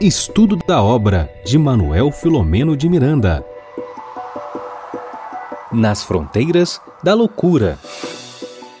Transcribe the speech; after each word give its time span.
Estudo 0.00 0.56
da 0.66 0.82
obra 0.82 1.30
de 1.44 1.56
Manuel 1.56 2.10
Filomeno 2.10 2.76
de 2.76 2.88
Miranda. 2.88 3.46
Nas 5.72 6.02
fronteiras 6.02 6.80
da 7.04 7.14
loucura. 7.14 7.78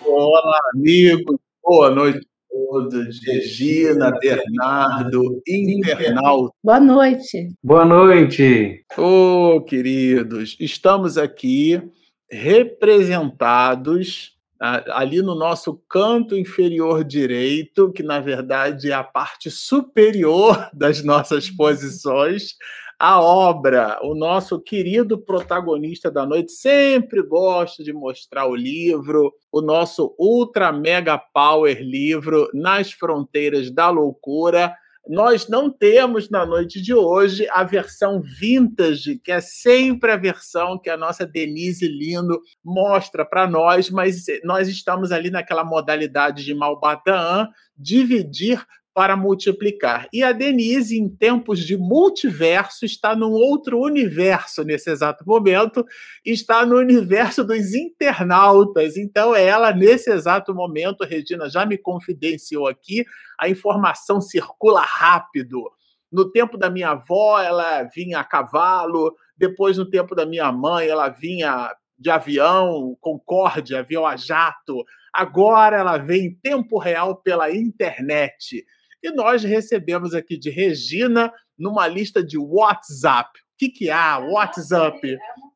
Olá, 0.04 0.60
amigos. 0.74 1.36
Boa 1.62 1.90
noite 1.90 2.18
a 2.18 2.22
todos. 2.50 3.20
Regina, 3.24 4.10
Bernardo, 4.20 5.40
internauta. 5.46 6.52
Boa 6.62 6.80
noite. 6.80 7.54
Boa 7.62 7.84
noite. 7.84 8.84
Ô, 8.98 9.56
oh, 9.56 9.60
queridos, 9.62 10.56
estamos 10.58 11.16
aqui 11.16 11.80
representados 12.28 14.31
ali 14.62 15.20
no 15.20 15.34
nosso 15.34 15.74
canto 15.88 16.36
inferior 16.36 17.02
direito, 17.02 17.90
que 17.90 18.02
na 18.02 18.20
verdade 18.20 18.90
é 18.90 18.94
a 18.94 19.02
parte 19.02 19.50
superior 19.50 20.70
das 20.72 21.02
nossas 21.02 21.50
posições, 21.50 22.54
a 22.96 23.20
obra. 23.20 23.98
O 24.02 24.14
nosso 24.14 24.60
querido 24.60 25.18
protagonista 25.18 26.08
da 26.08 26.24
noite 26.24 26.52
sempre 26.52 27.20
gosta 27.20 27.82
de 27.82 27.92
mostrar 27.92 28.46
o 28.46 28.54
livro, 28.54 29.34
o 29.50 29.60
nosso 29.60 30.14
ultra 30.16 30.70
mega 30.70 31.18
power 31.18 31.82
livro 31.82 32.48
Nas 32.54 32.92
Fronteiras 32.92 33.68
da 33.68 33.90
Loucura 33.90 34.72
nós 35.08 35.48
não 35.48 35.68
temos 35.68 36.30
na 36.30 36.46
noite 36.46 36.80
de 36.80 36.94
hoje 36.94 37.48
a 37.50 37.64
versão 37.64 38.20
vintage, 38.20 39.18
que 39.18 39.32
é 39.32 39.40
sempre 39.40 40.12
a 40.12 40.16
versão 40.16 40.78
que 40.78 40.88
a 40.88 40.96
nossa 40.96 41.26
Denise 41.26 41.88
Lindo 41.88 42.40
mostra 42.64 43.24
para 43.24 43.48
nós, 43.48 43.90
mas 43.90 44.24
nós 44.44 44.68
estamos 44.68 45.10
ali 45.10 45.30
naquela 45.30 45.64
modalidade 45.64 46.44
de 46.44 46.54
Malbataan, 46.54 47.48
dividir 47.76 48.64
para 48.94 49.16
multiplicar. 49.16 50.06
E 50.12 50.22
a 50.22 50.32
Denise, 50.32 50.98
em 50.98 51.08
tempos 51.08 51.60
de 51.60 51.76
multiverso, 51.76 52.84
está 52.84 53.16
num 53.16 53.30
outro 53.30 53.80
universo 53.80 54.62
nesse 54.64 54.90
exato 54.90 55.24
momento, 55.26 55.84
está 56.24 56.66
no 56.66 56.76
universo 56.76 57.42
dos 57.44 57.74
internautas. 57.74 58.96
Então, 58.96 59.34
ela, 59.34 59.72
nesse 59.72 60.10
exato 60.10 60.54
momento, 60.54 61.04
Regina 61.04 61.48
já 61.48 61.64
me 61.64 61.78
confidenciou 61.78 62.68
aqui, 62.68 63.04
a 63.38 63.48
informação 63.48 64.20
circula 64.20 64.82
rápido. 64.82 65.70
No 66.10 66.30
tempo 66.30 66.58
da 66.58 66.68
minha 66.68 66.90
avó, 66.90 67.40
ela 67.40 67.84
vinha 67.84 68.20
a 68.20 68.24
cavalo, 68.24 69.14
depois, 69.36 69.78
no 69.78 69.88
tempo 69.88 70.14
da 70.14 70.26
minha 70.26 70.52
mãe, 70.52 70.86
ela 70.86 71.08
vinha 71.08 71.70
de 71.98 72.10
avião, 72.10 72.96
Concorde, 73.00 73.74
avião 73.74 74.06
a 74.06 74.16
jato. 74.16 74.84
Agora 75.12 75.76
ela 75.76 75.98
vem 75.98 76.26
em 76.26 76.34
tempo 76.34 76.78
real 76.78 77.16
pela 77.16 77.50
internet. 77.54 78.64
E 79.02 79.10
nós 79.10 79.42
recebemos 79.42 80.14
aqui 80.14 80.38
de 80.38 80.50
Regina 80.50 81.32
numa 81.58 81.86
lista 81.86 82.22
de 82.22 82.38
WhatsApp. 82.38 83.30
O 83.38 83.42
que, 83.58 83.68
que 83.68 83.90
há? 83.90 84.18
WhatsApp. 84.18 85.00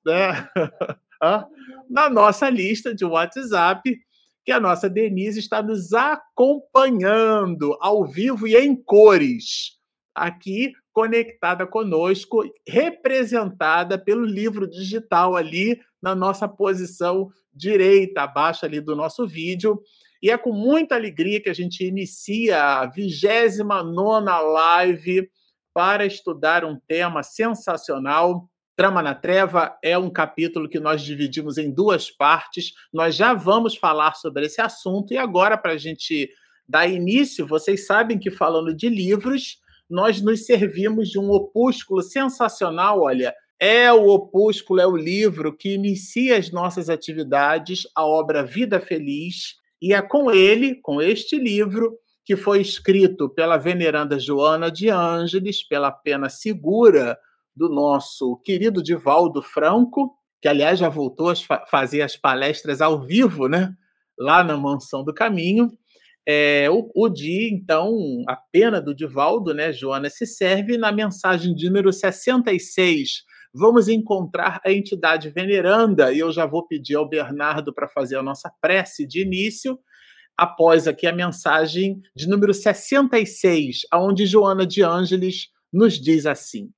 Né? 0.05 0.49
Na 1.89 2.11
nossa 2.11 2.51
lista 2.51 2.95
de 2.95 3.05
WhatsApp, 3.05 3.99
que 4.45 4.53
a 4.53 4.61
nossa 4.61 4.89
Denise 4.89 5.41
está 5.41 5.63
nos 5.63 5.93
acompanhando 5.93 7.77
ao 7.81 8.05
vivo 8.05 8.47
e 8.47 8.57
em 8.57 8.77
cores, 8.77 9.77
aqui 10.15 10.73
conectada 10.93 11.67
conosco, 11.67 12.43
representada 12.67 13.99
pelo 13.99 14.25
livro 14.25 14.67
digital 14.67 15.37
ali 15.37 15.79
na 16.01 16.15
nossa 16.15 16.49
posição 16.49 17.29
direita, 17.53 18.23
abaixo 18.23 18.65
ali 18.65 18.81
do 18.81 18.97
nosso 18.97 19.27
vídeo. 19.27 19.81
E 20.23 20.31
é 20.31 20.39
com 20.39 20.53
muita 20.53 20.95
alegria 20.95 21.41
que 21.41 21.51
a 21.51 21.55
gente 21.55 21.85
inicia 21.85 22.63
a 22.63 22.87
29 22.87 23.63
live 24.53 25.29
para 25.75 26.07
estudar 26.07 26.65
um 26.65 26.79
tema 26.89 27.23
sensacional. 27.23 28.49
Trama 28.75 29.03
na 29.03 29.15
Treva 29.15 29.77
é 29.83 29.97
um 29.97 30.11
capítulo 30.11 30.69
que 30.69 30.81
nós 30.81 31.03
dividimos 31.03 31.59
em 31.59 31.71
duas 31.71 32.11
partes. 32.11 32.73
Nós 32.93 33.15
já 33.15 33.33
vamos 33.33 33.77
falar 33.77 34.15
sobre 34.15 34.47
esse 34.47 34.61
assunto. 34.61 35.13
E 35.13 35.19
agora, 35.19 35.57
para 35.57 35.73
a 35.73 35.79
gente 35.79 36.31
dar 36.69 36.87
início, 36.87 37.47
vocês 37.47 37.87
sabem 37.87 38.19
que 38.19 38.31
falando 38.31 38.75
de 38.75 38.89
livros, 38.89 39.59
nós 39.89 40.21
nos 40.21 40.45
servimos 40.45 41.09
de 41.09 41.19
um 41.19 41.31
opúsculo 41.31 42.03
sensacional. 42.03 43.03
Olha, 43.03 43.35
é 43.59 43.91
o 43.93 44.09
opúsculo, 44.09 44.81
é 44.81 44.87
o 44.87 44.97
livro 44.97 45.57
que 45.57 45.75
inicia 45.75 46.37
as 46.37 46.51
nossas 46.51 46.91
atividades, 46.91 47.87
a 47.95 48.05
obra 48.05 48.45
Vida 48.45 48.81
Feliz. 48.81 49.57
E 49.81 49.93
é 49.93 50.01
com 50.01 50.31
ele, 50.31 50.77
com 50.77 51.01
este 51.01 51.39
livro, 51.39 51.99
que 52.25 52.37
foi 52.37 52.61
escrito 52.61 53.29
pela 53.29 53.57
veneranda 53.57 54.19
Joana 54.19 54.71
de 54.71 54.89
Ângeles, 54.89 55.63
pela 55.63 55.93
pena 55.93 56.29
segura 56.29 57.17
do 57.55 57.69
nosso 57.69 58.37
querido 58.45 58.83
Divaldo 58.83 59.43
Franco, 59.43 60.15
que 60.43 60.49
aliás 60.49 60.79
já 60.79 60.89
voltou 60.89 61.31
a 61.31 61.35
fazer 61.71 62.03
as 62.03 62.17
palestras 62.17 62.81
ao 62.81 63.01
vivo, 63.01 63.49
né? 63.49 63.73
Lá 64.19 64.43
na 64.43 64.57
Mansão 64.57 65.05
do 65.05 65.15
Caminho. 65.15 65.71
É, 66.29 66.69
o, 66.69 66.91
o 66.95 67.09
então, 67.19 68.25
a 68.29 68.35
pena 68.35 68.81
do 68.81 68.95
Divaldo, 68.95 69.55
né, 69.55 69.73
Joana, 69.73 70.11
se 70.11 70.27
serve 70.27 70.77
na 70.77 70.91
mensagem 70.91 71.55
de 71.55 71.67
número 71.67 71.93
66 71.93 73.23
vamos 73.57 73.89
encontrar 73.89 74.61
a 74.65 74.71
entidade 74.71 75.31
veneranda, 75.31 76.13
e 76.13 76.19
eu 76.19 76.31
já 76.31 76.45
vou 76.45 76.67
pedir 76.67 76.95
ao 76.97 77.09
Bernardo 77.09 77.73
para 77.73 77.89
fazer 77.89 78.17
a 78.17 78.23
nossa 78.23 78.53
prece 78.61 79.07
de 79.07 79.23
início, 79.23 79.79
após 80.37 80.87
aqui 80.87 81.07
a 81.07 81.13
mensagem 81.13 82.01
de 82.15 82.29
número 82.29 82.53
66, 82.53 83.81
aonde 83.91 84.27
Joana 84.27 84.67
de 84.67 84.83
Ângeles 84.83 85.49
nos 85.73 85.95
diz 85.99 86.27
assim: 86.27 86.71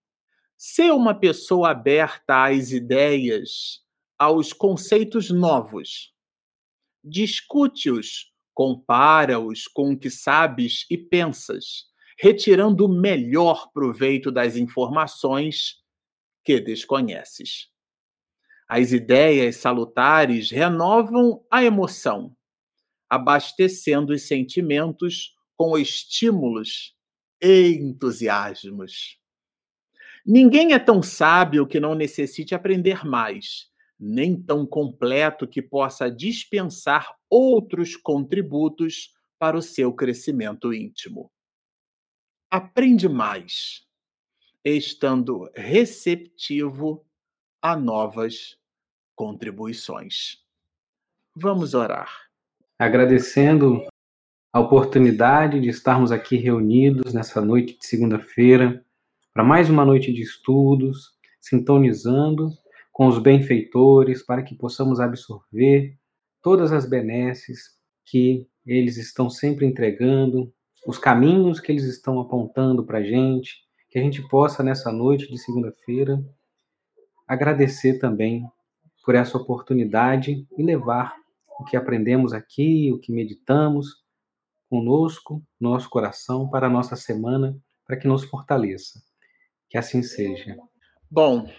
Ser 0.56 0.92
uma 0.92 1.18
pessoa 1.18 1.70
aberta 1.70 2.44
às 2.44 2.70
ideias, 2.70 3.80
aos 4.16 4.52
conceitos 4.52 5.30
novos. 5.30 6.12
Discute-os, 7.02 8.32
compara-os 8.54 9.66
com 9.66 9.92
o 9.92 9.98
que 9.98 10.10
sabes 10.10 10.84
e 10.90 10.96
pensas, 10.96 11.86
retirando 12.20 12.86
o 12.86 13.00
melhor 13.00 13.70
proveito 13.72 14.30
das 14.30 14.56
informações 14.56 15.77
que 16.48 16.58
desconheces. 16.58 17.68
As 18.66 18.92
ideias 18.92 19.56
salutares 19.56 20.50
renovam 20.50 21.44
a 21.50 21.62
emoção, 21.62 22.34
abastecendo 23.06 24.14
os 24.14 24.22
sentimentos 24.22 25.34
com 25.58 25.76
estímulos 25.76 26.96
e 27.38 27.72
entusiasmos. 27.72 29.18
Ninguém 30.24 30.72
é 30.72 30.78
tão 30.78 31.02
sábio 31.02 31.66
que 31.66 31.78
não 31.78 31.94
necessite 31.94 32.54
aprender 32.54 33.04
mais, 33.04 33.66
nem 34.00 34.34
tão 34.34 34.66
completo 34.66 35.46
que 35.46 35.60
possa 35.60 36.10
dispensar 36.10 37.14
outros 37.28 37.94
contributos 37.94 39.10
para 39.38 39.54
o 39.54 39.60
seu 39.60 39.92
crescimento 39.92 40.72
íntimo. 40.72 41.30
Aprende 42.50 43.06
mais 43.06 43.86
estando 44.64 45.50
receptivo 45.54 47.04
a 47.60 47.76
novas 47.76 48.58
contribuições. 49.14 50.38
Vamos 51.34 51.74
orar. 51.74 52.10
Agradecendo 52.78 53.84
a 54.52 54.60
oportunidade 54.60 55.60
de 55.60 55.68
estarmos 55.68 56.10
aqui 56.10 56.36
reunidos 56.36 57.12
nessa 57.12 57.40
noite 57.40 57.78
de 57.78 57.86
segunda-feira 57.86 58.84
para 59.32 59.44
mais 59.44 59.70
uma 59.70 59.84
noite 59.84 60.12
de 60.12 60.22
estudos, 60.22 61.12
sintonizando 61.40 62.50
com 62.92 63.06
os 63.06 63.18
benfeitores 63.18 64.24
para 64.24 64.42
que 64.42 64.54
possamos 64.54 64.98
absorver 64.98 65.96
todas 66.42 66.72
as 66.72 66.88
benesses 66.88 67.76
que 68.04 68.48
eles 68.66 68.96
estão 68.96 69.30
sempre 69.30 69.66
entregando, 69.66 70.52
os 70.86 70.98
caminhos 70.98 71.60
que 71.60 71.70
eles 71.70 71.84
estão 71.84 72.18
apontando 72.18 72.84
para 72.84 72.98
a 72.98 73.02
gente, 73.02 73.67
que 73.98 74.00
a 74.00 74.04
gente 74.04 74.22
possa, 74.28 74.62
nessa 74.62 74.92
noite 74.92 75.28
de 75.28 75.36
segunda-feira, 75.36 76.24
agradecer 77.26 77.98
também 77.98 78.46
por 79.04 79.16
essa 79.16 79.36
oportunidade 79.36 80.46
e 80.56 80.62
levar 80.62 81.16
o 81.58 81.64
que 81.64 81.76
aprendemos 81.76 82.32
aqui, 82.32 82.92
o 82.92 82.98
que 82.98 83.10
meditamos 83.10 83.96
conosco, 84.70 85.42
nosso 85.60 85.90
coração, 85.90 86.48
para 86.48 86.68
a 86.68 86.70
nossa 86.70 86.94
semana, 86.94 87.56
para 87.84 87.96
que 87.96 88.06
nos 88.06 88.22
fortaleça. 88.22 89.02
Que 89.68 89.76
assim 89.76 90.02
seja. 90.02 90.56
Bom, 91.10 91.50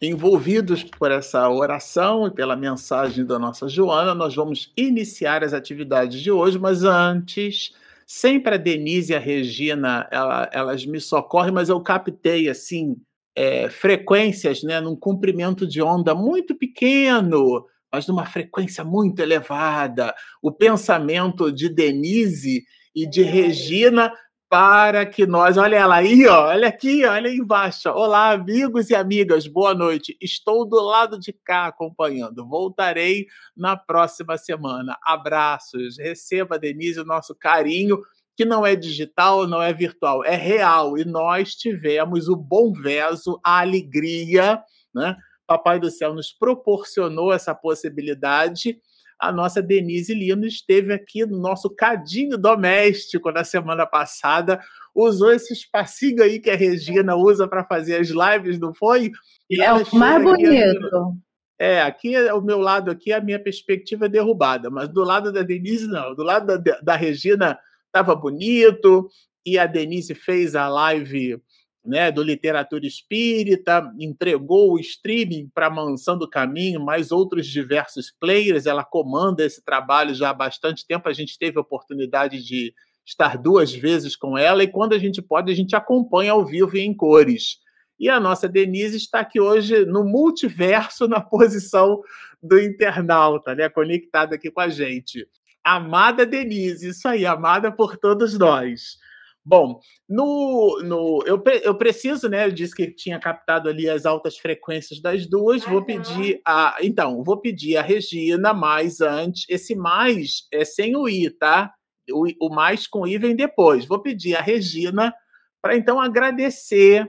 envolvidos 0.00 0.84
por 0.84 1.10
essa 1.10 1.48
oração 1.48 2.28
e 2.28 2.30
pela 2.30 2.54
mensagem 2.54 3.26
da 3.26 3.38
nossa 3.40 3.68
Joana, 3.68 4.14
nós 4.14 4.36
vamos 4.36 4.72
iniciar 4.76 5.42
as 5.42 5.52
atividades 5.52 6.20
de 6.20 6.30
hoje, 6.30 6.58
mas 6.58 6.84
antes 6.84 7.74
Sempre 8.14 8.56
a 8.56 8.58
Denise 8.58 9.14
e 9.14 9.16
a 9.16 9.18
Regina, 9.18 10.06
ela, 10.12 10.46
elas 10.52 10.84
me 10.84 11.00
socorrem, 11.00 11.50
mas 11.50 11.70
eu 11.70 11.80
captei 11.80 12.46
assim 12.46 12.94
é, 13.34 13.70
frequências, 13.70 14.62
né, 14.62 14.82
num 14.82 14.94
comprimento 14.94 15.66
de 15.66 15.80
onda 15.80 16.14
muito 16.14 16.54
pequeno, 16.54 17.64
mas 17.90 18.06
numa 18.06 18.26
frequência 18.26 18.84
muito 18.84 19.20
elevada. 19.20 20.14
O 20.42 20.52
pensamento 20.52 21.50
de 21.50 21.70
Denise 21.70 22.62
e 22.94 23.08
de 23.08 23.22
Regina 23.22 24.12
para 24.52 25.06
que 25.06 25.26
nós. 25.26 25.56
Olha 25.56 25.76
ela 25.76 25.94
aí, 25.94 26.26
ó, 26.26 26.48
olha 26.48 26.68
aqui, 26.68 27.06
olha 27.06 27.30
aí 27.30 27.38
embaixo. 27.38 27.88
Olá, 27.88 28.32
amigos 28.32 28.90
e 28.90 28.94
amigas, 28.94 29.46
boa 29.46 29.72
noite. 29.72 30.14
Estou 30.20 30.68
do 30.68 30.78
lado 30.78 31.18
de 31.18 31.32
cá 31.32 31.68
acompanhando. 31.68 32.46
Voltarei 32.46 33.24
na 33.56 33.78
próxima 33.78 34.36
semana. 34.36 34.98
Abraços. 35.02 35.96
Receba, 35.98 36.58
Denise, 36.58 37.00
o 37.00 37.04
nosso 37.06 37.34
carinho, 37.34 37.98
que 38.36 38.44
não 38.44 38.66
é 38.66 38.76
digital, 38.76 39.46
não 39.46 39.62
é 39.62 39.72
virtual, 39.72 40.22
é 40.22 40.36
real. 40.36 40.98
E 40.98 41.04
nós 41.06 41.54
tivemos 41.54 42.28
o 42.28 42.36
bom 42.36 42.74
verso, 42.74 43.40
a 43.42 43.60
alegria, 43.60 44.62
né? 44.94 45.16
Papai 45.46 45.80
do 45.80 45.90
Céu 45.90 46.12
nos 46.12 46.30
proporcionou 46.30 47.32
essa 47.32 47.54
possibilidade 47.54 48.78
a 49.22 49.30
nossa 49.30 49.62
Denise 49.62 50.12
Lino 50.12 50.44
esteve 50.44 50.92
aqui 50.92 51.24
no 51.24 51.38
nosso 51.38 51.70
cadinho 51.70 52.36
doméstico 52.36 53.30
na 53.30 53.44
semana 53.44 53.86
passada, 53.86 54.60
usou 54.92 55.30
esse 55.30 55.52
espacinho 55.52 56.24
aí 56.24 56.40
que 56.40 56.50
a 56.50 56.56
Regina 56.56 57.14
usa 57.14 57.46
para 57.46 57.64
fazer 57.64 58.00
as 58.00 58.08
lives, 58.08 58.58
não 58.58 58.74
foi? 58.74 59.12
E 59.48 59.62
é 59.62 59.72
o 59.72 59.94
mais 59.94 60.20
bonito. 60.24 61.16
É, 61.56 61.80
aqui 61.82 62.16
o 62.32 62.40
meu 62.40 62.58
lado 62.58 62.90
aqui 62.90 63.12
a 63.12 63.20
minha 63.20 63.38
perspectiva 63.38 64.06
é 64.06 64.08
derrubada, 64.08 64.68
mas 64.68 64.88
do 64.88 65.04
lado 65.04 65.32
da 65.32 65.42
Denise 65.42 65.86
não, 65.86 66.16
do 66.16 66.24
lado 66.24 66.58
da, 66.58 66.80
da 66.80 66.96
Regina 66.96 67.56
estava 67.86 68.16
bonito 68.16 69.08
e 69.46 69.56
a 69.56 69.66
Denise 69.66 70.16
fez 70.16 70.56
a 70.56 70.66
live 70.66 71.40
né, 71.84 72.12
do 72.12 72.22
Literatura 72.22 72.86
Espírita, 72.86 73.92
entregou 73.98 74.72
o 74.72 74.78
streaming 74.78 75.50
para 75.52 75.70
Mansão 75.70 76.16
do 76.16 76.28
Caminho, 76.28 76.84
mais 76.84 77.10
outros 77.10 77.46
diversos 77.46 78.12
players. 78.20 78.66
Ela 78.66 78.84
comanda 78.84 79.44
esse 79.44 79.64
trabalho 79.64 80.14
já 80.14 80.30
há 80.30 80.34
bastante 80.34 80.86
tempo. 80.86 81.08
A 81.08 81.12
gente 81.12 81.38
teve 81.38 81.58
a 81.58 81.62
oportunidade 81.62 82.42
de 82.42 82.72
estar 83.04 83.36
duas 83.36 83.72
vezes 83.72 84.14
com 84.14 84.38
ela, 84.38 84.62
e 84.62 84.68
quando 84.68 84.92
a 84.92 84.98
gente 84.98 85.20
pode, 85.20 85.50
a 85.50 85.54
gente 85.54 85.74
acompanha 85.74 86.32
ao 86.32 86.44
vivo 86.44 86.76
e 86.76 86.80
em 86.80 86.94
cores. 86.94 87.56
E 87.98 88.08
a 88.08 88.18
nossa 88.18 88.48
Denise 88.48 88.96
está 88.96 89.20
aqui 89.20 89.40
hoje 89.40 89.84
no 89.84 90.04
multiverso, 90.04 91.08
na 91.08 91.20
posição 91.20 92.00
do 92.42 92.60
internauta, 92.60 93.54
né, 93.54 93.68
conectada 93.68 94.36
aqui 94.36 94.50
com 94.50 94.60
a 94.60 94.68
gente. 94.68 95.26
Amada 95.64 96.26
Denise, 96.26 96.88
isso 96.88 97.06
aí, 97.06 97.24
amada 97.24 97.70
por 97.70 97.96
todos 97.96 98.36
nós. 98.36 98.98
Bom, 99.44 99.80
no, 100.08 100.80
no 100.84 101.22
eu, 101.26 101.42
eu 101.62 101.76
preciso, 101.76 102.28
né? 102.28 102.46
Eu 102.46 102.52
disse 102.52 102.74
que 102.74 102.94
tinha 102.94 103.18
captado 103.18 103.68
ali 103.68 103.88
as 103.88 104.06
altas 104.06 104.38
frequências 104.38 105.00
das 105.00 105.26
duas. 105.26 105.64
Vou 105.64 105.84
pedir 105.84 106.40
a. 106.46 106.76
Então, 106.80 107.24
vou 107.24 107.40
pedir 107.40 107.76
a 107.76 107.82
Regina 107.82 108.54
mais 108.54 109.00
antes. 109.00 109.44
Esse 109.48 109.74
mais 109.74 110.46
é 110.52 110.64
sem 110.64 110.96
o 110.96 111.08
I, 111.08 111.28
tá? 111.28 111.72
O, 112.10 112.46
o 112.46 112.54
mais 112.54 112.86
com 112.86 113.06
I 113.06 113.18
vem 113.18 113.34
depois. 113.34 113.84
Vou 113.84 114.00
pedir 114.00 114.36
a 114.36 114.40
Regina 114.40 115.12
para 115.60 115.76
então 115.76 116.00
agradecer. 116.00 117.08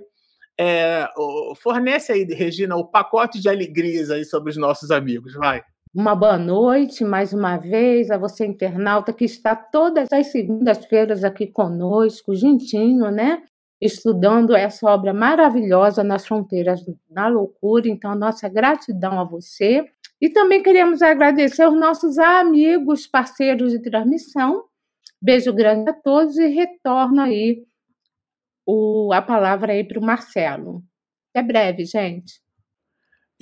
É, 0.60 1.08
fornece 1.62 2.12
aí, 2.12 2.24
Regina, 2.26 2.76
o 2.76 2.86
pacote 2.86 3.40
de 3.40 3.50
alegrias 3.50 4.10
aí 4.12 4.26
sobre 4.26 4.52
os 4.52 4.58
nossos 4.58 4.90
amigos. 4.90 5.34
Vai. 5.34 5.64
Uma 5.96 6.16
boa 6.16 6.40
noite 6.40 7.06
mais 7.06 7.34
uma 7.34 7.56
vez 7.56 8.10
a 8.10 8.18
você, 8.18 8.48
internauta, 8.48 9.14
que 9.14 9.26
está 9.26 9.56
todas 9.56 10.12
as 10.12 10.32
segundas-feiras 10.32 11.24
aqui 11.24 11.46
conosco, 11.46 12.34
juntinho, 12.34 13.12
né? 13.12 13.44
Estudando 13.80 14.56
essa 14.56 14.90
obra 14.90 15.14
maravilhosa 15.14 16.04
nas 16.04 16.26
fronteiras 16.26 16.84
da 17.08 17.28
loucura. 17.28 17.88
Então, 17.88 18.16
nossa 18.16 18.50
gratidão 18.50 19.20
a 19.20 19.24
você. 19.24 19.86
E 20.20 20.32
também 20.32 20.64
queremos 20.64 21.04
agradecer 21.04 21.62
aos 21.62 21.80
nossos 21.80 22.18
amigos, 22.18 23.06
parceiros 23.06 23.72
de 23.72 23.80
transmissão. 23.80 24.64
Beijo 25.22 25.54
grande 25.54 25.92
a 25.92 25.94
todos 25.94 26.40
e 26.40 26.48
retorno 26.48 27.22
aí 27.22 27.62
o, 28.66 29.14
a 29.14 29.22
palavra 29.22 29.74
aí 29.74 29.88
para 29.88 30.00
o 30.00 30.04
Marcelo. 30.04 30.82
Até 31.30 31.46
breve, 31.46 31.86
gente. 31.86 32.43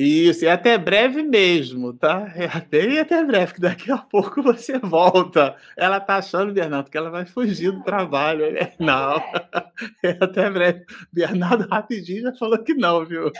Isso, 0.03 0.45
e 0.45 0.48
até 0.48 0.80
breve 0.80 1.21
mesmo, 1.21 1.94
tá? 1.94 2.33
É 2.36 2.45
até, 2.45 3.00
até 3.01 3.24
breve, 3.24 3.53
que 3.53 3.62
daqui 3.62 3.92
a 3.92 4.00
pouco 4.00 4.42
você 4.42 4.80
volta. 4.80 5.56
Ela 5.77 6.00
tá 6.00 6.15
achando, 6.15 6.51
Bernardo, 6.51 6.89
que 6.89 6.98
ela 6.98 7.12
vai 7.12 7.24
fugir 7.24 7.71
do 7.71 7.83
trabalho. 7.83 8.45
Não, 8.80 9.18
é 10.03 10.18
até 10.19 10.50
breve. 10.50 10.83
Bernardo 11.13 11.68
rapidinho 11.69 12.24
já 12.24 12.33
falou 12.33 12.57
que 12.63 12.74
não, 12.74 13.06
viu? 13.06 13.31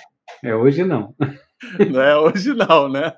É 0.44 0.56
hoje 0.56 0.84
não. 0.84 1.16
Não 1.90 2.00
é 2.00 2.16
hoje 2.16 2.54
não, 2.54 2.88
né? 2.88 3.12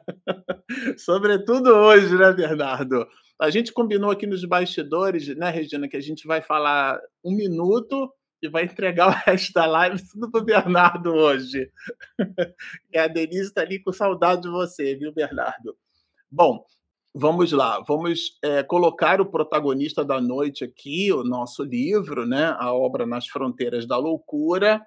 Sobretudo 0.98 1.70
hoje, 1.70 2.16
né, 2.16 2.32
Bernardo? 2.32 3.06
A 3.38 3.50
gente 3.50 3.74
combinou 3.74 4.10
aqui 4.10 4.26
nos 4.26 4.46
bastidores, 4.46 5.28
né, 5.36 5.50
Regina, 5.50 5.90
que 5.90 5.98
a 5.98 6.02
gente 6.02 6.26
vai 6.26 6.42
falar 6.42 6.98
um 7.22 7.36
minuto 7.36 8.10
e 8.44 8.50
vai 8.50 8.66
entregar 8.66 9.08
o 9.08 9.12
resto 9.26 9.54
da 9.54 9.66
live 9.66 9.98
tudo 10.12 10.30
para 10.30 10.42
o 10.42 10.44
Bernardo 10.44 11.14
hoje. 11.14 11.72
e 12.94 12.98
a 12.98 13.08
Denise 13.08 13.48
está 13.48 13.62
ali 13.62 13.80
com 13.80 13.94
saudade 13.94 14.42
de 14.42 14.50
você, 14.50 14.96
viu, 14.96 15.14
Bernardo? 15.14 15.78
Bom, 16.30 16.66
vamos 17.16 17.54
lá, 17.54 17.80
vamos 17.88 18.38
é, 18.44 18.62
colocar 18.62 19.22
o 19.22 19.26
protagonista 19.26 20.04
da 20.04 20.20
noite 20.20 20.66
aqui, 20.66 21.12
o 21.14 21.24
nosso 21.24 21.64
livro, 21.64 22.26
né? 22.26 22.54
A 22.60 22.74
obra 22.74 23.06
Nas 23.06 23.28
Fronteiras 23.28 23.88
da 23.88 23.98
Loucura. 23.98 24.82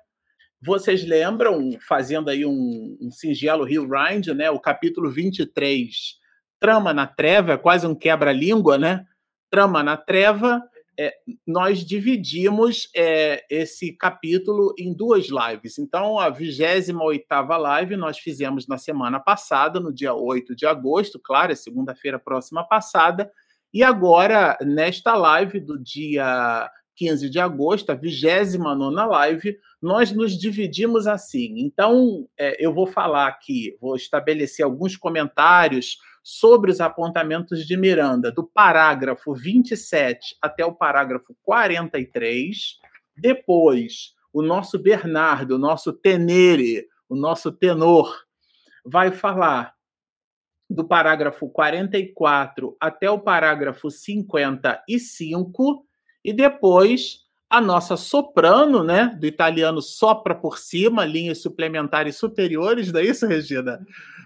Vocês 0.61 1.03
lembram, 1.03 1.71
fazendo 1.89 2.29
aí 2.29 2.45
um, 2.45 2.99
um 3.01 3.11
singelo 3.11 3.65
rewind, 3.65 4.27
né? 4.35 4.51
O 4.51 4.61
capítulo 4.61 5.11
23, 5.11 6.19
Trama 6.61 6.93
na 6.93 7.07
Treva, 7.07 7.55
é 7.55 7.59
quase 7.59 7.87
um 7.87 7.95
quebra-língua, 7.95 8.77
né? 8.77 9.07
Trama 9.51 9.83
na 9.83 9.97
Treva 9.97 10.63
é, 10.99 11.15
nós 11.47 11.85
dividimos 11.85 12.89
é, 12.95 13.45
esse 13.51 13.93
capítulo 13.93 14.75
em 14.79 14.95
duas 14.95 15.27
lives. 15.29 15.79
Então, 15.79 16.19
a 16.19 16.31
28 16.31 17.27
live 17.59 17.97
nós 17.97 18.19
fizemos 18.19 18.67
na 18.67 18.79
semana 18.79 19.21
passada, 19.21 19.79
no 19.79 19.93
dia 19.93 20.15
8 20.15 20.57
de 20.57 20.67
agosto, 20.67 21.21
claro, 21.23 21.53
é 21.53 21.55
segunda-feira 21.55 22.19
próxima 22.19 22.67
passada, 22.67 23.31
e 23.75 23.83
agora, 23.83 24.57
nesta 24.63 25.15
live 25.15 25.61
do 25.61 25.79
dia 25.79 26.71
15 26.97 27.29
de 27.29 27.39
agosto, 27.39 27.91
a 27.91 27.95
29 27.95 28.95
live, 28.95 29.59
nós 29.83 30.13
nos 30.13 30.39
dividimos 30.39 31.07
assim. 31.07 31.55
Então, 31.59 32.27
é, 32.39 32.57
eu 32.59 32.73
vou 32.73 32.87
falar 32.87 33.27
aqui, 33.27 33.77
vou 33.81 33.95
estabelecer 33.95 34.65
alguns 34.65 34.97
comentários 34.97 35.99
sobre 36.29 36.73
os 36.73 36.81
apontamentos 36.81 37.65
de 37.65 37.77
Miranda, 37.77 38.33
do 38.33 38.43
parágrafo 38.43 39.33
27 39.33 40.37
até 40.43 40.67
o 40.67 40.75
parágrafo 40.75 41.37
43. 41.45 42.81
Depois, 43.17 44.13
o 44.33 44.43
nosso 44.43 44.77
Bernardo, 44.77 45.53
o 45.53 45.59
nosso 45.59 45.93
tenere, 45.93 46.89
o 47.09 47.15
nosso 47.15 47.53
tenor, 47.53 48.13
vai 48.85 49.13
falar 49.13 49.73
do 50.69 50.85
parágrafo 50.85 51.49
44 51.49 52.77
até 52.81 53.09
o 53.09 53.21
parágrafo 53.21 53.89
55 53.89 55.87
e 56.25 56.33
depois 56.33 57.21
a 57.49 57.61
nossa 57.61 57.97
soprano, 57.97 58.83
né, 58.83 59.17
do 59.21 59.27
italiano 59.27 59.81
sopra 59.81 60.35
por 60.35 60.59
cima, 60.59 61.05
linhas 61.05 61.41
suplementares 61.41 62.17
superiores, 62.17 62.91
não 62.91 62.99
é 62.99 63.05
isso, 63.05 63.29
Regina? 63.29 63.79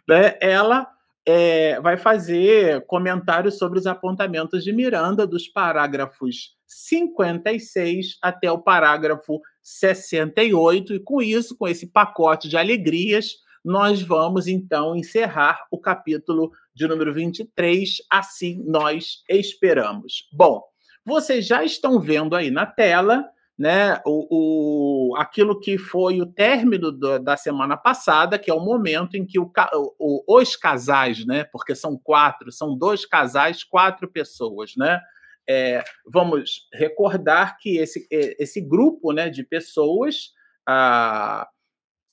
Né, 0.09 0.39
ela 0.41 0.91
é, 1.27 1.81
vai 1.81 1.97
fazer 1.97 2.85
comentários 2.87 3.59
sobre 3.59 3.79
os 3.79 3.87
apontamentos 3.87 4.65
de 4.65 4.73
Miranda, 4.73 5.27
dos 5.27 5.49
parágrafos 5.49 6.57
56 6.67 8.19
até 8.23 8.51
o 8.51 8.59
parágrafo 8.59 9.41
68, 9.63 10.95
e 10.95 11.01
com 11.01 11.21
isso, 11.21 11.57
com 11.57 11.69
esse 11.69 11.87
pacote 11.87 12.49
de 12.49 12.57
alegrias, 12.57 13.35
nós 13.65 14.01
vamos 14.01 14.47
então 14.47 14.97
encerrar 14.97 15.67
o 15.71 15.79
capítulo 15.79 16.51
de 16.75 16.87
número 16.87 17.13
23, 17.13 17.97
assim 18.11 18.63
nós 18.67 19.23
esperamos. 19.29 20.29
Bom, 20.33 20.63
vocês 21.05 21.47
já 21.47 21.63
estão 21.63 22.01
vendo 22.01 22.35
aí 22.35 22.51
na 22.51 22.65
tela 22.65 23.25
né, 23.61 24.01
o, 24.07 25.11
o, 25.11 25.17
aquilo 25.19 25.61
que 25.61 25.77
foi 25.77 26.19
o 26.23 26.25
término 26.25 26.91
do, 26.91 27.19
da 27.19 27.37
semana 27.37 27.77
passada, 27.77 28.39
que 28.39 28.51
é 28.51 28.55
o 28.55 28.65
momento 28.65 29.19
em 29.19 29.27
que 29.27 29.39
o, 29.39 29.53
o, 29.99 30.39
os 30.39 30.57
casais, 30.57 31.27
né, 31.27 31.45
porque 31.45 31.75
são 31.75 32.01
quatro, 32.03 32.51
são 32.51 32.75
dois 32.75 33.05
casais, 33.05 33.63
quatro 33.63 34.09
pessoas, 34.09 34.73
né, 34.79 34.99
é, 35.47 35.85
vamos 36.07 36.69
recordar 36.73 37.59
que 37.59 37.77
esse, 37.77 38.07
esse 38.11 38.63
grupo 38.63 39.13
né, 39.13 39.29
de 39.29 39.45
pessoas, 39.45 40.31
a, 40.67 41.47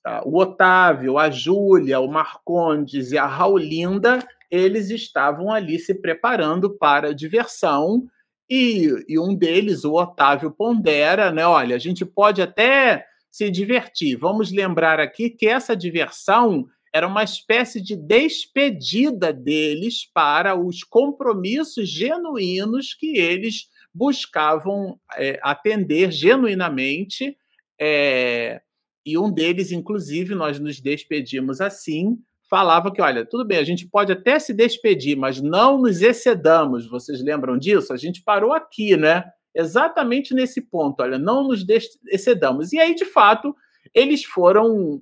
a, 0.05 0.27
o 0.27 0.37
Otávio, 0.37 1.17
a 1.17 1.29
Júlia, 1.29 2.01
o 2.01 2.09
Marcondes 2.09 3.13
e 3.13 3.17
a 3.17 3.25
Raulinda, 3.25 4.19
eles 4.51 4.89
estavam 4.89 5.49
ali 5.49 5.79
se 5.79 5.93
preparando 5.93 6.77
para 6.77 7.11
a 7.11 7.13
diversão 7.13 8.05
e, 8.49 9.05
e 9.07 9.19
um 9.19 9.35
deles, 9.35 9.83
o 9.83 9.93
Otávio, 9.93 10.51
pondera, 10.51 11.31
né? 11.31 11.45
Olha, 11.45 11.75
a 11.75 11.79
gente 11.79 12.05
pode 12.05 12.41
até 12.41 13.05
se 13.31 13.49
divertir. 13.49 14.17
Vamos 14.17 14.51
lembrar 14.51 14.99
aqui 14.99 15.29
que 15.29 15.47
essa 15.47 15.75
diversão 15.75 16.65
era 16.93 17.07
uma 17.07 17.23
espécie 17.23 17.81
de 17.81 17.95
despedida 17.95 19.31
deles 19.31 20.09
para 20.13 20.55
os 20.55 20.83
compromissos 20.83 21.89
genuínos 21.89 22.93
que 22.93 23.17
eles 23.17 23.67
buscavam 23.93 24.99
é, 25.15 25.39
atender 25.43 26.11
genuinamente, 26.11 27.35
é, 27.79 28.61
e 29.05 29.17
um 29.17 29.31
deles, 29.31 29.71
inclusive, 29.71 30.35
nós 30.35 30.59
nos 30.59 30.81
despedimos 30.81 31.61
assim, 31.61 32.17
falava 32.49 32.91
que, 32.91 33.01
olha, 33.01 33.25
tudo 33.25 33.45
bem, 33.45 33.57
a 33.57 33.63
gente 33.63 33.87
pode 33.87 34.11
até 34.11 34.39
se 34.39 34.53
despedir, 34.53 35.17
mas 35.17 35.41
não 35.41 35.77
nos 35.77 36.01
excedamos. 36.01 36.89
Vocês 36.89 37.21
lembram 37.21 37.57
disso? 37.57 37.93
A 37.93 37.97
gente 37.97 38.23
parou 38.23 38.53
aqui, 38.53 38.95
né? 38.95 39.23
Exatamente 39.53 40.33
nesse 40.33 40.61
ponto, 40.61 41.01
olha, 41.01 41.17
não 41.17 41.47
nos 41.47 41.65
excedamos. 42.07 42.73
E 42.73 42.79
aí, 42.79 42.93
de 42.93 43.05
fato, 43.05 43.55
eles 43.93 44.23
foram 44.23 45.01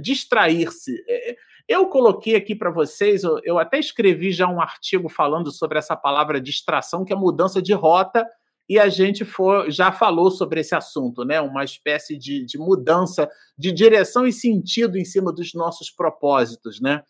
distrair-se. 0.00 1.02
É, 1.08 1.36
eu 1.68 1.86
coloquei 1.86 2.34
aqui 2.34 2.54
para 2.54 2.70
vocês, 2.70 3.22
eu 3.44 3.58
até 3.58 3.78
escrevi 3.78 4.30
já 4.30 4.46
um 4.46 4.60
artigo 4.60 5.08
falando 5.08 5.50
sobre 5.50 5.78
essa 5.78 5.96
palavra 5.96 6.40
distração, 6.40 7.04
que 7.04 7.12
é 7.12 7.16
mudança 7.16 7.62
de 7.62 7.72
rota, 7.72 8.28
e 8.72 8.78
a 8.78 8.88
gente 8.88 9.22
for, 9.22 9.70
já 9.70 9.92
falou 9.92 10.30
sobre 10.30 10.60
esse 10.60 10.74
assunto, 10.74 11.26
né? 11.26 11.38
Uma 11.42 11.62
espécie 11.62 12.16
de, 12.16 12.42
de 12.42 12.56
mudança 12.56 13.28
de 13.56 13.70
direção 13.70 14.26
e 14.26 14.32
sentido 14.32 14.96
em 14.96 15.04
cima 15.04 15.30
dos 15.30 15.52
nossos 15.52 15.90
propósitos, 15.90 16.80
né? 16.80 17.02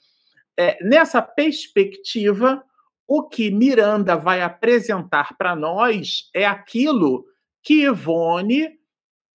É, 0.59 0.85
nessa 0.85 1.23
perspectiva, 1.23 2.61
o 3.07 3.28
que 3.28 3.49
Miranda 3.49 4.16
vai 4.16 4.42
apresentar 4.42 5.37
para 5.38 5.54
nós 5.54 6.28
é 6.35 6.45
aquilo 6.45 7.25
que 7.62 7.85
Ivone 7.85 8.69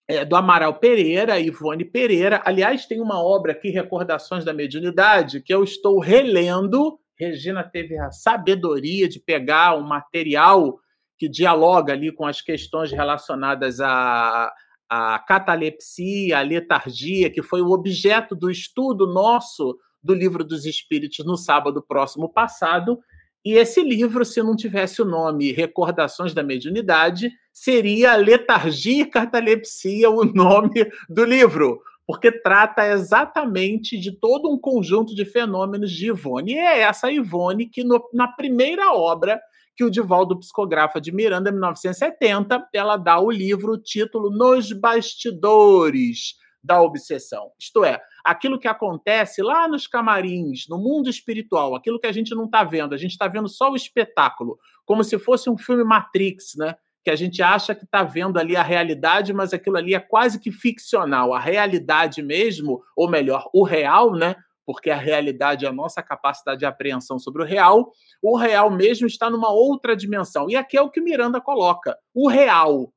é, 0.06 0.22
do 0.22 0.36
Amaral 0.36 0.74
Pereira, 0.74 1.40
Ivone 1.40 1.86
Pereira. 1.86 2.42
Aliás, 2.44 2.84
tem 2.84 3.00
uma 3.00 3.24
obra 3.24 3.52
aqui, 3.52 3.70
Recordações 3.70 4.44
da 4.44 4.52
Mediunidade, 4.52 5.40
que 5.40 5.54
eu 5.54 5.64
estou 5.64 5.98
relendo. 5.98 7.00
Regina 7.18 7.64
teve 7.64 7.96
a 7.96 8.10
sabedoria 8.10 9.08
de 9.08 9.18
pegar 9.18 9.78
um 9.78 9.82
material 9.82 10.78
que 11.18 11.28
dialoga 11.28 11.92
ali 11.92 12.12
com 12.12 12.24
as 12.24 12.40
questões 12.40 12.92
relacionadas 12.92 13.80
à, 13.80 14.52
à 14.88 15.18
catalepsia, 15.18 16.38
à 16.38 16.42
letargia, 16.42 17.30
que 17.30 17.42
foi 17.42 17.60
o 17.60 17.70
objeto 17.70 18.34
do 18.34 18.50
estudo 18.50 19.06
nosso 19.06 19.76
do 20.02 20.14
Livro 20.14 20.44
dos 20.44 20.64
Espíritos 20.64 21.26
no 21.26 21.36
sábado 21.36 21.82
próximo 21.82 22.32
passado. 22.32 22.98
E 23.44 23.54
esse 23.54 23.82
livro, 23.82 24.24
se 24.24 24.42
não 24.42 24.54
tivesse 24.54 25.02
o 25.02 25.04
nome 25.04 25.52
Recordações 25.52 26.32
da 26.32 26.42
Mediunidade, 26.42 27.30
seria 27.52 28.16
Letargia 28.16 29.02
e 29.02 29.06
Catalepsia 29.06 30.10
o 30.10 30.24
nome 30.32 30.86
do 31.08 31.24
livro, 31.24 31.80
porque 32.06 32.30
trata 32.30 32.86
exatamente 32.86 33.98
de 33.98 34.12
todo 34.12 34.50
um 34.50 34.58
conjunto 34.58 35.14
de 35.14 35.24
fenômenos 35.24 35.90
de 35.90 36.06
Ivone. 36.06 36.52
E 36.52 36.58
é 36.58 36.80
essa 36.80 37.10
Ivone 37.10 37.66
que, 37.66 37.84
no, 37.84 38.02
na 38.12 38.28
primeira 38.28 38.92
obra 38.92 39.40
que 39.78 39.84
o 39.84 39.90
Divaldo 39.90 40.36
psicografa 40.36 41.00
de 41.00 41.12
Miranda, 41.12 41.50
em 41.50 41.52
1970, 41.52 42.68
ela 42.74 42.96
dá 42.96 43.20
o 43.20 43.30
livro, 43.30 43.74
o 43.74 43.78
título 43.78 44.28
Nos 44.28 44.72
Bastidores 44.72 46.34
da 46.60 46.82
Obsessão. 46.82 47.52
Isto 47.56 47.84
é, 47.84 48.02
aquilo 48.24 48.58
que 48.58 48.66
acontece 48.66 49.40
lá 49.40 49.68
nos 49.68 49.86
camarins, 49.86 50.66
no 50.68 50.78
mundo 50.78 51.08
espiritual, 51.08 51.76
aquilo 51.76 52.00
que 52.00 52.08
a 52.08 52.12
gente 52.12 52.34
não 52.34 52.46
está 52.46 52.64
vendo, 52.64 52.92
a 52.92 52.98
gente 52.98 53.12
está 53.12 53.28
vendo 53.28 53.48
só 53.48 53.70
o 53.70 53.76
espetáculo, 53.76 54.58
como 54.84 55.04
se 55.04 55.16
fosse 55.16 55.48
um 55.48 55.56
filme 55.56 55.84
Matrix, 55.84 56.56
né? 56.56 56.74
que 57.04 57.10
a 57.12 57.16
gente 57.16 57.40
acha 57.40 57.72
que 57.72 57.84
está 57.84 58.02
vendo 58.02 58.36
ali 58.36 58.56
a 58.56 58.62
realidade, 58.64 59.32
mas 59.32 59.54
aquilo 59.54 59.76
ali 59.76 59.94
é 59.94 60.00
quase 60.00 60.40
que 60.40 60.50
ficcional. 60.50 61.32
A 61.32 61.38
realidade 61.38 62.20
mesmo, 62.20 62.82
ou 62.96 63.08
melhor, 63.08 63.48
o 63.54 63.62
real, 63.62 64.12
né? 64.12 64.34
Porque 64.68 64.90
a 64.90 64.98
realidade 64.98 65.64
é 65.64 65.68
a 65.70 65.72
nossa 65.72 66.02
capacidade 66.02 66.58
de 66.58 66.66
apreensão 66.66 67.18
sobre 67.18 67.40
o 67.40 67.46
real. 67.46 67.90
O 68.20 68.36
real 68.36 68.70
mesmo 68.70 69.06
está 69.06 69.30
numa 69.30 69.50
outra 69.50 69.96
dimensão. 69.96 70.50
E 70.50 70.56
aqui 70.56 70.76
é 70.76 70.82
o 70.82 70.90
que 70.90 71.00
Miranda 71.00 71.40
coloca: 71.40 71.96
o 72.14 72.28
real. 72.28 72.92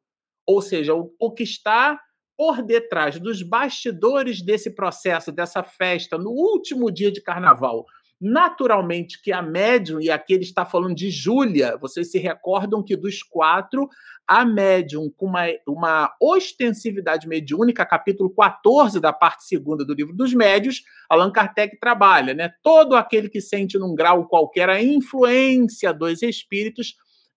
Ou 0.46 0.62
seja, 0.62 0.94
o, 0.94 1.16
o 1.18 1.32
que 1.32 1.44
está 1.44 1.98
por 2.38 2.62
detrás 2.62 3.18
dos 3.22 3.42
bastidores 3.42 4.42
desse 4.42 4.76
processo, 4.76 5.32
dessa 5.32 5.64
festa, 5.64 6.18
no 6.18 6.32
último 6.32 6.92
dia 6.92 7.10
de 7.10 7.22
carnaval, 7.22 7.86
Naturalmente 8.22 9.20
que 9.20 9.32
a 9.32 9.42
médium, 9.42 10.00
e 10.00 10.12
aqui 10.12 10.34
ele 10.34 10.44
está 10.44 10.64
falando 10.64 10.94
de 10.94 11.10
Júlia, 11.10 11.76
vocês 11.82 12.12
se 12.12 12.20
recordam 12.20 12.84
que 12.84 12.96
dos 12.96 13.24
quatro, 13.24 13.90
a 14.28 14.46
médium 14.46 15.10
com 15.18 15.26
uma, 15.26 15.46
uma 15.68 16.16
ostensividade 16.22 17.28
mediúnica, 17.28 17.84
capítulo 17.84 18.30
14 18.30 19.00
da 19.00 19.12
parte 19.12 19.46
segunda 19.46 19.84
do 19.84 19.96
livro 19.96 20.16
dos 20.16 20.36
médios, 20.36 20.84
Allan 21.10 21.32
Kardec 21.32 21.80
trabalha, 21.80 22.36
né? 22.36 22.52
Todo 22.62 22.96
aquele 22.96 23.28
que 23.28 23.42
sente 23.42 23.80
num 23.80 23.96
grau 23.96 24.28
qualquer 24.28 24.70
a 24.70 24.80
influência 24.82 25.92
dos 25.92 26.22
espíritos 26.22 26.94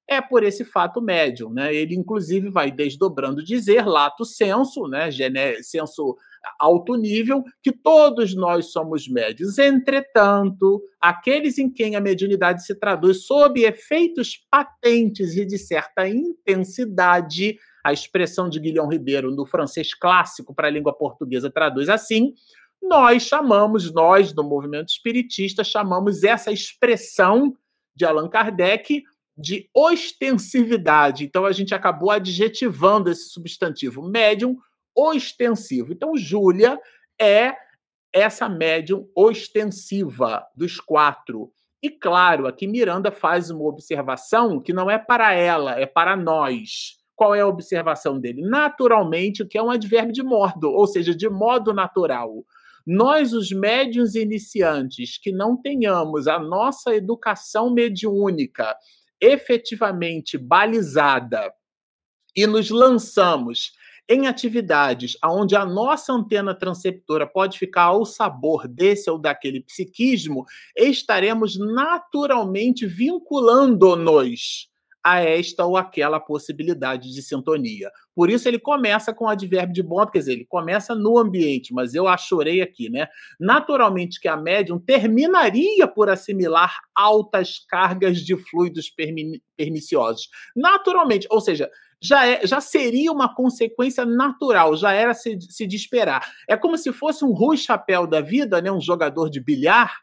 é 0.08 0.20
por 0.20 0.42
esse 0.42 0.64
fato 0.64 1.00
médium, 1.00 1.50
né? 1.50 1.74
Ele 1.74 1.94
inclusive 1.94 2.50
vai 2.50 2.70
desdobrando 2.70 3.42
dizer 3.42 3.86
lato 3.86 4.24
senso, 4.24 4.86
né? 4.86 5.10
Senso 5.62 6.16
alto 6.58 6.94
nível, 6.94 7.42
que 7.62 7.72
todos 7.72 8.34
nós 8.34 8.70
somos 8.70 9.08
médios. 9.08 9.58
Entretanto, 9.58 10.82
aqueles 11.00 11.58
em 11.58 11.70
quem 11.70 11.96
a 11.96 12.00
mediunidade 12.00 12.64
se 12.64 12.74
traduz 12.74 13.24
sob 13.24 13.62
efeitos 13.62 14.36
patentes 14.50 15.36
e 15.36 15.44
de 15.44 15.56
certa 15.56 16.06
intensidade, 16.06 17.58
a 17.82 17.92
expressão 17.92 18.48
de 18.48 18.60
Guilhom 18.60 18.88
Ribeiro 18.88 19.30
no 19.30 19.46
francês 19.46 19.94
clássico 19.94 20.54
para 20.54 20.68
a 20.68 20.70
língua 20.70 20.92
portuguesa 20.92 21.50
traduz 21.50 21.88
assim, 21.88 22.34
nós 22.82 23.22
chamamos, 23.22 23.92
nós 23.92 24.32
do 24.32 24.44
movimento 24.44 24.88
espiritista, 24.88 25.64
chamamos 25.64 26.22
essa 26.22 26.52
expressão 26.52 27.54
de 27.96 28.04
Allan 28.04 28.28
Kardec 28.28 29.02
de 29.36 29.68
ostensividade. 29.74 31.24
Então 31.24 31.44
a 31.44 31.52
gente 31.52 31.74
acabou 31.74 32.10
adjetivando 32.10 33.10
esse 33.10 33.30
substantivo 33.30 34.02
médium 34.02 34.56
ostensivo. 34.94 35.92
Então, 35.92 36.16
Júlia 36.16 36.78
é 37.20 37.54
essa 38.12 38.48
médium 38.48 39.08
ostensiva 39.14 40.46
dos 40.54 40.78
quatro. 40.78 41.52
E 41.82 41.90
claro, 41.90 42.46
aqui 42.46 42.66
Miranda 42.66 43.10
faz 43.10 43.50
uma 43.50 43.64
observação 43.64 44.60
que 44.60 44.72
não 44.72 44.88
é 44.88 44.98
para 44.98 45.34
ela, 45.34 45.78
é 45.78 45.84
para 45.84 46.16
nós. 46.16 46.96
Qual 47.16 47.34
é 47.34 47.40
a 47.40 47.46
observação 47.46 48.18
dele? 48.18 48.42
Naturalmente, 48.42 49.44
que 49.44 49.58
é 49.58 49.62
um 49.62 49.70
advérbio 49.70 50.12
de 50.12 50.22
modo, 50.22 50.70
ou 50.70 50.86
seja, 50.86 51.14
de 51.14 51.28
modo 51.28 51.72
natural. 51.72 52.44
Nós, 52.86 53.32
os 53.32 53.50
médiuns 53.50 54.14
iniciantes, 54.14 55.18
que 55.18 55.32
não 55.32 55.56
tenhamos 55.56 56.28
a 56.28 56.38
nossa 56.38 56.94
educação 56.94 57.72
mediúnica 57.72 58.76
efetivamente 59.24 60.36
balizada 60.36 61.52
e 62.36 62.46
nos 62.46 62.70
lançamos 62.70 63.72
em 64.08 64.26
atividades 64.26 65.16
onde 65.24 65.56
a 65.56 65.64
nossa 65.64 66.12
antena 66.12 66.54
transceptora 66.54 67.26
pode 67.26 67.58
ficar 67.58 67.84
ao 67.84 68.04
sabor 68.04 68.68
desse 68.68 69.08
ou 69.08 69.18
daquele 69.18 69.62
psiquismo, 69.62 70.44
estaremos 70.76 71.58
naturalmente 71.58 72.86
vinculando-nos 72.86 74.68
a 75.04 75.20
esta 75.20 75.66
ou 75.66 75.76
aquela 75.76 76.18
possibilidade 76.18 77.12
de 77.12 77.22
sintonia. 77.22 77.90
Por 78.14 78.30
isso 78.30 78.48
ele 78.48 78.58
começa 78.58 79.12
com 79.12 79.26
o 79.26 79.28
advérbio 79.28 79.74
de 79.74 79.82
bom, 79.82 80.06
quer 80.06 80.20
dizer, 80.20 80.32
ele 80.32 80.46
começa 80.46 80.94
no 80.94 81.18
ambiente, 81.18 81.74
mas 81.74 81.94
eu 81.94 82.08
achorei 82.08 82.62
aqui, 82.62 82.88
né? 82.88 83.06
Naturalmente 83.38 84.18
que 84.18 84.28
a 84.28 84.36
médium 84.36 84.78
terminaria 84.78 85.86
por 85.86 86.08
assimilar 86.08 86.74
altas 86.94 87.58
cargas 87.68 88.20
de 88.20 88.34
fluidos 88.36 88.90
perniciosos. 89.56 90.30
Naturalmente, 90.56 91.26
ou 91.30 91.40
seja, 91.40 91.70
já, 92.00 92.26
é, 92.26 92.46
já 92.46 92.60
seria 92.60 93.12
uma 93.12 93.34
consequência 93.34 94.06
natural, 94.06 94.76
já 94.76 94.92
era 94.92 95.12
se, 95.12 95.38
se 95.40 95.66
de 95.66 95.76
esperar. 95.76 96.26
É 96.48 96.56
como 96.56 96.78
se 96.78 96.92
fosse 96.92 97.24
um 97.24 97.32
Rui 97.32 97.56
Chapéu 97.58 98.06
da 98.06 98.22
vida, 98.22 98.62
né? 98.62 98.72
um 98.72 98.80
jogador 98.80 99.28
de 99.28 99.40
bilhar, 99.40 99.94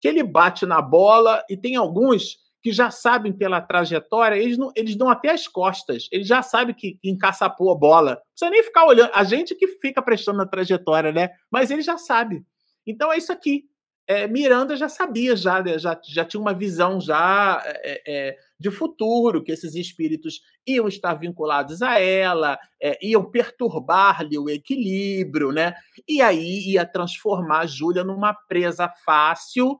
que 0.00 0.08
ele 0.08 0.22
bate 0.22 0.66
na 0.66 0.82
bola 0.82 1.42
e 1.48 1.56
tem 1.56 1.76
alguns 1.76 2.41
que 2.62 2.72
já 2.72 2.90
sabem 2.90 3.32
pela 3.32 3.60
trajetória, 3.60 4.36
eles, 4.36 4.56
não, 4.56 4.70
eles 4.76 4.94
dão 4.94 5.08
até 5.08 5.30
as 5.30 5.48
costas, 5.48 6.08
eles 6.12 6.26
já 6.26 6.42
sabem 6.42 6.74
que, 6.74 6.92
que 6.94 7.10
encaçapou 7.10 7.72
a 7.72 7.74
bola. 7.74 8.10
Não 8.10 8.20
precisa 8.34 8.50
nem 8.50 8.62
ficar 8.62 8.86
olhando. 8.86 9.10
A 9.12 9.24
gente 9.24 9.54
que 9.54 9.66
fica 9.66 10.00
prestando 10.00 10.42
a 10.42 10.46
trajetória, 10.46 11.12
né? 11.12 11.30
Mas 11.50 11.70
ele 11.70 11.82
já 11.82 11.98
sabe. 11.98 12.44
Então 12.86 13.12
é 13.12 13.18
isso 13.18 13.32
aqui 13.32 13.64
é, 14.06 14.26
Miranda 14.26 14.76
já 14.76 14.88
sabia, 14.88 15.36
já, 15.36 15.62
né, 15.62 15.78
já, 15.78 15.98
já 16.04 16.24
tinha 16.24 16.40
uma 16.40 16.52
visão 16.52 17.00
já 17.00 17.62
é, 17.64 18.02
é, 18.06 18.36
de 18.58 18.70
futuro, 18.70 19.42
que 19.42 19.52
esses 19.52 19.74
espíritos 19.74 20.40
iam 20.66 20.88
estar 20.88 21.14
vinculados 21.14 21.82
a 21.82 22.00
ela, 22.00 22.58
é, 22.80 22.98
iam 23.02 23.24
perturbar-lhe 23.30 24.38
o 24.38 24.50
equilíbrio, 24.50 25.52
né? 25.52 25.74
E 26.08 26.20
aí 26.20 26.72
ia 26.72 26.84
transformar 26.84 27.60
a 27.60 27.66
Júlia 27.66 28.04
numa 28.04 28.34
presa 28.34 28.88
fácil 29.04 29.78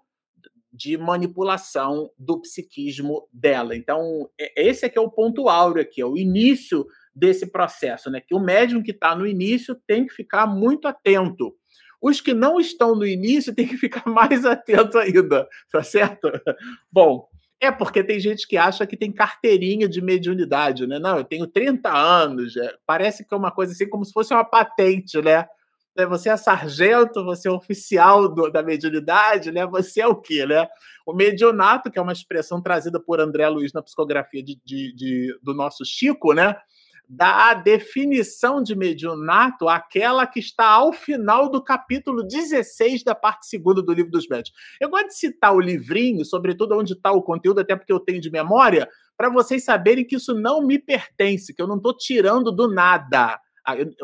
de 0.73 0.97
manipulação 0.97 2.11
do 2.19 2.41
psiquismo 2.41 3.29
dela. 3.33 3.76
Então, 3.76 4.29
é, 4.41 4.69
esse 4.69 4.87
aqui 4.87 4.99
é 4.99 5.00
o 5.00 5.11
ponto 5.11 5.49
áureo 5.49 5.83
aqui, 5.83 6.00
é 6.00 6.07
o 6.07 6.17
início 6.17 6.87
desse 7.14 7.47
processo, 7.47 8.11
né? 8.11 8.21
Que 8.21 8.35
o 8.35 8.41
médium 8.41 8.83
que 8.83 8.93
está 8.93 9.14
no 9.14 9.26
início 9.26 9.75
tem 9.87 10.07
que 10.07 10.14
ficar 10.14 10.47
muito 10.47 10.88
atento 10.88 11.55
os 12.02 12.21
que 12.21 12.35
não 12.35 12.59
estão 12.59 12.97
no 12.97 13.07
início 13.07 13.55
têm 13.55 13.69
que 13.69 13.76
ficar 13.76 14.02
mais 14.11 14.45
atentos 14.45 14.97
ainda, 14.97 15.49
tá 15.71 15.83
certo? 15.83 16.29
Bom, 16.91 17.29
É 17.61 17.71
porque 17.71 18.02
tem 18.02 18.19
gente 18.19 18.49
que 18.49 18.57
acha 18.57 18.85
que 18.85 18.97
tem 18.97 19.12
carteirinha 19.12 19.88
de 19.88 20.02
mediunidade, 20.02 20.85
né? 20.85 20.99
Não, 20.99 21.19
eu 21.19 21.23
tenho 21.25 21.47
30 21.47 21.88
anos. 21.97 22.57
É, 22.57 22.75
parece 22.85 23.25
que 23.25 23.33
é 23.33 23.37
uma 23.37 23.52
coisa 23.52 23.73
assim 23.73 23.88
como 23.88 24.05
se 24.05 24.12
fosse 24.12 24.35
uma 24.35 24.45
patente, 24.45 25.23
né? 25.23 25.47
Né? 25.96 26.06
Você 26.06 26.28
é 26.28 26.37
sargento, 26.37 27.25
você 27.25 27.49
é 27.49 27.50
oficial 27.50 28.28
do, 28.28 28.50
da 28.50 28.62
mediunidade, 28.62 29.52
né? 29.52 29.66
Você 29.66 30.00
é 30.00 30.06
o 30.06 30.16
quê, 30.16 30.46
né? 30.46 30.68
O 31.06 31.12
medionato, 31.12 31.90
que 31.90 31.99
é 31.99 32.02
uma 32.02 32.12
expressão 32.12 32.62
trazida 32.62 33.00
por 33.00 33.20
André 33.20 33.49
Luiz 33.49 33.72
na 33.72 33.82
psicografia 33.82 34.42
de, 34.42 34.61
de, 34.64 34.94
de 34.94 35.38
do 35.42 35.54
nosso 35.54 35.84
Chico, 35.84 36.32
né? 36.32 36.56
dá 37.14 37.50
a 37.50 37.54
definição 37.54 38.62
de 38.62 38.75
mediunato 38.75 39.68
aquela 39.68 40.26
que 40.26 40.40
está 40.40 40.66
ao 40.66 40.94
final 40.94 41.50
do 41.50 41.62
capítulo 41.62 42.22
16 42.26 43.04
da 43.04 43.14
parte 43.14 43.46
segunda 43.46 43.82
do 43.82 43.92
livro 43.92 44.11
dos 44.11 44.26
médios. 44.26 44.54
Eu 44.80 44.88
gosto 44.88 45.08
de 45.08 45.18
citar 45.18 45.54
o 45.54 45.61
livrinho, 45.61 46.25
sobretudo 46.25 46.78
onde 46.78 46.94
está 46.94 47.12
o 47.12 47.22
conteúdo, 47.22 47.61
até 47.61 47.76
porque 47.76 47.92
eu 47.92 48.00
tenho 48.00 48.18
de 48.18 48.30
memória, 48.30 48.88
para 49.14 49.28
vocês 49.28 49.62
saberem 49.62 50.06
que 50.06 50.16
isso 50.16 50.32
não 50.32 50.66
me 50.66 50.78
pertence, 50.78 51.52
que 51.52 51.61
eu 51.61 51.66
não 51.66 51.76
estou 51.76 51.94
tirando 51.94 52.50
do 52.50 52.72
nada. 52.72 53.38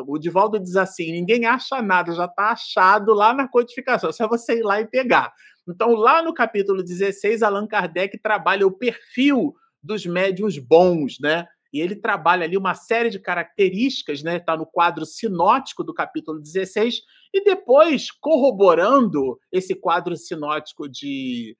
O 0.07 0.17
Divaldo 0.17 0.59
diz 0.59 0.75
assim: 0.75 1.11
ninguém 1.11 1.45
acha 1.45 1.81
nada, 1.81 2.13
já 2.13 2.25
está 2.25 2.51
achado 2.51 3.13
lá 3.13 3.33
na 3.33 3.47
codificação, 3.47 4.09
é 4.09 4.13
só 4.13 4.27
você 4.27 4.59
ir 4.59 4.63
lá 4.63 4.79
e 4.79 4.87
pegar. 4.87 5.33
Então, 5.67 5.93
lá 5.93 6.23
no 6.23 6.33
capítulo 6.33 6.81
16, 6.81 7.43
Allan 7.43 7.67
Kardec 7.67 8.17
trabalha 8.17 8.65
o 8.65 8.71
perfil 8.71 9.53
dos 9.83 10.05
médiuns 10.05 10.57
bons, 10.57 11.17
né? 11.21 11.45
E 11.71 11.79
ele 11.79 11.95
trabalha 11.95 12.45
ali 12.45 12.57
uma 12.57 12.73
série 12.73 13.09
de 13.11 13.19
características, 13.19 14.23
né? 14.23 14.37
Está 14.37 14.57
no 14.57 14.65
quadro 14.65 15.05
sinótico 15.05 15.83
do 15.83 15.93
capítulo 15.93 16.39
16, 16.39 17.01
e 17.33 17.43
depois, 17.43 18.09
corroborando 18.09 19.39
esse 19.51 19.75
quadro 19.75 20.15
sinótico 20.17 20.89
de, 20.89 21.55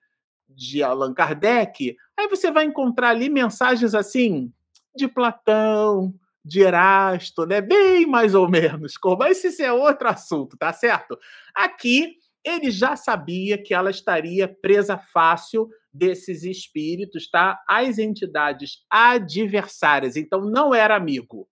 de 0.49 0.81
Allan 0.81 1.13
Kardec, 1.13 1.95
aí 2.17 2.27
você 2.27 2.51
vai 2.51 2.65
encontrar 2.65 3.09
ali 3.09 3.29
mensagens 3.29 3.93
assim 3.93 4.51
de 4.95 5.07
Platão, 5.07 6.13
de 6.49 6.61
Erasto, 6.61 7.45
né? 7.45 7.61
Bem 7.61 8.05
mais 8.05 8.33
ou 8.33 8.49
menos, 8.49 8.93
mas 9.17 9.43
esse 9.45 9.63
é 9.63 9.71
outro 9.71 10.09
assunto, 10.09 10.57
tá 10.57 10.73
certo? 10.73 11.17
Aqui 11.55 12.15
ele 12.43 12.71
já 12.71 12.95
sabia 12.95 13.61
que 13.61 13.73
ela 13.73 13.91
estaria 13.91 14.47
presa 14.47 14.97
fácil 14.97 15.69
desses 15.93 16.43
espíritos, 16.43 17.29
tá? 17.29 17.61
As 17.67 17.99
entidades 17.99 18.83
adversárias. 18.89 20.15
Então 20.15 20.41
não 20.41 20.73
era 20.73 20.95
amigo. 20.95 21.47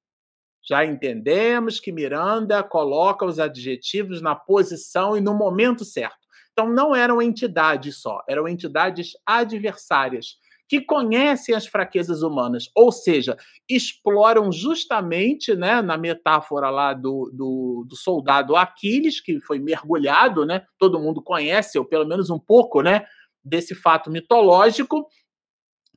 Já 0.67 0.83
entendemos 0.83 1.79
que 1.79 1.91
Miranda 1.91 2.61
coloca 2.63 3.25
os 3.25 3.39
adjetivos 3.39 4.21
na 4.21 4.35
posição 4.35 5.15
e 5.15 5.21
no 5.21 5.33
momento 5.33 5.85
certo. 5.85 6.27
Então 6.51 6.69
não 6.69 6.95
eram 6.95 7.21
entidades 7.21 8.01
só, 8.01 8.21
eram 8.27 8.47
entidades 8.47 9.11
adversárias 9.25 10.37
que 10.67 10.81
conhecem 10.81 11.55
as 11.55 11.65
fraquezas 11.65 12.21
humanas, 12.21 12.69
ou 12.75 12.91
seja, 12.91 13.37
exploram 13.69 14.51
justamente, 14.51 15.55
né, 15.55 15.81
na 15.81 15.97
metáfora 15.97 16.69
lá 16.69 16.93
do, 16.93 17.31
do, 17.33 17.85
do, 17.87 17.95
soldado 17.95 18.55
Aquiles, 18.55 19.21
que 19.21 19.39
foi 19.41 19.59
mergulhado, 19.59 20.45
né, 20.45 20.65
todo 20.77 20.99
mundo 20.99 21.21
conhece, 21.21 21.79
ou 21.79 21.85
pelo 21.85 22.05
menos 22.05 22.29
um 22.29 22.39
pouco, 22.39 22.81
né, 22.81 23.05
desse 23.43 23.73
fato 23.73 24.11
mitológico, 24.11 25.07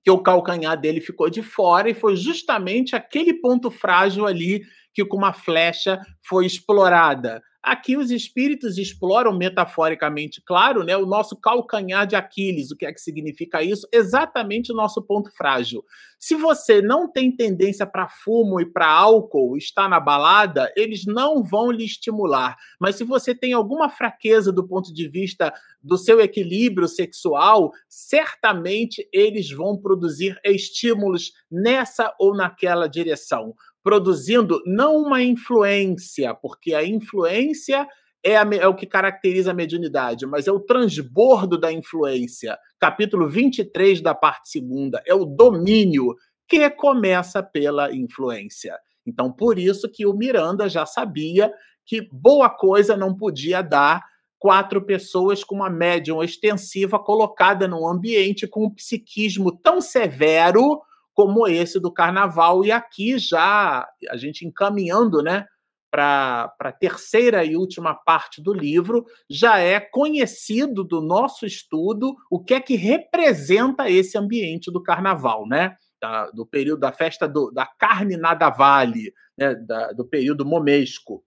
que 0.04 0.10
o 0.10 0.22
calcanhar 0.22 0.80
dele 0.80 1.00
ficou 1.00 1.28
de 1.28 1.42
fora 1.42 1.90
e 1.90 1.94
foi 1.94 2.16
justamente 2.16 2.96
aquele 2.96 3.34
ponto 3.34 3.70
frágil 3.70 4.26
ali 4.26 4.62
que 4.94 5.04
com 5.04 5.16
uma 5.16 5.32
flecha 5.32 6.00
foi 6.26 6.46
explorada. 6.46 7.42
Aqui 7.62 7.94
os 7.94 8.10
espíritos 8.10 8.78
exploram 8.78 9.36
metaforicamente, 9.36 10.40
claro, 10.40 10.82
né, 10.82 10.96
o 10.96 11.04
nosso 11.04 11.36
calcanhar 11.36 12.06
de 12.06 12.16
Aquiles. 12.16 12.70
O 12.70 12.76
que 12.76 12.86
é 12.86 12.92
que 12.92 13.00
significa 13.00 13.62
isso? 13.62 13.86
Exatamente 13.92 14.72
o 14.72 14.74
nosso 14.74 15.02
ponto 15.02 15.30
frágil. 15.30 15.84
Se 16.18 16.34
você 16.34 16.80
não 16.80 17.10
tem 17.10 17.30
tendência 17.30 17.86
para 17.86 18.08
fumo 18.08 18.60
e 18.60 18.64
para 18.64 18.90
álcool, 18.90 19.58
está 19.58 19.88
na 19.88 20.00
balada, 20.00 20.72
eles 20.74 21.04
não 21.04 21.42
vão 21.42 21.70
lhe 21.70 21.84
estimular. 21.84 22.56
Mas 22.78 22.96
se 22.96 23.04
você 23.04 23.34
tem 23.34 23.52
alguma 23.52 23.90
fraqueza 23.90 24.50
do 24.50 24.66
ponto 24.66 24.92
de 24.92 25.06
vista 25.06 25.52
do 25.82 25.98
seu 25.98 26.18
equilíbrio 26.18 26.88
sexual, 26.88 27.72
certamente 27.88 29.06
eles 29.12 29.50
vão 29.50 29.76
produzir 29.76 30.38
estímulos 30.44 31.32
nessa 31.50 32.14
ou 32.18 32.34
naquela 32.34 32.86
direção 32.86 33.54
produzindo 33.82 34.60
não 34.66 34.96
uma 34.96 35.22
influência, 35.22 36.34
porque 36.34 36.74
a 36.74 36.84
influência 36.84 37.86
é, 38.22 38.36
a, 38.36 38.42
é, 38.42 38.66
o 38.66 38.74
que 38.74 38.86
caracteriza 38.86 39.50
a 39.50 39.54
mediunidade, 39.54 40.26
mas 40.26 40.46
é 40.46 40.52
o 40.52 40.60
transbordo 40.60 41.58
da 41.58 41.72
influência. 41.72 42.58
Capítulo 42.78 43.28
23 43.28 44.00
da 44.00 44.14
parte 44.14 44.50
segunda 44.50 45.02
é 45.06 45.14
o 45.14 45.24
domínio 45.24 46.14
que 46.46 46.68
começa 46.70 47.42
pela 47.42 47.94
influência. 47.94 48.76
Então, 49.06 49.32
por 49.32 49.58
isso 49.58 49.90
que 49.90 50.04
o 50.04 50.12
Miranda 50.12 50.68
já 50.68 50.84
sabia 50.84 51.50
que 51.86 52.06
boa 52.12 52.50
coisa 52.50 52.96
não 52.96 53.16
podia 53.16 53.62
dar 53.62 54.04
quatro 54.38 54.84
pessoas 54.84 55.44
com 55.44 55.56
uma 55.56 55.70
médium 55.70 56.22
extensiva 56.22 56.98
colocada 56.98 57.68
num 57.68 57.86
ambiente 57.86 58.46
com 58.46 58.66
um 58.66 58.74
psiquismo 58.74 59.52
tão 59.52 59.80
severo 59.80 60.80
como 61.20 61.46
esse 61.46 61.78
do 61.78 61.92
carnaval. 61.92 62.64
E 62.64 62.72
aqui 62.72 63.18
já 63.18 63.86
a 64.08 64.16
gente 64.16 64.46
encaminhando 64.46 65.22
né, 65.22 65.44
para 65.90 66.50
a 66.58 66.72
terceira 66.72 67.44
e 67.44 67.58
última 67.58 67.94
parte 67.94 68.40
do 68.40 68.54
livro, 68.54 69.04
já 69.28 69.58
é 69.58 69.78
conhecido 69.78 70.82
do 70.82 71.02
nosso 71.02 71.44
estudo 71.44 72.16
o 72.30 72.42
que 72.42 72.54
é 72.54 72.60
que 72.60 72.74
representa 72.74 73.90
esse 73.90 74.16
ambiente 74.16 74.70
do 74.70 74.82
carnaval, 74.82 75.46
né? 75.46 75.76
Da, 76.00 76.30
do 76.30 76.46
período 76.46 76.80
da 76.80 76.90
festa 76.90 77.28
do, 77.28 77.50
da 77.50 77.66
carne 77.66 78.16
nada 78.16 78.48
vale, 78.48 79.12
né? 79.36 79.54
Da, 79.54 79.92
do 79.92 80.06
período 80.06 80.46
momesco. 80.46 81.22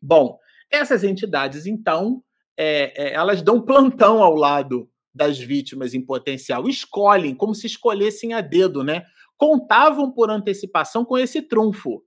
Bom, 0.00 0.38
essas 0.70 1.04
entidades, 1.04 1.66
então, 1.66 2.22
é, 2.56 3.08
é, 3.08 3.12
elas 3.12 3.42
dão 3.42 3.60
plantão 3.60 4.22
ao 4.22 4.34
lado 4.34 4.88
das 5.14 5.38
vítimas 5.38 5.94
em 5.94 6.04
potencial 6.04 6.68
escolhem 6.68 7.34
como 7.34 7.54
se 7.54 7.66
escolhessem 7.66 8.32
a 8.32 8.40
dedo, 8.40 8.82
né? 8.82 9.04
Contavam 9.36 10.10
por 10.10 10.30
antecipação 10.30 11.04
com 11.04 11.16
esse 11.16 11.42
trunfo. 11.42 12.02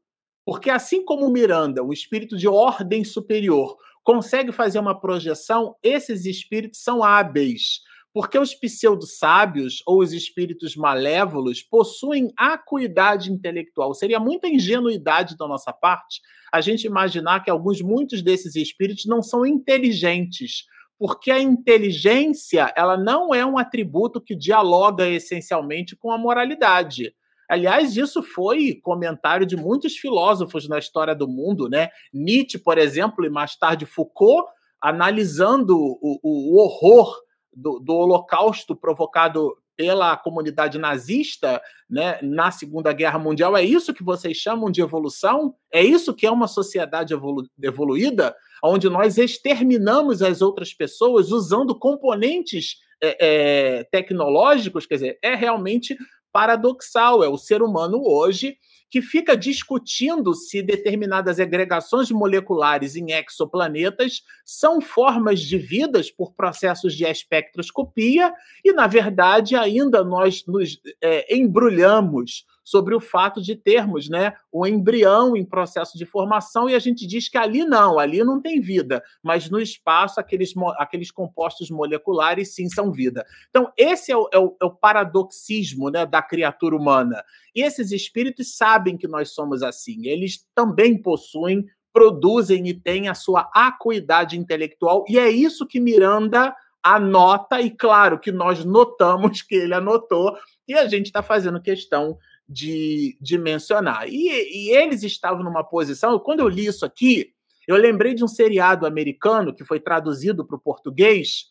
Porque 0.45 0.69
assim 0.69 1.03
como 1.03 1.25
o 1.25 1.31
Miranda, 1.31 1.83
um 1.83 1.93
espírito 1.93 2.37
de 2.37 2.47
ordem 2.47 3.03
superior, 3.03 3.77
consegue 4.03 4.51
fazer 4.51 4.79
uma 4.79 4.99
projeção, 4.99 5.75
esses 5.83 6.25
espíritos 6.25 6.81
são 6.81 7.03
hábeis. 7.03 7.81
Porque 8.13 8.39
os 8.39 8.55
pseudo-sábios 8.55 9.83
ou 9.85 10.01
os 10.01 10.11
espíritos 10.13 10.75
malévolos 10.75 11.61
possuem 11.61 12.31
acuidade 12.37 13.31
intelectual. 13.31 13.93
Seria 13.93 14.19
muita 14.19 14.47
ingenuidade 14.47 15.37
da 15.37 15.47
nossa 15.47 15.71
parte 15.71 16.21
a 16.51 16.61
gente 16.61 16.85
imaginar 16.87 17.43
que 17.43 17.49
alguns, 17.49 17.81
muitos 17.81 18.21
desses 18.21 18.55
espíritos 18.55 19.05
não 19.05 19.21
são 19.21 19.45
inteligentes, 19.45 20.65
porque 20.97 21.31
a 21.31 21.39
inteligência 21.39 22.73
ela 22.75 22.97
não 22.97 23.33
é 23.33 23.45
um 23.45 23.57
atributo 23.57 24.19
que 24.19 24.35
dialoga 24.35 25.07
essencialmente 25.07 25.95
com 25.95 26.11
a 26.11 26.17
moralidade. 26.17 27.13
Aliás, 27.49 27.95
isso 27.95 28.21
foi 28.21 28.79
comentário 28.83 29.45
de 29.45 29.55
muitos 29.55 29.95
filósofos 29.95 30.67
na 30.67 30.77
história 30.77 31.15
do 31.15 31.27
mundo, 31.27 31.69
né? 31.69 31.89
Nietzsche, 32.13 32.57
por 32.57 32.77
exemplo, 32.77 33.25
e 33.25 33.29
mais 33.29 33.55
tarde 33.55 33.85
Foucault, 33.85 34.49
analisando 34.81 35.77
o, 35.77 36.19
o 36.21 36.57
horror 36.59 37.15
do, 37.53 37.79
do 37.79 37.93
Holocausto 37.93 38.75
provocado 38.75 39.55
pela 39.77 40.17
comunidade 40.17 40.79
nazista 40.79 41.61
né, 41.89 42.19
na 42.21 42.51
Segunda 42.51 42.91
Guerra 42.91 43.19
Mundial. 43.19 43.55
É 43.55 43.63
isso 43.63 43.93
que 43.93 44.03
vocês 44.03 44.35
chamam 44.35 44.71
de 44.71 44.81
evolução? 44.81 45.55
É 45.71 45.83
isso 45.83 46.13
que 46.15 46.25
é 46.25 46.31
uma 46.31 46.47
sociedade 46.47 47.13
evolu 47.13 47.47
evoluída? 47.61 48.35
Onde 48.63 48.89
nós 48.89 49.17
exterminamos 49.17 50.21
as 50.21 50.41
outras 50.41 50.73
pessoas 50.73 51.31
usando 51.31 51.77
componentes 51.77 52.77
é, 53.01 53.17
é, 53.19 53.83
tecnológicos? 53.85 54.85
Quer 54.85 54.95
dizer, 54.95 55.19
é 55.21 55.35
realmente 55.35 55.95
paradoxal. 56.31 57.23
É 57.23 57.29
o 57.29 57.37
ser 57.37 57.61
humano 57.61 58.01
hoje 58.03 58.57
que 58.89 59.01
fica 59.01 59.35
discutindo 59.35 60.33
se 60.33 60.61
determinadas 60.61 61.39
agregações 61.39 62.09
moleculares 62.09 62.95
em 62.95 63.11
exoplanetas 63.11 64.21
são 64.45 64.79
formas 64.79 65.41
de 65.41 65.57
vidas 65.57 66.09
por 66.09 66.33
processos 66.33 66.95
de 66.95 67.05
espectroscopia, 67.05 68.33
e, 68.63 68.71
na 68.71 68.87
verdade, 68.87 69.55
ainda 69.55 70.03
nós 70.03 70.45
nos 70.47 70.79
é, 71.01 71.35
embrulhamos 71.35 72.45
sobre 72.67 72.93
o 72.93 72.99
fato 72.99 73.41
de 73.41 73.55
termos 73.55 74.09
né, 74.09 74.33
um 74.53 74.65
embrião 74.65 75.37
em 75.37 75.45
processo 75.45 75.97
de 75.97 76.05
formação 76.05 76.69
e 76.69 76.75
a 76.75 76.79
gente 76.79 77.07
diz 77.07 77.29
que 77.29 77.37
ali 77.37 77.63
não, 77.63 77.97
ali 77.97 78.21
não 78.25 78.41
tem 78.41 78.59
vida, 78.59 79.01
mas 79.23 79.49
no 79.49 79.57
espaço 79.57 80.19
aqueles, 80.19 80.53
aqueles 80.77 81.09
compostos 81.09 81.69
moleculares 81.69 82.53
sim 82.53 82.67
são 82.67 82.91
vida. 82.91 83.25
Então, 83.49 83.71
esse 83.77 84.11
é 84.11 84.17
o, 84.17 84.27
é 84.33 84.37
o, 84.37 84.57
é 84.61 84.65
o 84.65 84.69
paradoxismo 84.69 85.89
né, 85.89 86.05
da 86.05 86.21
criatura 86.21 86.75
humana. 86.75 87.23
E 87.55 87.61
esses 87.61 87.93
espíritos 87.93 88.57
sabem 88.57 88.97
que 88.97 89.07
nós 89.07 89.33
somos 89.33 89.63
assim, 89.63 90.05
eles 90.05 90.45
também 90.53 91.01
possuem, 91.01 91.65
produzem 91.93 92.67
e 92.67 92.73
têm 92.73 93.07
a 93.07 93.13
sua 93.13 93.49
acuidade 93.55 94.37
intelectual, 94.37 95.05
e 95.07 95.17
é 95.17 95.29
isso 95.29 95.65
que 95.65 95.79
Miranda 95.79 96.53
anota, 96.83 97.61
e 97.61 97.71
claro 97.71 98.19
que 98.19 98.31
nós 98.31 98.65
notamos 98.65 99.41
que 99.41 99.55
ele 99.55 99.73
anotou, 99.73 100.37
e 100.67 100.73
a 100.73 100.85
gente 100.85 101.05
está 101.05 101.23
fazendo 101.23 101.61
questão 101.61 102.17
de, 102.47 103.17
de 103.19 103.37
mencionar. 103.37 104.07
E, 104.07 104.27
e 104.27 104.69
eles 104.75 105.03
estavam 105.03 105.43
numa 105.43 105.63
posição, 105.63 106.19
quando 106.19 106.39
eu 106.39 106.47
li 106.47 106.65
isso 106.65 106.85
aqui, 106.85 107.33
eu 107.67 107.75
lembrei 107.75 108.13
de 108.13 108.23
um 108.23 108.27
seriado 108.27 108.85
americano 108.85 109.53
que 109.53 109.65
foi 109.65 109.79
traduzido 109.79 110.45
para 110.45 110.55
o 110.55 110.59
português, 110.59 111.47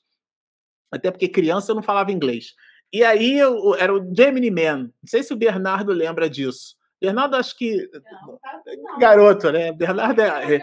até 0.91 1.11
porque 1.11 1.29
criança 1.29 1.75
não 1.75 1.83
falava 1.83 2.13
inglês. 2.13 2.55
E 2.93 3.05
aí 3.05 3.39
eu, 3.39 3.75
era 3.75 3.93
o 3.93 4.15
Gemini 4.15 4.51
Man. 4.51 4.85
Não 4.85 5.07
sei 5.07 5.23
se 5.23 5.33
o 5.33 5.37
Bernardo 5.37 5.93
lembra 5.93 6.31
disso. 6.31 6.77
Bernardo, 7.01 7.37
acho 7.37 7.57
que. 7.59 7.91
Não, 7.93 8.39
não. 8.83 8.99
Garoto, 8.99 9.53
né? 9.53 9.71
Bernardo 9.73 10.23
é. 10.23 10.61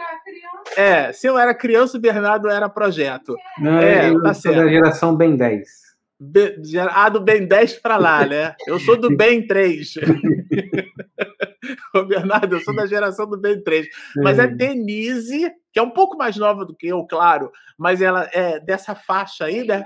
É, 0.76 1.12
se 1.12 1.28
eu 1.28 1.38
era 1.38 1.54
criança, 1.54 1.96
o 1.96 2.00
Bernardo 2.00 2.48
era 2.48 2.68
projeto. 2.68 3.36
Não, 3.58 3.78
é, 3.78 4.10
eu 4.10 4.20
tá 4.20 4.34
sou 4.34 4.52
da 4.52 4.66
geração 4.66 5.14
Ben 5.14 5.36
10. 5.36 5.83
Be, 6.18 6.56
ah, 6.90 7.08
do 7.08 7.20
Ben 7.20 7.46
10 7.46 7.80
para 7.80 7.96
lá, 7.96 8.24
né? 8.24 8.54
Eu 8.66 8.78
sou 8.78 8.96
do 8.96 9.16
Ben 9.16 9.46
3. 9.46 9.94
Ô, 11.94 12.04
Bernardo, 12.04 12.56
eu 12.56 12.60
sou 12.60 12.74
da 12.74 12.86
geração 12.86 13.28
do 13.28 13.38
Ben 13.38 13.62
3. 13.62 13.88
Mas 14.16 14.38
é 14.38 14.46
Denise, 14.46 15.50
que 15.72 15.78
é 15.78 15.82
um 15.82 15.90
pouco 15.90 16.16
mais 16.16 16.36
nova 16.36 16.64
do 16.64 16.74
que 16.74 16.86
eu, 16.86 17.04
claro, 17.04 17.50
mas 17.76 18.00
ela 18.00 18.28
é 18.32 18.60
dessa 18.60 18.94
faixa 18.94 19.46
aí, 19.46 19.64
né? 19.64 19.84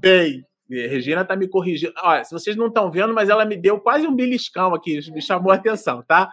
Bem. 0.00 0.44
Regina 0.68 1.24
tá 1.24 1.36
me 1.36 1.46
corrigindo. 1.46 1.92
Olha, 2.02 2.24
se 2.24 2.32
vocês 2.32 2.56
não 2.56 2.68
estão 2.68 2.90
vendo, 2.90 3.12
mas 3.12 3.28
ela 3.28 3.44
me 3.44 3.56
deu 3.56 3.78
quase 3.78 4.06
um 4.06 4.14
beliscão 4.14 4.74
aqui, 4.74 4.98
me 5.12 5.20
chamou 5.20 5.52
a 5.52 5.56
atenção, 5.56 6.02
tá? 6.02 6.30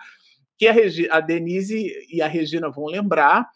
Que 0.58 0.68
a, 0.68 0.72
Regi 0.72 1.10
a 1.12 1.20
Denise 1.20 1.92
e 2.10 2.22
a 2.22 2.28
Regina 2.28 2.70
vão 2.70 2.86
lembrar, 2.86 3.50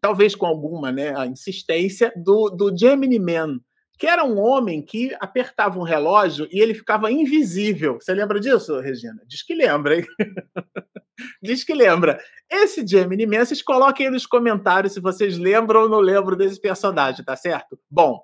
talvez 0.00 0.34
com 0.34 0.46
alguma 0.46 0.92
né, 0.92 1.16
a 1.16 1.26
insistência, 1.26 2.12
do, 2.16 2.50
do 2.50 2.76
Gemini 2.76 3.18
Man, 3.18 3.60
que 3.98 4.06
era 4.06 4.24
um 4.24 4.38
homem 4.38 4.80
que 4.80 5.14
apertava 5.18 5.78
um 5.78 5.82
relógio 5.82 6.46
e 6.52 6.60
ele 6.60 6.72
ficava 6.72 7.10
invisível. 7.10 7.98
Você 8.00 8.14
lembra 8.14 8.38
disso, 8.38 8.78
Regina? 8.80 9.20
Diz 9.26 9.42
que 9.42 9.54
lembra, 9.54 9.96
hein? 9.96 10.06
Diz 11.42 11.64
que 11.64 11.74
lembra. 11.74 12.20
Esse 12.48 12.86
Gemini 12.86 13.26
Man, 13.26 13.44
vocês 13.44 13.60
coloquem 13.60 14.06
aí 14.06 14.12
nos 14.12 14.24
comentários 14.24 14.92
se 14.92 15.00
vocês 15.00 15.36
lembram 15.36 15.82
ou 15.82 15.88
não 15.88 15.98
lembram 15.98 16.36
desse 16.36 16.60
personagem, 16.60 17.24
tá 17.24 17.34
certo? 17.34 17.76
Bom, 17.90 18.22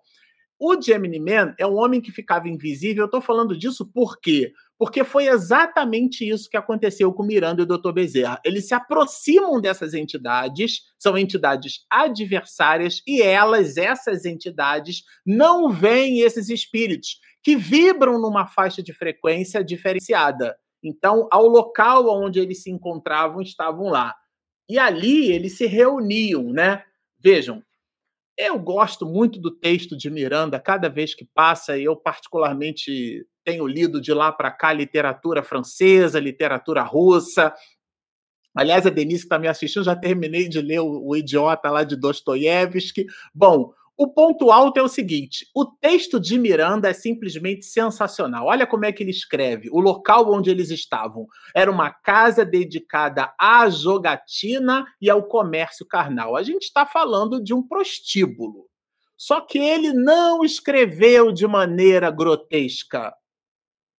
o 0.58 0.80
Gemini 0.80 1.18
Man 1.18 1.54
é 1.58 1.66
um 1.66 1.76
homem 1.76 2.00
que 2.00 2.12
ficava 2.12 2.48
invisível. 2.48 3.02
Eu 3.02 3.06
estou 3.06 3.20
falando 3.20 3.56
disso 3.56 3.84
por 3.86 4.20
quê? 4.20 4.52
Porque 4.78 5.04
foi 5.04 5.26
exatamente 5.26 6.28
isso 6.28 6.48
que 6.48 6.56
aconteceu 6.56 7.12
com 7.12 7.22
Miranda 7.22 7.62
e 7.62 7.64
o 7.64 7.66
Dr. 7.66 7.92
Bezerra. 7.92 8.40
Eles 8.44 8.68
se 8.68 8.74
aproximam 8.74 9.60
dessas 9.60 9.94
entidades, 9.94 10.82
são 10.98 11.16
entidades 11.18 11.84
adversárias, 11.90 13.02
e 13.06 13.22
elas, 13.22 13.76
essas 13.76 14.24
entidades, 14.24 15.02
não 15.24 15.70
veem 15.70 16.20
esses 16.20 16.48
espíritos 16.48 17.18
que 17.42 17.56
vibram 17.56 18.20
numa 18.20 18.46
faixa 18.46 18.82
de 18.82 18.92
frequência 18.92 19.62
diferenciada. 19.62 20.56
Então, 20.82 21.28
ao 21.30 21.46
local 21.46 22.08
onde 22.08 22.40
eles 22.40 22.62
se 22.62 22.70
encontravam, 22.70 23.40
estavam 23.40 23.88
lá. 23.88 24.14
E 24.68 24.78
ali 24.78 25.30
eles 25.30 25.56
se 25.56 25.66
reuniam, 25.66 26.44
né? 26.44 26.82
Vejam, 27.18 27.62
eu 28.36 28.58
gosto 28.58 29.06
muito 29.06 29.40
do 29.40 29.50
texto 29.50 29.96
de 29.96 30.10
Miranda, 30.10 30.58
cada 30.58 30.88
vez 30.88 31.14
que 31.14 31.24
passa, 31.34 31.78
eu 31.78 31.96
particularmente 31.96 33.24
tenho 33.44 33.66
lido 33.66 34.00
de 34.00 34.12
lá 34.12 34.32
para 34.32 34.50
cá 34.50 34.72
literatura 34.72 35.42
francesa, 35.42 36.18
literatura 36.18 36.82
russa. 36.82 37.54
Aliás, 38.54 38.86
a 38.86 38.90
Denise 38.90 39.22
que 39.22 39.26
está 39.26 39.38
me 39.38 39.48
assistindo, 39.48 39.84
já 39.84 39.94
terminei 39.94 40.48
de 40.48 40.60
ler 40.60 40.80
o, 40.80 41.08
o 41.08 41.16
Idiota 41.16 41.70
lá 41.70 41.84
de 41.84 41.96
Dostoiévski. 41.96 43.06
Bom, 43.34 43.72
o 43.96 44.12
ponto 44.12 44.50
alto 44.50 44.78
é 44.78 44.82
o 44.82 44.88
seguinte: 44.88 45.48
o 45.54 45.64
texto 45.64 46.18
de 46.18 46.38
Miranda 46.38 46.88
é 46.88 46.92
simplesmente 46.92 47.64
sensacional. 47.64 48.46
Olha 48.46 48.66
como 48.66 48.84
é 48.84 48.92
que 48.92 49.02
ele 49.02 49.10
escreve. 49.10 49.68
O 49.70 49.80
local 49.80 50.32
onde 50.32 50.50
eles 50.50 50.70
estavam 50.70 51.26
era 51.54 51.70
uma 51.70 51.90
casa 51.90 52.44
dedicada 52.44 53.32
à 53.38 53.68
jogatina 53.70 54.84
e 55.00 55.08
ao 55.08 55.22
comércio 55.26 55.86
carnal. 55.86 56.36
A 56.36 56.42
gente 56.42 56.64
está 56.64 56.84
falando 56.84 57.42
de 57.42 57.54
um 57.54 57.62
prostíbulo. 57.62 58.68
Só 59.16 59.40
que 59.40 59.58
ele 59.58 59.92
não 59.92 60.44
escreveu 60.44 61.30
de 61.30 61.46
maneira 61.46 62.10
grotesca. 62.10 63.14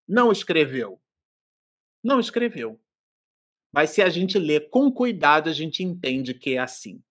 Não 0.08 0.30
escreveu. 0.30 1.00
Não 2.04 2.20
escreveu. 2.20 2.80
Mas 3.72 3.92
se 3.92 4.02
a 4.02 4.10
gente 4.10 4.38
lê 4.38 4.60
com 4.60 4.92
cuidado, 4.92 5.50
a 5.50 5.54
gente 5.54 5.84
entende 5.84 6.34
que 6.34 6.56
é 6.56 6.60
assim 6.60 7.02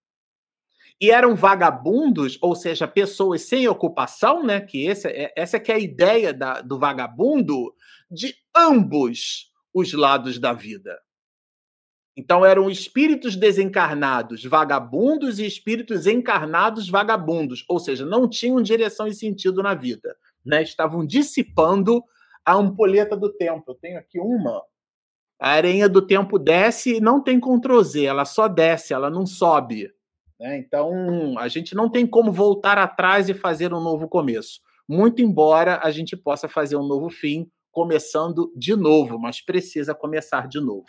e 1.01 1.11
eram 1.11 1.35
vagabundos, 1.35 2.39
ou 2.41 2.55
seja, 2.55 2.87
pessoas 2.87 3.43
sem 3.43 3.67
ocupação, 3.69 4.43
né? 4.45 4.61
Que 4.61 4.89
é, 4.89 5.33
essa 5.37 5.57
é 5.57 5.61
que 5.61 5.73
é 5.73 5.75
a 5.75 5.79
ideia 5.79 6.33
da, 6.33 6.61
do 6.61 6.79
vagabundo 6.79 7.75
de 8.11 8.35
ambos 8.57 9.53
os 9.73 9.93
lados 9.93 10.39
da 10.39 10.53
vida. 10.53 10.99
Então 12.17 12.47
eram 12.47 12.71
espíritos 12.71 13.35
desencarnados 13.35 14.45
vagabundos 14.45 15.41
e 15.41 15.47
espíritos 15.47 16.07
encarnados 16.07 16.89
vagabundos, 16.89 17.65
ou 17.69 17.81
seja, 17.81 18.07
não 18.07 18.29
tinham 18.29 18.63
direção 18.63 19.09
e 19.09 19.15
sentido 19.15 19.63
na 19.63 19.75
vida, 19.75 20.17
né? 20.45 20.63
Estavam 20.63 21.05
dissipando 21.05 22.03
a 22.45 22.55
ampulheta 22.55 23.17
do 23.17 23.33
tempo. 23.33 23.65
Eu 23.73 23.75
tenho 23.75 23.99
aqui 23.99 24.21
uma. 24.21 24.63
A 25.41 25.51
areinha 25.51 25.89
do 25.89 26.07
tempo 26.07 26.39
desce 26.39 26.97
e 26.97 27.01
não 27.01 27.21
tem 27.21 27.41
Ctrl 27.41 27.83
Z, 27.83 28.05
ela 28.05 28.25
só 28.25 28.47
desce, 28.47 28.95
ela 28.95 29.11
não 29.11 29.27
sobe. 29.27 29.93
Né? 30.39 30.59
Então, 30.59 31.39
a 31.39 31.49
gente 31.49 31.75
não 31.75 31.89
tem 31.89 32.07
como 32.07 32.33
voltar 32.33 32.79
atrás 32.79 33.29
e 33.29 33.35
fazer 33.35 33.73
um 33.73 33.81
novo 33.81 34.09
começo. 34.09 34.61
Muito 34.89 35.23
embora 35.23 35.81
a 35.83 35.91
gente 35.91 36.17
possa 36.17 36.49
fazer 36.49 36.77
um 36.77 36.87
novo 36.87 37.09
fim, 37.09 37.49
começando 37.71 38.53
de 38.57 38.77
novo, 38.77 39.19
mas 39.19 39.41
precisa 39.41 39.95
começar 39.95 40.47
de 40.47 40.61
novo. 40.61 40.87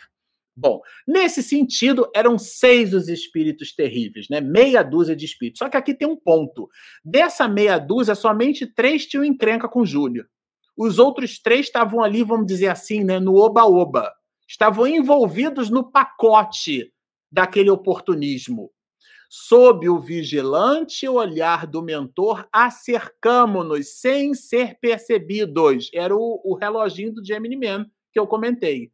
Bom, 0.58 0.80
nesse 1.06 1.42
sentido, 1.42 2.10
eram 2.14 2.38
seis 2.38 2.94
os 2.94 3.08
espíritos 3.08 3.74
terríveis, 3.74 4.26
né? 4.30 4.40
Meia 4.40 4.82
dúzia 4.82 5.14
de 5.14 5.26
espíritos. 5.26 5.58
Só 5.58 5.68
que 5.68 5.76
aqui 5.76 5.92
tem 5.92 6.08
um 6.08 6.16
ponto. 6.16 6.68
Dessa 7.04 7.46
meia 7.46 7.78
dúzia, 7.78 8.14
somente 8.14 8.66
três 8.66 9.04
tinham 9.04 9.24
encrenca 9.24 9.68
com 9.68 9.84
Júnior. 9.84 10.26
Os 10.74 10.98
outros 10.98 11.38
três 11.38 11.66
estavam 11.66 12.02
ali, 12.02 12.22
vamos 12.22 12.46
dizer 12.46 12.68
assim, 12.68 13.04
né, 13.04 13.20
no 13.20 13.34
oba-oba. 13.34 14.10
Estavam 14.48 14.86
envolvidos 14.86 15.68
no 15.68 15.90
pacote 15.90 16.90
daquele 17.30 17.68
oportunismo. 17.68 18.70
Sob 19.28 19.88
o 19.88 19.98
vigilante 19.98 21.08
olhar 21.08 21.66
do 21.66 21.82
mentor, 21.82 22.48
acercamo-nos 22.52 24.00
sem 24.00 24.34
ser 24.34 24.78
percebidos. 24.80 25.90
Era 25.92 26.14
o, 26.14 26.40
o 26.44 26.54
reloginho 26.54 27.12
do 27.12 27.24
Gemini 27.24 27.56
Man 27.56 27.86
que 28.12 28.18
eu 28.18 28.26
comentei. 28.26 28.90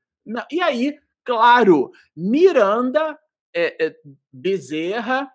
E 0.50 0.60
aí, 0.60 0.98
claro, 1.24 1.90
Miranda, 2.16 3.18
é, 3.54 3.86
é, 3.86 3.96
Bezerra 4.32 5.30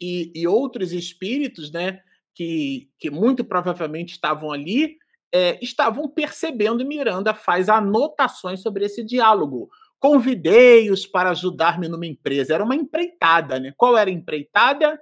e, 0.00 0.32
e, 0.34 0.46
outros 0.46 0.92
espíritos, 0.92 1.70
né, 1.70 2.00
que, 2.34 2.90
que 2.98 3.10
muito 3.10 3.44
provavelmente 3.44 4.12
estavam 4.12 4.50
ali, 4.50 4.98
é, 5.32 5.58
estavam 5.62 6.08
percebendo 6.08 6.86
Miranda 6.86 7.34
faz 7.34 7.68
anotações 7.68 8.60
sobre 8.60 8.84
esse 8.84 9.02
diálogo. 9.02 9.70
Convidei-os 10.04 11.06
para 11.06 11.30
ajudar-me 11.30 11.88
numa 11.88 12.04
empresa. 12.04 12.52
Era 12.52 12.62
uma 12.62 12.76
empreitada, 12.76 13.58
né? 13.58 13.72
Qual 13.74 13.96
era 13.96 14.10
a 14.10 14.12
empreitada? 14.12 15.00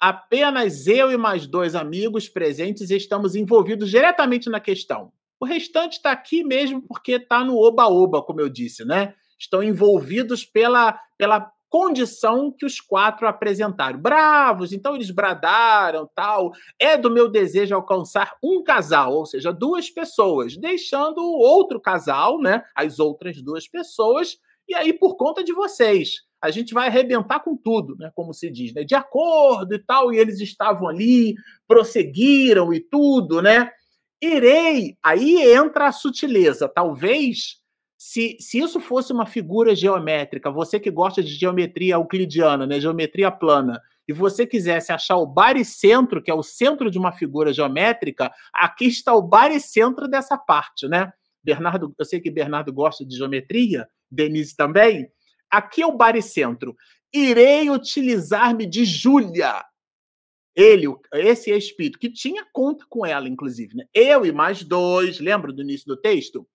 Apenas 0.00 0.88
eu 0.88 1.12
e 1.12 1.16
mais 1.16 1.46
dois 1.46 1.76
amigos 1.76 2.28
presentes 2.28 2.90
estamos 2.90 3.36
envolvidos 3.36 3.88
diretamente 3.90 4.50
na 4.50 4.58
questão. 4.58 5.12
O 5.38 5.44
restante 5.44 5.92
está 5.98 6.10
aqui 6.10 6.42
mesmo 6.42 6.82
porque 6.82 7.12
está 7.12 7.44
no 7.44 7.56
oba-oba, 7.56 8.24
como 8.24 8.40
eu 8.40 8.48
disse, 8.48 8.84
né? 8.84 9.14
Estão 9.38 9.62
envolvidos 9.62 10.44
pela, 10.44 10.98
pela 11.16 11.52
condição 11.74 12.52
que 12.52 12.64
os 12.64 12.80
quatro 12.80 13.26
apresentaram. 13.26 13.98
Bravos, 13.98 14.72
então 14.72 14.94
eles 14.94 15.10
bradaram, 15.10 16.08
tal. 16.14 16.52
É 16.78 16.96
do 16.96 17.10
meu 17.10 17.28
desejo 17.28 17.74
alcançar 17.74 18.36
um 18.40 18.62
casal, 18.62 19.12
ou 19.12 19.26
seja, 19.26 19.52
duas 19.52 19.90
pessoas, 19.90 20.56
deixando 20.56 21.18
o 21.18 21.36
outro 21.36 21.80
casal, 21.80 22.40
né, 22.40 22.62
as 22.76 23.00
outras 23.00 23.42
duas 23.42 23.66
pessoas, 23.66 24.38
e 24.68 24.74
aí 24.76 24.92
por 24.92 25.16
conta 25.16 25.42
de 25.42 25.52
vocês. 25.52 26.22
A 26.40 26.48
gente 26.52 26.72
vai 26.72 26.86
arrebentar 26.86 27.40
com 27.40 27.56
tudo, 27.56 27.96
né, 27.96 28.12
como 28.14 28.32
se 28.32 28.48
diz, 28.52 28.72
né, 28.72 28.84
de 28.84 28.94
acordo 28.94 29.74
e 29.74 29.78
tal, 29.80 30.14
e 30.14 30.18
eles 30.18 30.40
estavam 30.40 30.86
ali, 30.86 31.34
prosseguiram 31.66 32.72
e 32.72 32.78
tudo, 32.78 33.42
né? 33.42 33.72
Irei, 34.22 34.96
aí 35.02 35.42
entra 35.42 35.88
a 35.88 35.92
sutileza, 35.92 36.68
talvez 36.68 37.63
se, 38.06 38.36
se 38.38 38.58
isso 38.58 38.80
fosse 38.80 39.14
uma 39.14 39.24
figura 39.24 39.74
geométrica, 39.74 40.50
você 40.50 40.78
que 40.78 40.90
gosta 40.90 41.22
de 41.22 41.30
geometria 41.30 41.94
euclidiana, 41.94 42.66
né, 42.66 42.78
geometria 42.78 43.30
plana, 43.30 43.80
e 44.06 44.12
você 44.12 44.46
quisesse 44.46 44.92
achar 44.92 45.16
o 45.16 45.26
baricentro, 45.26 46.22
que 46.22 46.30
é 46.30 46.34
o 46.34 46.42
centro 46.42 46.90
de 46.90 46.98
uma 46.98 47.12
figura 47.12 47.50
geométrica, 47.50 48.30
aqui 48.52 48.84
está 48.84 49.14
o 49.14 49.22
baricentro 49.22 50.06
dessa 50.06 50.36
parte, 50.36 50.86
né? 50.86 51.14
Bernardo, 51.42 51.94
eu 51.98 52.04
sei 52.04 52.20
que 52.20 52.30
Bernardo 52.30 52.70
gosta 52.74 53.06
de 53.06 53.16
geometria, 53.16 53.88
Denise 54.10 54.54
também. 54.54 55.08
Aqui 55.50 55.80
é 55.80 55.86
o 55.86 55.96
baricentro. 55.96 56.76
Irei 57.10 57.70
utilizar-me 57.70 58.66
de 58.66 58.84
Júlia 58.84 59.64
ele, 60.54 60.86
esse 61.14 61.50
espírito, 61.50 61.98
que 61.98 62.10
tinha 62.10 62.46
conta 62.52 62.84
com 62.86 63.06
ela, 63.06 63.30
inclusive, 63.30 63.74
né? 63.74 63.86
Eu 63.94 64.26
e 64.26 64.30
mais 64.30 64.62
dois, 64.62 65.20
lembra 65.20 65.50
do 65.50 65.62
início 65.62 65.86
do 65.86 65.96
texto? 65.96 66.46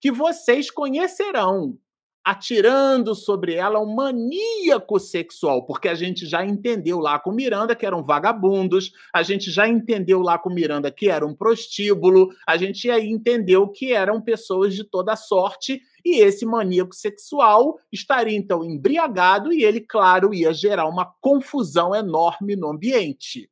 Que 0.00 0.12
vocês 0.12 0.70
conhecerão, 0.70 1.78
atirando 2.24 3.14
sobre 3.14 3.54
ela 3.54 3.78
um 3.78 3.94
maníaco 3.94 4.98
sexual, 4.98 5.66
porque 5.66 5.88
a 5.88 5.94
gente 5.94 6.26
já 6.26 6.44
entendeu 6.44 6.98
lá 6.98 7.18
com 7.18 7.30
Miranda 7.30 7.76
que 7.76 7.84
eram 7.84 8.02
vagabundos, 8.02 8.92
a 9.12 9.22
gente 9.22 9.50
já 9.50 9.68
entendeu 9.68 10.20
lá 10.20 10.38
com 10.38 10.48
Miranda 10.48 10.90
que 10.90 11.10
era 11.10 11.26
um 11.26 11.34
prostíbulo, 11.34 12.30
a 12.46 12.56
gente 12.56 12.90
aí 12.90 13.06
entendeu 13.06 13.68
que 13.68 13.92
eram 13.92 14.22
pessoas 14.22 14.74
de 14.74 14.84
toda 14.84 15.14
sorte, 15.16 15.82
e 16.02 16.20
esse 16.20 16.46
maníaco 16.46 16.94
sexual 16.94 17.78
estaria 17.92 18.36
então 18.36 18.64
embriagado 18.64 19.52
e 19.52 19.62
ele, 19.62 19.80
claro, 19.80 20.32
ia 20.32 20.52
gerar 20.52 20.86
uma 20.86 21.06
confusão 21.20 21.94
enorme 21.94 22.56
no 22.56 22.70
ambiente. 22.70 23.50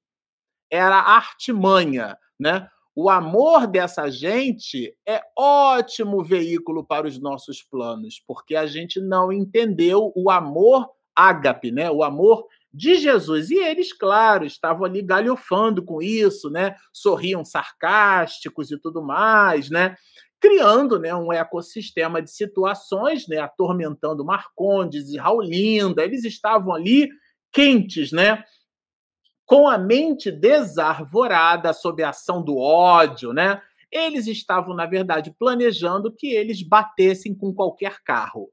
Era 0.71 0.97
artimanha, 0.97 2.17
né? 2.39 2.69
O 2.95 3.09
amor 3.09 3.67
dessa 3.67 4.11
gente 4.11 4.95
é 5.09 5.23
ótimo 5.37 6.23
veículo 6.23 6.85
para 6.85 7.07
os 7.07 7.19
nossos 7.19 7.63
planos, 7.63 8.23
porque 8.27 8.55
a 8.55 8.67
gente 8.67 9.01
não 9.01 9.33
entendeu 9.33 10.13
o 10.15 10.31
amor 10.31 10.91
ágape, 11.17 11.71
né? 11.71 11.91
O 11.91 12.03
amor 12.03 12.47
de 12.73 12.97
Jesus. 12.97 13.51
E 13.51 13.57
eles, 13.57 13.93
claro, 13.93 14.45
estavam 14.45 14.85
ali 14.85 15.03
galhofando 15.03 15.83
com 15.83 16.03
isso, 16.03 16.51
né? 16.51 16.77
Sorriam 16.93 17.45
sarcásticos 17.45 18.71
e 18.71 18.79
tudo 18.79 19.03
mais, 19.03 19.71
né? 19.71 19.97
Criando 20.39 20.99
né, 20.99 21.15
um 21.15 21.33
ecossistema 21.33 22.21
de 22.21 22.31
situações, 22.31 23.27
né? 23.27 23.39
Atormentando 23.39 24.25
Marcondes 24.25 25.09
e 25.09 25.17
Raulinda. 25.17 26.03
Eles 26.03 26.25
estavam 26.25 26.75
ali 26.75 27.09
quentes, 27.53 28.13
né? 28.13 28.43
Com 29.53 29.69
a 29.69 29.77
mente 29.77 30.31
desarvorada 30.33 31.75
sob 31.75 32.03
a 32.03 32.09
ação 32.09 32.43
do 32.43 32.57
ódio, 32.57 33.35
né? 33.35 33.61
Eles 33.91 34.27
estavam, 34.27 34.75
na 34.75 34.87
verdade, 34.87 35.31
planejando 35.39 36.11
que 36.11 36.29
eles 36.29 36.63
batessem 36.63 37.35
com 37.35 37.53
qualquer 37.53 38.01
carro. 38.03 38.51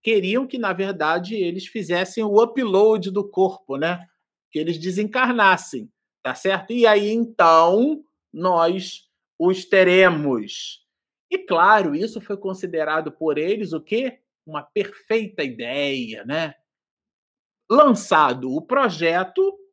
Queriam 0.00 0.46
que, 0.46 0.56
na 0.56 0.72
verdade, 0.72 1.34
eles 1.34 1.66
fizessem 1.66 2.22
o 2.22 2.40
upload 2.40 3.10
do 3.10 3.28
corpo, 3.28 3.76
né? 3.76 4.06
Que 4.52 4.60
eles 4.60 4.78
desencarnassem, 4.78 5.90
tá 6.22 6.32
certo? 6.32 6.72
E 6.72 6.86
aí, 6.86 7.10
então, 7.10 8.04
nós 8.32 9.10
os 9.36 9.64
teremos. 9.64 10.86
E, 11.28 11.38
claro, 11.38 11.92
isso 11.92 12.20
foi 12.20 12.36
considerado 12.36 13.10
por 13.10 13.36
eles 13.36 13.72
o 13.72 13.80
quê? 13.80 14.20
Uma 14.46 14.62
perfeita 14.62 15.42
ideia, 15.42 16.24
né? 16.24 16.54
Lançado 17.68 18.54
o 18.54 18.62
projeto, 18.62 19.65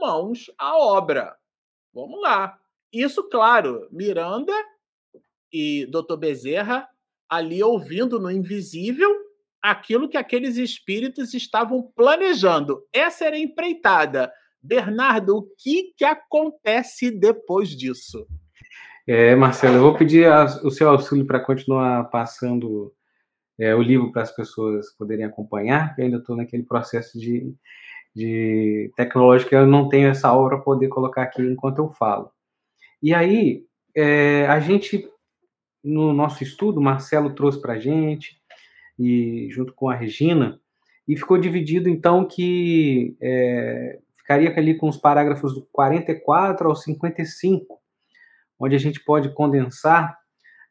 mãos 0.00 0.50
à 0.58 0.76
obra. 0.76 1.36
Vamos 1.94 2.20
lá. 2.20 2.58
Isso, 2.92 3.28
claro, 3.28 3.86
Miranda 3.92 4.52
e 5.52 5.86
Dr. 5.86 6.16
Bezerra 6.16 6.88
ali 7.28 7.62
ouvindo 7.62 8.18
no 8.18 8.30
invisível 8.30 9.14
aquilo 9.62 10.08
que 10.08 10.16
aqueles 10.16 10.56
espíritos 10.56 11.34
estavam 11.34 11.82
planejando. 11.94 12.82
Essa 12.92 13.26
era 13.26 13.36
a 13.36 13.40
empreitada. 13.40 14.32
Bernardo, 14.62 15.38
o 15.38 15.42
que, 15.58 15.94
que 15.96 16.04
acontece 16.04 17.10
depois 17.10 17.68
disso? 17.68 18.26
É, 19.06 19.34
Marcelo, 19.34 19.76
eu 19.76 19.82
vou 19.82 19.96
pedir 19.96 20.26
a, 20.26 20.44
o 20.62 20.70
seu 20.70 20.88
auxílio 20.88 21.26
para 21.26 21.40
continuar 21.40 22.04
passando 22.10 22.92
é, 23.58 23.74
o 23.74 23.82
livro 23.82 24.12
para 24.12 24.22
as 24.22 24.34
pessoas 24.34 24.90
poderem 24.96 25.24
acompanhar, 25.24 25.94
que 25.94 26.02
ainda 26.02 26.18
estou 26.18 26.36
naquele 26.36 26.62
processo 26.62 27.18
de 27.18 27.54
de 28.14 28.92
tecnológica, 28.96 29.56
eu 29.56 29.66
não 29.66 29.88
tenho 29.88 30.08
essa 30.08 30.32
obra 30.32 30.56
para 30.56 30.64
poder 30.64 30.88
colocar 30.88 31.22
aqui 31.22 31.42
enquanto 31.42 31.78
eu 31.78 31.90
falo. 31.90 32.30
E 33.02 33.14
aí, 33.14 33.64
é, 33.94 34.46
a 34.46 34.60
gente, 34.60 35.08
no 35.82 36.12
nosso 36.12 36.42
estudo, 36.42 36.80
Marcelo 36.80 37.34
trouxe 37.34 37.60
para 37.60 37.74
a 37.74 37.78
gente, 37.78 38.40
e 38.98 39.48
junto 39.50 39.72
com 39.72 39.88
a 39.88 39.94
Regina, 39.94 40.60
e 41.08 41.16
ficou 41.16 41.38
dividido, 41.38 41.88
então, 41.88 42.24
que 42.24 43.16
é, 43.20 43.98
ficaria 44.16 44.54
ali 44.56 44.76
com 44.76 44.88
os 44.88 44.96
parágrafos 44.96 45.54
do 45.54 45.66
44 45.72 46.68
ao 46.68 46.76
55, 46.76 47.80
onde 48.58 48.76
a 48.76 48.78
gente 48.78 49.02
pode 49.02 49.32
condensar 49.34 50.18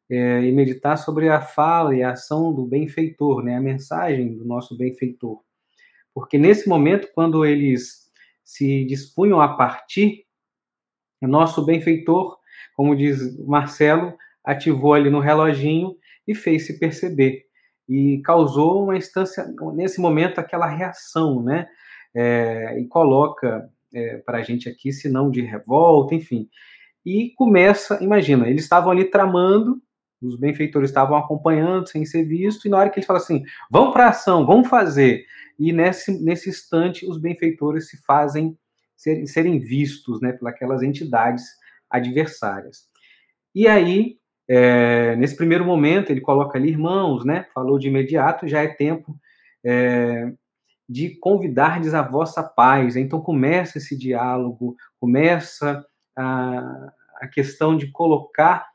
é, 0.10 0.42
e 0.42 0.52
meditar 0.52 0.98
sobre 0.98 1.30
a 1.30 1.42
fala 1.42 1.96
e 1.96 2.04
a 2.04 2.12
ação 2.12 2.54
do 2.54 2.66
benfeitor, 2.66 3.44
né, 3.44 3.56
a 3.56 3.62
mensagem 3.62 4.36
do 4.36 4.46
nosso 4.46 4.78
benfeitor. 4.78 5.42
Porque 6.20 6.38
nesse 6.38 6.68
momento, 6.68 7.08
quando 7.14 7.46
eles 7.46 8.10
se 8.44 8.84
dispunham 8.86 9.40
a 9.40 9.56
partir, 9.56 10.26
nosso 11.22 11.64
benfeitor, 11.64 12.38
como 12.76 12.96
diz 12.96 13.38
Marcelo, 13.46 14.14
ativou 14.44 14.94
ali 14.94 15.10
no 15.10 15.20
reloginho 15.20 15.96
e 16.28 16.36
fez 16.36 16.66
se 16.66 16.80
perceber. 16.80 17.46
E 17.88 18.22
causou 18.24 18.84
uma 18.84 18.98
instância, 18.98 19.46
nesse 19.74 20.00
momento, 20.00 20.40
aquela 20.40 20.68
reação, 20.68 21.42
né? 21.42 21.68
É, 22.14 22.80
e 22.80 22.88
coloca 22.88 23.70
é, 23.94 24.18
para 24.18 24.40
a 24.40 24.42
gente 24.42 24.68
aqui 24.68 24.92
sinal 24.92 25.30
de 25.32 25.42
revolta, 25.42 26.16
enfim. 26.16 26.50
E 27.06 27.34
começa, 27.36 28.04
imagina, 28.04 28.48
eles 28.48 28.64
estavam 28.64 28.92
ali 28.92 29.06
tramando, 29.06 29.82
os 30.22 30.38
benfeitores 30.38 30.90
estavam 30.90 31.18
acompanhando 31.18 31.88
sem 31.88 32.06
ser 32.06 32.24
visto, 32.24 32.66
e 32.66 32.70
na 32.70 32.78
hora 32.78 32.90
que 32.90 33.00
eles 33.00 33.08
falam 33.08 33.22
assim, 33.22 33.44
vamos 33.72 33.94
para 33.94 34.10
ação, 34.10 34.46
vamos 34.46 34.68
fazer, 34.68 35.26
e 35.58 35.72
nesse, 35.72 36.24
nesse 36.24 36.50
instante 36.50 37.06
os 37.06 37.18
benfeitores 37.18 37.90
se 37.90 37.98
fazem 38.04 38.58
ser, 38.96 39.26
serem 39.28 39.60
vistos 39.60 40.22
né, 40.22 40.38
pelas 40.60 40.82
entidades 40.82 41.44
adversárias. 41.90 42.88
E 43.56 43.68
aí, 43.68 44.18
é, 44.48 45.16
nesse 45.16 45.36
primeiro 45.36 45.66
momento, 45.66 46.12
ele 46.12 46.22
coloca 46.22 46.58
ali, 46.58 46.70
irmãos, 46.70 47.26
né, 47.26 47.46
falou 47.54 47.80
de 47.80 47.88
imediato, 47.88 48.48
já 48.48 48.62
é 48.62 48.68
tempo 48.68 49.18
é, 49.66 50.32
de 50.88 51.16
convidardes 51.20 51.94
a 51.94 52.02
vossa 52.02 52.44
paz. 52.44 52.96
Então 52.96 53.22
começa 53.22 53.78
esse 53.78 53.98
diálogo, 53.98 54.76
começa 55.00 55.86
a, 56.16 56.92
a 57.22 57.28
questão 57.28 57.78
de 57.78 57.92
colocar 57.92 58.68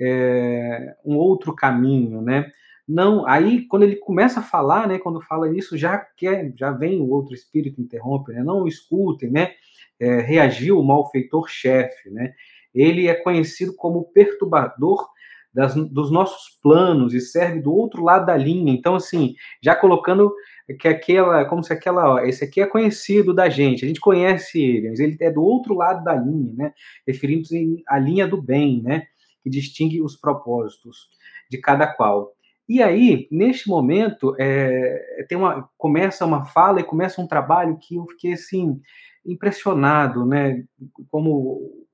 é, 0.00 0.94
um 1.04 1.16
outro 1.16 1.54
caminho, 1.54 2.22
né? 2.22 2.50
Não, 2.86 3.26
aí 3.26 3.66
quando 3.66 3.82
ele 3.82 3.96
começa 3.96 4.40
a 4.40 4.42
falar, 4.42 4.88
né, 4.88 4.98
quando 4.98 5.20
fala 5.20 5.54
isso, 5.54 5.76
já 5.76 5.98
quer, 5.98 6.52
já 6.56 6.70
vem 6.70 7.00
o 7.00 7.10
outro 7.10 7.34
espírito 7.34 7.80
interrompe, 7.82 8.32
né? 8.32 8.42
Não 8.42 8.66
escutem, 8.66 9.30
né? 9.30 9.52
É, 10.00 10.20
reagiu 10.20 10.78
o 10.78 10.84
malfeitor 10.84 11.48
chefe, 11.48 12.08
né? 12.10 12.32
Ele 12.74 13.08
é 13.08 13.14
conhecido 13.14 13.74
como 13.74 14.04
perturbador 14.12 15.06
das, 15.52 15.74
dos 15.74 16.10
nossos 16.10 16.58
planos 16.62 17.12
e 17.14 17.20
serve 17.20 17.60
do 17.60 17.74
outro 17.74 18.02
lado 18.02 18.26
da 18.26 18.36
linha. 18.36 18.72
Então, 18.72 18.94
assim, 18.94 19.34
já 19.62 19.74
colocando 19.74 20.32
que 20.80 20.86
aquela, 20.86 21.44
como 21.46 21.64
se 21.64 21.72
aquela, 21.72 22.14
ó, 22.14 22.18
esse 22.20 22.44
aqui 22.44 22.60
é 22.60 22.66
conhecido 22.66 23.34
da 23.34 23.48
gente, 23.48 23.84
a 23.84 23.88
gente 23.88 24.00
conhece 24.00 24.60
ele, 24.62 24.90
mas 24.90 25.00
ele 25.00 25.16
é 25.20 25.30
do 25.30 25.42
outro 25.42 25.74
lado 25.74 26.04
da 26.04 26.14
linha, 26.14 26.52
né? 26.54 26.72
Referindo-se 27.06 27.82
à 27.86 27.98
linha 27.98 28.26
do 28.26 28.40
bem, 28.40 28.82
né? 28.82 29.06
Que 29.42 29.50
distingue 29.50 30.02
os 30.02 30.16
propósitos 30.16 31.08
de 31.50 31.58
cada 31.58 31.86
qual. 31.86 32.34
E 32.68 32.82
aí, 32.82 33.26
neste 33.30 33.68
momento, 33.68 34.34
é, 34.38 35.24
tem 35.26 35.38
uma, 35.38 35.68
começa 35.78 36.26
uma 36.26 36.44
fala 36.44 36.80
e 36.80 36.84
começa 36.84 37.20
um 37.20 37.26
trabalho 37.26 37.78
que 37.80 37.96
eu 37.96 38.06
fiquei 38.08 38.34
assim 38.34 38.78
impressionado, 39.24 40.26
né? 40.26 40.64
Como 41.10 41.30
o 41.30 41.84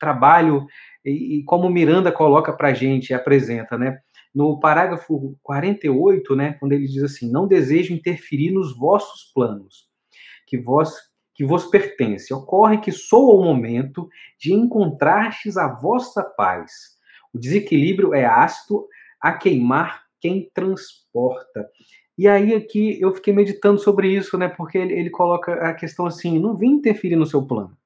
trabalho 0.00 0.66
e, 1.04 1.38
e 1.38 1.44
como 1.44 1.70
Miranda 1.70 2.10
coloca 2.10 2.52
para 2.52 2.68
a 2.68 2.74
gente 2.74 3.10
e 3.10 3.14
apresenta, 3.14 3.78
né? 3.78 4.00
No 4.34 4.58
parágrafo 4.58 5.38
48, 5.44 6.34
né, 6.34 6.54
quando 6.54 6.72
ele 6.72 6.88
diz 6.88 7.04
assim: 7.04 7.30
Não 7.30 7.46
desejo 7.46 7.94
interferir 7.94 8.50
nos 8.50 8.76
vossos 8.76 9.30
planos, 9.32 9.88
que 10.46 10.58
vós 10.58 10.92
que 11.34 11.44
vos 11.44 11.66
pertence. 11.66 12.32
Ocorre 12.32 12.78
que 12.78 12.92
sou 12.92 13.36
o 13.36 13.44
momento 13.44 14.08
de 14.38 14.52
encontrardes 14.52 15.56
a 15.56 15.68
vossa 15.68 16.22
paz. 16.22 16.93
O 17.34 17.38
desequilíbrio 17.38 18.14
é 18.14 18.24
ácido 18.24 18.86
a 19.20 19.32
queimar 19.32 20.04
quem 20.20 20.48
transporta. 20.54 21.68
E 22.16 22.28
aí 22.28 22.54
aqui 22.54 23.00
eu 23.00 23.12
fiquei 23.12 23.34
meditando 23.34 23.78
sobre 23.80 24.08
isso, 24.08 24.38
né? 24.38 24.48
Porque 24.48 24.78
ele, 24.78 24.94
ele 24.94 25.10
coloca 25.10 25.52
a 25.54 25.74
questão 25.74 26.06
assim: 26.06 26.38
não 26.38 26.56
vim 26.56 26.74
interferir 26.74 27.16
no 27.16 27.26
seu 27.26 27.44
plano. 27.44 27.76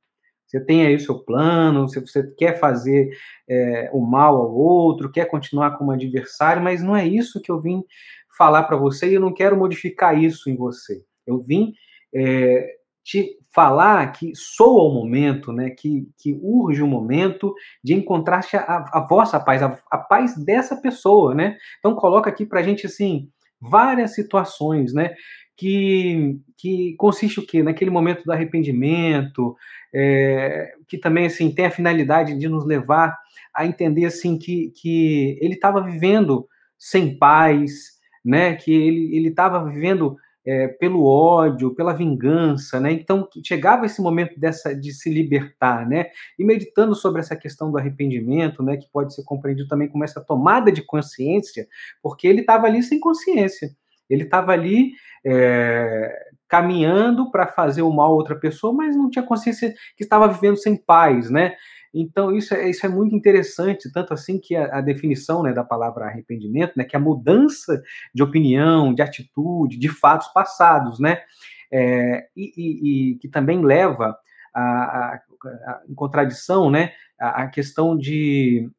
Você 0.46 0.60
tem 0.60 0.86
aí 0.86 0.94
o 0.94 1.00
seu 1.00 1.18
plano, 1.18 1.88
se 1.88 2.00
você 2.00 2.26
quer 2.36 2.58
fazer 2.58 3.10
é, 3.46 3.90
o 3.92 4.00
mal 4.00 4.34
ao 4.36 4.54
outro, 4.54 5.12
quer 5.12 5.26
continuar 5.26 5.76
como 5.76 5.90
adversário, 5.90 6.62
mas 6.62 6.82
não 6.82 6.96
é 6.96 7.06
isso 7.06 7.40
que 7.42 7.50
eu 7.50 7.60
vim 7.60 7.84
falar 8.36 8.62
para 8.62 8.76
você 8.76 9.10
e 9.10 9.14
eu 9.14 9.20
não 9.20 9.34
quero 9.34 9.58
modificar 9.58 10.18
isso 10.18 10.48
em 10.48 10.56
você. 10.56 11.02
Eu 11.26 11.42
vim 11.42 11.74
é, 12.14 12.77
te 13.08 13.38
falar 13.54 14.12
que 14.12 14.32
soa 14.34 14.90
o 14.90 14.92
momento, 14.92 15.50
né, 15.50 15.70
que, 15.70 16.06
que 16.18 16.38
urge 16.42 16.82
o 16.82 16.86
momento 16.86 17.54
de 17.82 17.94
encontrar 17.94 18.44
a, 18.52 18.98
a 18.98 19.06
vossa 19.08 19.40
paz, 19.40 19.62
a, 19.62 19.80
a, 19.90 19.96
paz 19.96 20.36
dessa 20.36 20.76
pessoa, 20.76 21.34
né? 21.34 21.56
Então 21.78 21.94
coloca 21.94 22.28
aqui 22.28 22.44
para 22.44 22.60
a 22.60 22.62
gente 22.62 22.84
assim 22.84 23.30
várias 23.58 24.14
situações, 24.14 24.92
né, 24.92 25.14
que, 25.56 26.38
que 26.58 26.94
consiste 26.98 27.40
o 27.40 27.46
quê? 27.46 27.62
Naquele 27.62 27.90
momento 27.90 28.24
do 28.24 28.30
arrependimento, 28.30 29.56
é, 29.92 30.70
que 30.86 30.98
também 30.98 31.24
assim 31.24 31.50
tem 31.50 31.64
a 31.64 31.70
finalidade 31.70 32.38
de 32.38 32.46
nos 32.46 32.66
levar 32.66 33.16
a 33.56 33.64
entender 33.64 34.04
assim 34.04 34.38
que, 34.38 34.70
que 34.76 35.38
ele 35.40 35.54
estava 35.54 35.80
vivendo 35.80 36.46
sem 36.78 37.18
paz, 37.18 37.98
né? 38.22 38.54
Que 38.54 38.70
ele 38.70 39.28
estava 39.28 39.64
vivendo 39.64 40.14
é, 40.48 40.66
pelo 40.66 41.04
ódio, 41.04 41.74
pela 41.74 41.92
vingança, 41.92 42.80
né? 42.80 42.90
Então 42.90 43.28
chegava 43.44 43.84
esse 43.84 44.00
momento 44.00 44.40
dessa 44.40 44.74
de 44.74 44.94
se 44.94 45.10
libertar, 45.10 45.86
né? 45.86 46.06
E 46.38 46.44
meditando 46.44 46.94
sobre 46.94 47.20
essa 47.20 47.36
questão 47.36 47.70
do 47.70 47.76
arrependimento, 47.76 48.62
né? 48.62 48.78
Que 48.78 48.88
pode 48.90 49.14
ser 49.14 49.24
compreendido 49.24 49.68
também 49.68 49.88
como 49.88 50.04
essa 50.04 50.22
tomada 50.22 50.72
de 50.72 50.80
consciência, 50.80 51.68
porque 52.02 52.26
ele 52.26 52.40
estava 52.40 52.66
ali 52.66 52.82
sem 52.82 52.98
consciência. 52.98 53.68
Ele 54.08 54.22
estava 54.22 54.52
ali 54.52 54.92
é, 55.22 56.10
caminhando 56.48 57.30
para 57.30 57.46
fazer 57.46 57.82
o 57.82 57.92
mal 57.92 58.12
a 58.12 58.14
outra 58.14 58.34
pessoa, 58.34 58.72
mas 58.72 58.96
não 58.96 59.10
tinha 59.10 59.22
consciência 59.22 59.74
que 59.98 60.02
estava 60.02 60.26
vivendo 60.28 60.56
sem 60.56 60.74
paz, 60.74 61.28
né? 61.28 61.56
Então, 61.92 62.34
isso 62.34 62.54
é, 62.54 62.68
isso 62.68 62.84
é 62.84 62.88
muito 62.88 63.14
interessante, 63.14 63.90
tanto 63.92 64.12
assim 64.12 64.38
que 64.38 64.54
a, 64.54 64.78
a 64.78 64.80
definição 64.80 65.42
né, 65.42 65.52
da 65.52 65.64
palavra 65.64 66.06
arrependimento, 66.06 66.72
né, 66.76 66.84
que 66.84 66.94
é 66.94 66.98
a 66.98 67.02
mudança 67.02 67.82
de 68.14 68.22
opinião, 68.22 68.94
de 68.94 69.02
atitude, 69.02 69.78
de 69.78 69.88
fatos 69.88 70.28
passados, 70.28 70.98
né? 70.98 71.20
É, 71.70 72.26
e, 72.34 72.52
e, 72.56 73.12
e, 73.12 73.14
que 73.16 73.28
também 73.28 73.62
leva 73.62 74.16
a, 74.54 74.62
a, 74.62 75.14
a, 75.14 75.82
em 75.86 75.94
contradição, 75.94 76.70
né, 76.70 76.92
a, 77.20 77.42
a 77.42 77.48
questão 77.48 77.96
de 77.96 78.70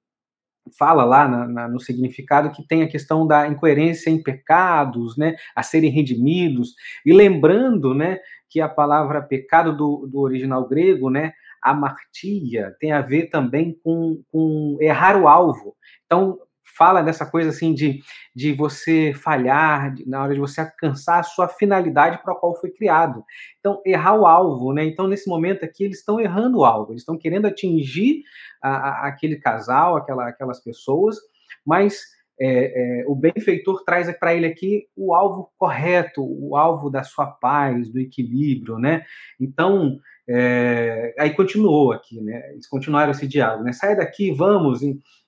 fala 0.77 1.03
lá 1.03 1.27
na, 1.27 1.47
na, 1.47 1.67
no 1.67 1.79
significado 1.79 2.51
que 2.51 2.67
tem 2.67 2.83
a 2.83 2.87
questão 2.87 3.25
da 3.25 3.47
incoerência 3.47 4.09
em 4.09 4.21
pecados, 4.21 5.17
né, 5.17 5.35
a 5.55 5.63
serem 5.63 5.91
redimidos, 5.91 6.75
e 7.05 7.13
lembrando, 7.13 7.93
né, 7.93 8.19
que 8.49 8.59
a 8.59 8.69
palavra 8.69 9.21
pecado 9.21 9.75
do, 9.75 10.07
do 10.07 10.19
original 10.19 10.67
grego, 10.67 11.09
né, 11.09 11.33
amartia, 11.61 12.75
tem 12.79 12.91
a 12.91 13.01
ver 13.01 13.29
também 13.29 13.77
com, 13.83 14.21
com 14.31 14.77
errar 14.79 15.19
o 15.21 15.27
alvo. 15.27 15.75
Então, 16.05 16.39
fala 16.77 17.01
dessa 17.01 17.25
coisa 17.25 17.49
assim 17.49 17.73
de, 17.73 17.99
de 18.33 18.53
você 18.53 19.13
falhar 19.13 19.93
de, 19.93 20.07
na 20.07 20.23
hora 20.23 20.33
de 20.33 20.39
você 20.39 20.61
alcançar 20.61 21.19
a 21.19 21.23
sua 21.23 21.49
finalidade 21.49 22.21
para 22.23 22.33
a 22.33 22.35
qual 22.35 22.55
foi 22.59 22.71
criado. 22.71 23.23
Então, 23.59 23.81
errar 23.85 24.15
o 24.15 24.25
alvo, 24.25 24.73
né? 24.73 24.85
Então, 24.85 25.07
nesse 25.07 25.27
momento 25.27 25.65
aqui, 25.65 25.83
eles 25.83 25.99
estão 25.99 26.19
errando 26.19 26.59
o 26.59 26.65
alvo, 26.65 26.93
eles 26.93 27.01
estão 27.01 27.17
querendo 27.17 27.47
atingir 27.47 28.23
a, 28.61 28.69
a, 28.69 29.07
aquele 29.07 29.35
casal, 29.35 29.97
aquela, 29.97 30.29
aquelas 30.29 30.63
pessoas, 30.63 31.17
mas 31.65 32.01
é, 32.39 33.01
é, 33.01 33.05
o 33.07 33.15
benfeitor 33.15 33.83
traz 33.83 34.09
para 34.17 34.33
ele 34.33 34.45
aqui 34.45 34.87
o 34.95 35.13
alvo 35.13 35.51
correto, 35.57 36.23
o 36.23 36.55
alvo 36.55 36.89
da 36.89 37.03
sua 37.03 37.27
paz, 37.27 37.89
do 37.89 37.99
equilíbrio, 37.99 38.77
né? 38.77 39.03
Então, 39.39 39.99
é, 40.27 41.13
aí 41.19 41.31
continuou 41.31 41.91
aqui, 41.91 42.21
né? 42.21 42.51
Eles 42.51 42.67
continuaram 42.67 43.11
esse 43.11 43.27
diálogo, 43.27 43.63
né? 43.63 43.73
Sai 43.73 43.95
daqui, 43.95 44.31
vamos, 44.31 44.81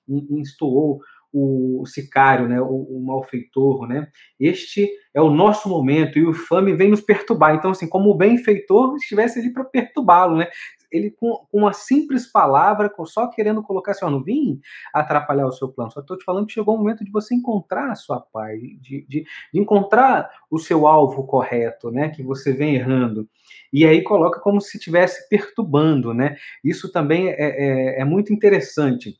instoou 0.08 1.00
o 1.32 1.84
sicário, 1.86 2.46
né, 2.46 2.60
o, 2.60 2.66
o, 2.66 3.02
malfeitor, 3.06 3.88
né? 3.88 4.06
Este 4.38 4.90
é 5.14 5.20
o 5.20 5.30
nosso 5.30 5.66
momento 5.66 6.18
e 6.18 6.26
o 6.26 6.34
fame 6.34 6.74
vem 6.74 6.90
nos 6.90 7.00
perturbar. 7.00 7.54
Então, 7.54 7.70
assim, 7.70 7.88
como 7.88 8.10
o 8.10 8.14
benfeitor 8.14 8.94
estivesse 8.96 9.38
ali 9.38 9.50
para 9.50 9.64
perturbá-lo, 9.64 10.36
né? 10.36 10.48
Ele 10.92 11.10
com, 11.10 11.46
uma 11.52 11.72
simples 11.72 12.26
palavra, 12.26 12.92
só 13.06 13.26
querendo 13.28 13.62
colocar 13.62 13.92
assim, 13.92 14.04
ó, 14.04 14.10
não 14.10 14.22
vim 14.22 14.60
atrapalhar 14.92 15.46
o 15.46 15.52
seu 15.52 15.68
plano, 15.68 15.90
só 15.90 16.00
estou 16.00 16.18
te 16.18 16.24
falando 16.24 16.46
que 16.46 16.52
chegou 16.52 16.74
o 16.74 16.78
momento 16.78 17.04
de 17.04 17.10
você 17.10 17.34
encontrar 17.34 17.90
a 17.90 17.94
sua 17.94 18.20
paz, 18.20 18.60
de, 18.60 19.06
de, 19.08 19.24
de 19.52 19.60
encontrar 19.60 20.30
o 20.50 20.58
seu 20.58 20.86
alvo 20.86 21.24
correto, 21.26 21.90
né? 21.90 22.10
Que 22.10 22.22
você 22.22 22.52
vem 22.52 22.74
errando. 22.74 23.28
E 23.72 23.86
aí 23.86 24.02
coloca 24.02 24.38
como 24.40 24.60
se 24.60 24.76
estivesse 24.76 25.28
perturbando, 25.28 26.12
né? 26.12 26.36
Isso 26.62 26.92
também 26.92 27.28
é, 27.28 27.36
é, 27.38 28.00
é 28.00 28.04
muito 28.04 28.32
interessante 28.32 29.16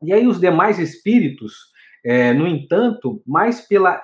e 0.00 0.12
aí 0.12 0.26
os 0.26 0.40
demais 0.40 0.78
espíritos, 0.78 1.72
é, 2.04 2.32
no 2.32 2.46
entanto, 2.46 3.22
mais 3.26 3.60
pela 3.60 4.02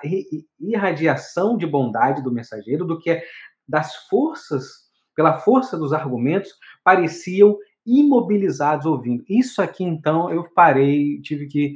irradiação 0.59 1.57
de 1.57 1.65
bondade 1.65 2.21
do 2.21 2.31
mensageiro 2.31 2.85
do 2.85 2.99
que 2.99 3.21
das 3.67 3.95
forças, 4.07 4.84
pela 5.15 5.37
força 5.39 5.77
dos 5.77 5.93
argumentos, 5.93 6.51
pareciam 6.83 7.57
imobilizados 7.85 8.85
ouvindo. 8.85 9.23
Isso 9.29 9.61
aqui, 9.61 9.83
então, 9.83 10.31
eu 10.31 10.43
parei, 10.53 11.21
tive 11.21 11.47
que 11.47 11.75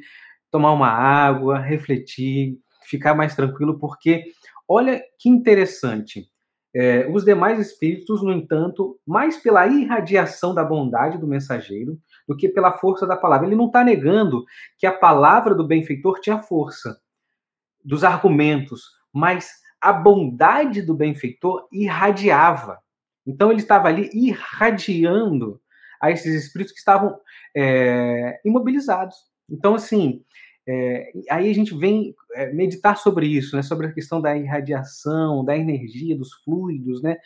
tomar 0.51 0.73
uma 0.73 0.89
água, 0.89 1.59
refletir, 1.59 2.57
ficar 2.83 3.13
mais 3.13 3.35
tranquilo, 3.35 3.77
porque 3.77 4.25
olha 4.67 5.01
que 5.19 5.29
interessante. 5.29 6.27
É, 6.73 7.07
os 7.09 7.23
demais 7.23 7.59
espíritos, 7.59 8.21
no 8.21 8.31
entanto, 8.31 8.99
mais 9.05 9.37
pela 9.37 9.65
irradiação 9.67 10.53
da 10.53 10.63
bondade 10.63 11.17
do 11.17 11.27
mensageiro, 11.27 11.97
do 12.27 12.37
que 12.37 12.47
pela 12.47 12.77
força 12.77 13.07
da 13.07 13.15
palavra. 13.17 13.47
Ele 13.47 13.55
não 13.55 13.67
está 13.67 13.83
negando 13.83 14.43
que 14.77 14.85
a 14.85 14.91
palavra 14.91 15.55
do 15.55 15.65
benfeitor 15.65 16.19
tinha 16.19 16.43
força 16.43 16.99
dos 17.83 18.03
argumentos, 18.03 18.83
mas 19.11 19.49
a 19.81 19.91
bondade 19.91 20.81
do 20.81 20.93
benfeitor 20.93 21.67
irradiava. 21.71 22.79
Então 23.25 23.51
ele 23.51 23.61
estava 23.61 23.87
ali 23.87 24.09
irradiando 24.13 25.59
a 26.01 26.11
esses 26.11 26.33
espíritos 26.45 26.73
que 26.73 26.79
estavam 26.79 27.19
é, 27.55 28.39
imobilizados. 28.45 29.15
Então, 29.49 29.75
assim, 29.75 30.23
é, 30.67 31.11
aí 31.31 31.49
a 31.49 31.53
gente 31.53 31.75
vem 31.75 32.15
é, 32.35 32.53
meditar 32.53 32.95
sobre 32.95 33.25
isso, 33.25 33.55
né, 33.55 33.63
sobre 33.63 33.87
a 33.87 33.91
questão 33.91 34.21
da 34.21 34.37
irradiação, 34.37 35.43
da 35.43 35.57
energia, 35.57 36.15
dos 36.15 36.31
fluidos, 36.43 37.01
né, 37.01 37.17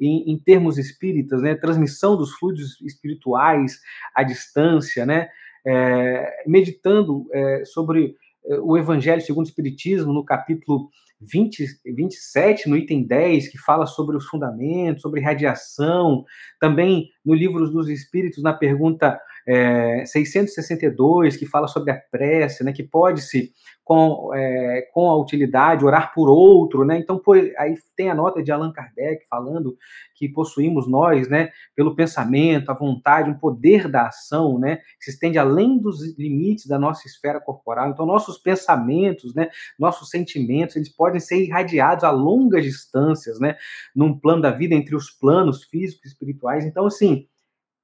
em, 0.00 0.32
em 0.32 0.38
termos 0.38 0.78
espíritas, 0.78 1.42
né, 1.42 1.56
transmissão 1.56 2.16
dos 2.16 2.32
fluidos 2.34 2.80
espirituais 2.80 3.80
à 4.14 4.22
distância, 4.22 5.04
né, 5.04 5.28
é, 5.66 6.44
meditando 6.46 7.26
é, 7.32 7.64
sobre 7.64 8.14
é, 8.46 8.60
o 8.60 8.78
Evangelho 8.78 9.20
segundo 9.20 9.46
o 9.46 9.48
Espiritismo, 9.48 10.12
no 10.12 10.24
capítulo 10.24 10.88
20, 11.30 11.66
27, 11.84 12.68
no 12.68 12.76
item 12.76 13.06
10, 13.06 13.48
que 13.48 13.58
fala 13.58 13.86
sobre 13.86 14.16
os 14.16 14.26
fundamentos, 14.26 15.02
sobre 15.02 15.20
radiação, 15.20 16.24
também 16.60 17.08
no 17.24 17.34
Livro 17.34 17.68
dos 17.70 17.88
Espíritos, 17.88 18.42
na 18.42 18.52
pergunta 18.52 19.20
é, 19.46 20.04
662, 20.04 21.36
que 21.36 21.46
fala 21.46 21.66
sobre 21.68 21.92
a 21.92 22.00
prece, 22.10 22.64
né, 22.64 22.72
que 22.72 22.82
pode-se, 22.82 23.52
com, 23.92 24.34
é, 24.34 24.88
com 24.94 25.10
a 25.10 25.16
utilidade, 25.18 25.84
orar 25.84 26.14
por 26.14 26.30
outro, 26.30 26.82
né? 26.82 26.98
Então, 26.98 27.18
pô, 27.18 27.34
aí 27.34 27.74
tem 27.94 28.08
a 28.08 28.14
nota 28.14 28.42
de 28.42 28.50
Allan 28.50 28.72
Kardec 28.72 29.26
falando 29.28 29.76
que 30.14 30.30
possuímos 30.30 30.88
nós, 30.88 31.28
né, 31.28 31.50
pelo 31.76 31.94
pensamento, 31.94 32.70
a 32.70 32.74
vontade, 32.74 33.28
um 33.28 33.38
poder 33.38 33.88
da 33.88 34.06
ação, 34.06 34.58
né, 34.58 34.76
que 34.98 35.04
se 35.04 35.10
estende 35.10 35.36
além 35.36 35.78
dos 35.78 36.16
limites 36.16 36.66
da 36.66 36.78
nossa 36.78 37.06
esfera 37.06 37.38
corporal. 37.38 37.90
Então, 37.90 38.06
nossos 38.06 38.38
pensamentos, 38.38 39.34
né, 39.34 39.50
nossos 39.78 40.08
sentimentos, 40.08 40.76
eles 40.76 40.88
podem 40.88 41.20
ser 41.20 41.44
irradiados 41.44 42.02
a 42.02 42.10
longas 42.10 42.64
distâncias, 42.64 43.38
né, 43.38 43.56
num 43.94 44.18
plano 44.18 44.40
da 44.40 44.50
vida 44.50 44.74
entre 44.74 44.96
os 44.96 45.10
planos 45.10 45.64
físicos 45.64 46.06
e 46.06 46.08
espirituais. 46.08 46.64
Então, 46.64 46.86
assim, 46.86 47.26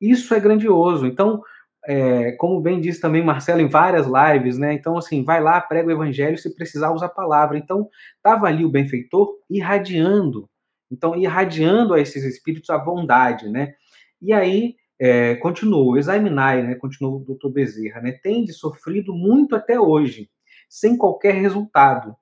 isso 0.00 0.32
é 0.32 0.40
grandioso. 0.40 1.06
Então, 1.06 1.42
é, 1.86 2.32
como 2.32 2.60
bem 2.60 2.80
disse 2.80 3.00
também 3.00 3.24
Marcelo 3.24 3.60
em 3.60 3.68
várias 3.68 4.06
lives, 4.06 4.58
né? 4.58 4.72
Então, 4.74 4.96
assim, 4.96 5.24
vai 5.24 5.42
lá, 5.42 5.60
prega 5.60 5.88
o 5.88 5.92
evangelho 5.92 6.36
se 6.36 6.54
precisar 6.54 6.92
usa 6.92 7.06
a 7.06 7.10
palavra. 7.10 7.56
Então, 7.56 7.88
estava 8.16 8.46
ali 8.46 8.64
o 8.64 8.70
benfeitor 8.70 9.34
irradiando. 9.48 10.48
Então, 10.90 11.16
irradiando 11.16 11.94
a 11.94 12.00
esses 12.00 12.24
espíritos 12.24 12.70
a 12.70 12.78
bondade, 12.78 13.48
né? 13.48 13.74
E 14.20 14.32
aí, 14.32 14.74
é, 15.00 15.36
continuou, 15.36 15.96
examinai, 15.96 16.62
né? 16.62 16.74
Continuou 16.74 17.20
o 17.20 17.24
doutor 17.24 17.50
Bezerra, 17.50 18.00
né? 18.00 18.12
Tende 18.22 18.52
sofrido 18.52 19.14
muito 19.14 19.54
até 19.54 19.78
hoje, 19.78 20.28
sem 20.68 20.96
qualquer 20.96 21.34
resultado. 21.34 22.16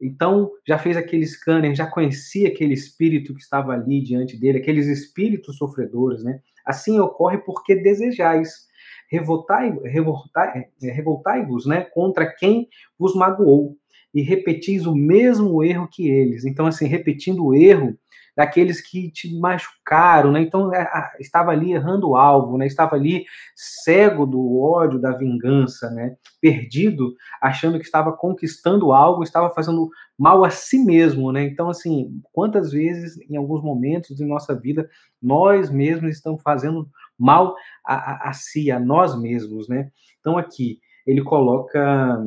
Então, 0.00 0.50
já 0.66 0.78
fez 0.78 0.96
aquele 0.96 1.26
scanner, 1.26 1.74
já 1.74 1.86
conhecia 1.86 2.48
aquele 2.48 2.72
espírito 2.72 3.34
que 3.34 3.42
estava 3.42 3.72
ali 3.72 4.02
diante 4.02 4.38
dele, 4.38 4.58
aqueles 4.58 4.86
espíritos 4.86 5.56
sofredores, 5.56 6.22
né? 6.24 6.40
Assim 6.64 6.98
ocorre 6.98 7.38
porque 7.38 7.74
desejais. 7.74 8.69
Revoltai-vos 9.10 9.84
é, 9.84 10.90
revoltai 10.90 11.46
né, 11.66 11.82
contra 11.92 12.26
quem 12.26 12.68
vos 12.98 13.14
magoou 13.14 13.76
e 14.12 14.22
repetis 14.22 14.86
o 14.86 14.94
mesmo 14.94 15.62
erro 15.62 15.88
que 15.90 16.08
eles. 16.08 16.44
Então, 16.44 16.66
assim, 16.66 16.86
repetindo 16.86 17.44
o 17.44 17.54
erro 17.54 17.96
daqueles 18.36 18.80
que 18.80 19.10
te 19.10 19.38
machucaram, 19.38 20.32
né? 20.32 20.40
Então 20.40 20.74
é, 20.74 20.88
estava 21.18 21.50
ali 21.50 21.72
errando 21.72 22.08
o 22.08 22.16
alvo, 22.16 22.56
né? 22.56 22.66
Estava 22.66 22.96
ali 22.96 23.24
cego 23.54 24.24
do 24.24 24.58
ódio, 24.58 25.00
da 25.00 25.12
vingança, 25.12 25.90
né? 25.90 26.16
Perdido, 26.40 27.14
achando 27.40 27.78
que 27.78 27.84
estava 27.84 28.12
conquistando 28.12 28.92
algo, 28.92 29.22
estava 29.22 29.52
fazendo 29.52 29.90
mal 30.18 30.44
a 30.44 30.50
si 30.50 30.78
mesmo, 30.78 31.32
né? 31.32 31.44
Então 31.44 31.68
assim, 31.68 32.20
quantas 32.32 32.72
vezes 32.72 33.18
em 33.28 33.36
alguns 33.36 33.62
momentos 33.62 34.16
de 34.16 34.24
nossa 34.24 34.54
vida 34.54 34.88
nós 35.20 35.68
mesmos 35.70 36.10
estamos 36.10 36.40
fazendo 36.42 36.88
mal 37.20 37.54
a, 37.86 37.94
a, 37.94 38.30
a 38.30 38.32
si, 38.32 38.70
a 38.70 38.80
nós 38.80 39.20
mesmos, 39.20 39.68
né? 39.68 39.90
Então 40.20 40.38
aqui 40.38 40.80
ele 41.06 41.22
coloca 41.22 42.18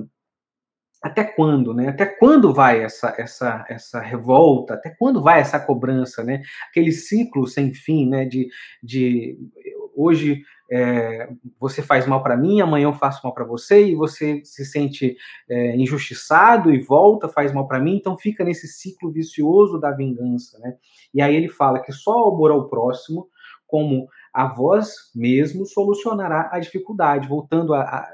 até 1.02 1.24
quando, 1.24 1.74
né? 1.74 1.90
Até 1.90 2.06
quando 2.06 2.54
vai 2.54 2.82
essa, 2.82 3.14
essa, 3.18 3.66
essa 3.68 4.00
revolta? 4.00 4.76
Até 4.76 4.90
quando 4.98 5.22
vai 5.22 5.42
essa 5.42 5.60
cobrança, 5.60 6.24
né? 6.24 6.42
Aquele 6.70 6.94
ciclo 6.94 7.46
sem 7.46 7.74
fim, 7.74 8.08
né? 8.08 8.24
De, 8.24 8.48
de 8.82 9.38
hoje 9.96 10.44
é, 10.72 11.30
você 11.60 11.82
faz 11.82 12.08
mal 12.08 12.24
para 12.24 12.38
mim, 12.38 12.62
amanhã 12.62 12.86
eu 12.86 12.94
faço 12.94 13.22
mal 13.24 13.34
para 13.34 13.44
você 13.44 13.86
e 13.86 13.96
você 13.96 14.42
se 14.46 14.66
sente 14.66 15.16
é, 15.50 15.76
injustiçado 15.76 16.74
e 16.74 16.80
volta, 16.80 17.28
faz 17.28 17.54
mal 17.54 17.68
para 17.68 17.80
mim, 17.80 17.98
então 17.98 18.18
fica 18.18 18.44
nesse 18.44 18.68
ciclo 18.68 19.12
vicioso 19.12 19.80
da 19.80 19.92
vingança, 19.92 20.58
né? 20.60 20.76
E 21.14 21.22
aí 21.22 21.36
ele 21.36 21.50
fala 21.50 21.82
que 21.82 21.92
só 21.92 22.30
amor 22.30 22.50
ao 22.50 22.70
próximo, 22.70 23.28
como 23.68 24.08
a 24.34 24.48
vós 24.48 25.12
mesmo, 25.16 25.66
solucionará 25.66 26.50
a 26.52 26.60
dificuldade, 26.60 27.28
voltando 27.28 27.74
a, 27.74 27.82
a, 27.82 28.08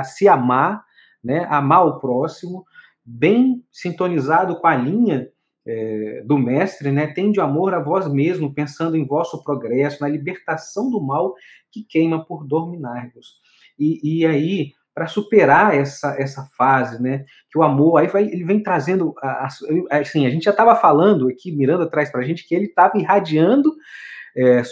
a 0.00 0.04
se 0.04 0.26
amar 0.28 0.84
né, 1.22 1.46
amar 1.48 1.86
o 1.86 2.00
próximo, 2.00 2.64
bem 3.04 3.64
sintonizado 3.70 4.56
com 4.56 4.66
a 4.66 4.74
linha 4.74 5.28
é, 5.64 6.22
do 6.26 6.36
mestre, 6.36 6.90
né, 6.90 7.06
tende 7.06 7.40
amor 7.40 7.74
a 7.74 7.78
vós 7.78 8.10
mesmo, 8.12 8.52
pensando 8.52 8.96
em 8.96 9.06
vosso 9.06 9.42
progresso, 9.44 10.00
na 10.00 10.08
libertação 10.08 10.90
do 10.90 11.00
mal 11.00 11.34
que 11.70 11.84
queima 11.84 12.24
por 12.24 12.44
dominar-vos. 12.44 13.40
E, 13.78 14.20
e 14.20 14.26
aí, 14.26 14.72
para 14.94 15.06
superar 15.06 15.74
essa, 15.74 16.16
essa 16.20 16.44
fase, 16.56 17.00
né, 17.00 17.24
que 17.50 17.58
o 17.58 17.62
amor, 17.62 17.98
aí 17.98 18.08
vai, 18.08 18.24
ele 18.24 18.44
vem 18.44 18.62
trazendo, 18.62 19.14
assim, 19.90 20.26
a 20.26 20.30
gente 20.30 20.44
já 20.44 20.50
estava 20.50 20.74
falando 20.74 21.28
aqui, 21.28 21.52
Miranda 21.52 21.88
traz 21.88 22.10
para 22.10 22.20
a 22.20 22.24
gente 22.24 22.46
que 22.46 22.54
ele 22.54 22.66
estava 22.66 22.98
irradiando 22.98 23.72
é, 24.36 24.62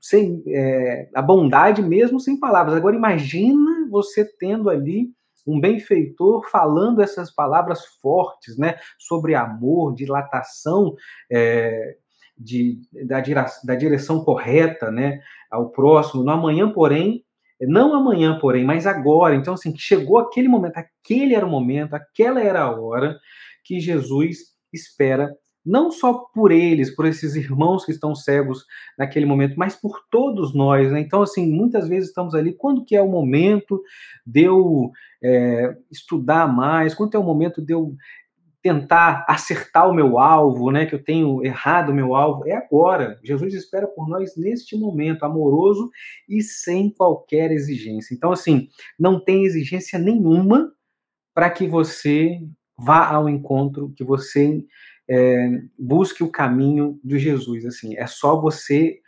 sem, 0.00 0.42
é, 0.46 1.08
a 1.14 1.22
bondade 1.22 1.82
mesmo 1.82 2.20
sem 2.20 2.38
palavras. 2.38 2.74
Agora 2.74 2.96
imagina 2.96 3.88
você 3.90 4.24
tendo 4.24 4.70
ali 4.70 5.10
um 5.46 5.58
benfeitor 5.60 6.48
falando 6.50 7.00
essas 7.00 7.30
palavras 7.30 7.84
fortes, 8.02 8.58
né, 8.58 8.76
sobre 8.98 9.34
amor, 9.34 9.94
dilatação 9.94 10.94
é, 11.30 11.96
de, 12.36 12.80
da, 13.06 13.22
da 13.64 13.74
direção 13.74 14.22
correta, 14.22 14.90
né, 14.90 15.20
ao 15.50 15.70
próximo. 15.70 16.22
No 16.22 16.30
amanhã, 16.30 16.70
porém, 16.70 17.24
não 17.60 17.94
amanhã, 17.94 18.38
porém, 18.38 18.64
mas 18.64 18.86
agora. 18.86 19.34
Então, 19.34 19.54
assim, 19.54 19.74
chegou 19.76 20.18
aquele 20.18 20.48
momento, 20.48 20.76
aquele 20.76 21.34
era 21.34 21.46
o 21.46 21.50
momento, 21.50 21.94
aquela 21.94 22.40
era 22.40 22.62
a 22.62 22.70
hora 22.70 23.18
que 23.64 23.80
Jesus 23.80 24.38
espera 24.72 25.34
não 25.68 25.90
só 25.90 26.14
por 26.14 26.50
eles, 26.50 26.94
por 26.94 27.06
esses 27.06 27.36
irmãos 27.36 27.84
que 27.84 27.92
estão 27.92 28.14
cegos 28.14 28.64
naquele 28.96 29.26
momento, 29.26 29.54
mas 29.56 29.76
por 29.76 30.00
todos 30.10 30.54
nós, 30.54 30.90
né? 30.90 31.00
Então, 31.00 31.22
assim, 31.22 31.50
muitas 31.50 31.88
vezes 31.88 32.08
estamos 32.08 32.34
ali, 32.34 32.52
quando 32.54 32.84
que 32.84 32.96
é 32.96 33.02
o 33.02 33.08
momento 33.08 33.82
de 34.26 34.44
eu 34.44 34.90
é, 35.22 35.76
estudar 35.90 36.48
mais, 36.48 36.94
quando 36.94 37.14
é 37.14 37.18
o 37.18 37.24
momento 37.24 37.60
de 37.60 37.74
eu 37.74 37.94
tentar 38.62 39.24
acertar 39.28 39.88
o 39.88 39.94
meu 39.94 40.18
alvo, 40.18 40.70
né? 40.70 40.86
Que 40.86 40.94
eu 40.94 41.04
tenho 41.04 41.44
errado 41.44 41.90
o 41.90 41.94
meu 41.94 42.14
alvo, 42.14 42.48
é 42.48 42.54
agora. 42.54 43.18
Jesus 43.22 43.54
espera 43.54 43.86
por 43.86 44.08
nós 44.08 44.36
neste 44.36 44.76
momento, 44.76 45.24
amoroso 45.24 45.90
e 46.28 46.42
sem 46.42 46.90
qualquer 46.90 47.52
exigência. 47.52 48.14
Então, 48.14 48.32
assim, 48.32 48.68
não 48.98 49.22
tem 49.22 49.44
exigência 49.44 49.98
nenhuma 49.98 50.72
para 51.34 51.50
que 51.50 51.68
você 51.68 52.40
vá 52.76 53.06
ao 53.08 53.28
encontro, 53.28 53.92
que 53.96 54.04
você 54.04 54.64
é, 55.08 55.60
busque 55.78 56.22
o 56.22 56.30
caminho 56.30 57.00
de 57.02 57.18
Jesus. 57.18 57.64
Assim, 57.64 57.96
é 57.96 58.06
só 58.06 58.40
você 58.40 59.00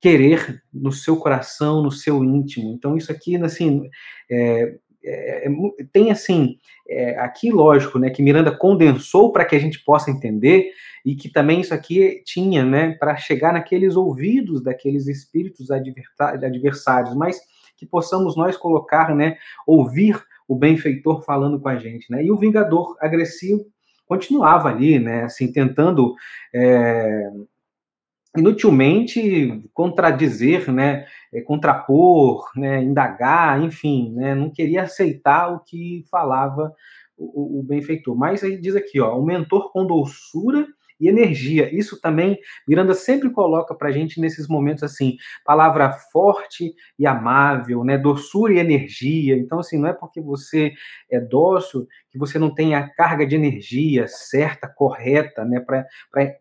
querer 0.00 0.62
no 0.72 0.92
seu 0.92 1.16
coração, 1.16 1.82
no 1.82 1.90
seu 1.90 2.22
íntimo. 2.22 2.72
Então 2.72 2.96
isso 2.96 3.10
aqui, 3.10 3.36
assim, 3.36 3.88
é, 4.30 4.76
é, 5.04 5.48
é 5.48 5.50
tem 5.92 6.10
assim, 6.10 6.58
é, 6.88 7.18
aqui 7.18 7.50
lógico, 7.50 7.98
né, 7.98 8.10
que 8.10 8.22
Miranda 8.22 8.56
condensou 8.56 9.32
para 9.32 9.44
que 9.44 9.56
a 9.56 9.58
gente 9.58 9.82
possa 9.84 10.10
entender 10.10 10.70
e 11.04 11.16
que 11.16 11.28
também 11.28 11.60
isso 11.60 11.74
aqui 11.74 12.22
tinha, 12.24 12.64
né, 12.64 12.92
para 12.98 13.16
chegar 13.16 13.52
naqueles 13.52 13.96
ouvidos 13.96 14.62
daqueles 14.62 15.06
espíritos 15.06 15.70
adversários, 15.70 17.14
mas 17.16 17.40
que 17.76 17.86
possamos 17.86 18.36
nós 18.36 18.56
colocar, 18.56 19.14
né, 19.14 19.36
ouvir 19.66 20.22
o 20.48 20.54
benfeitor 20.54 21.22
falando 21.24 21.60
com 21.60 21.68
a 21.68 21.76
gente, 21.76 22.10
né? 22.10 22.24
E 22.24 22.30
o 22.30 22.36
vingador 22.36 22.96
agressivo 23.00 23.66
continuava 24.06 24.68
ali, 24.68 24.98
né, 24.98 25.24
assim, 25.24 25.50
tentando 25.50 26.14
é, 26.54 27.30
inutilmente 28.36 29.62
contradizer, 29.72 30.72
né, 30.72 31.06
é, 31.32 31.40
contrapor, 31.40 32.50
né, 32.56 32.82
indagar, 32.82 33.62
enfim, 33.62 34.12
né, 34.14 34.34
não 34.34 34.50
queria 34.50 34.82
aceitar 34.82 35.52
o 35.52 35.60
que 35.60 36.04
falava 36.10 36.72
o, 37.16 37.60
o 37.60 37.62
benfeitor. 37.62 38.16
Mas 38.16 38.44
aí 38.44 38.60
diz 38.60 38.76
aqui, 38.76 39.00
ó, 39.00 39.18
o 39.18 39.24
mentor 39.24 39.72
com 39.72 39.86
doçura 39.86 40.66
e 41.00 41.08
energia. 41.08 41.74
Isso 41.74 42.00
também 42.00 42.38
Miranda 42.66 42.94
sempre 42.94 43.30
coloca 43.30 43.74
para 43.74 43.88
a 43.88 43.92
gente 43.92 44.20
nesses 44.20 44.48
momentos 44.48 44.82
assim, 44.82 45.16
palavra 45.44 45.92
forte 46.12 46.74
e 46.98 47.06
amável, 47.06 47.84
né, 47.84 47.98
doçura 47.98 48.54
e 48.54 48.58
energia. 48.58 49.36
Então 49.36 49.58
assim, 49.58 49.78
não 49.78 49.88
é 49.88 49.92
porque 49.92 50.20
você 50.20 50.72
é 51.10 51.20
dócil 51.20 51.86
que 52.10 52.18
você 52.18 52.38
não 52.38 52.52
tem 52.52 52.74
a 52.74 52.88
carga 52.88 53.26
de 53.26 53.34
energia 53.34 54.06
certa, 54.08 54.68
correta, 54.68 55.44
né, 55.44 55.64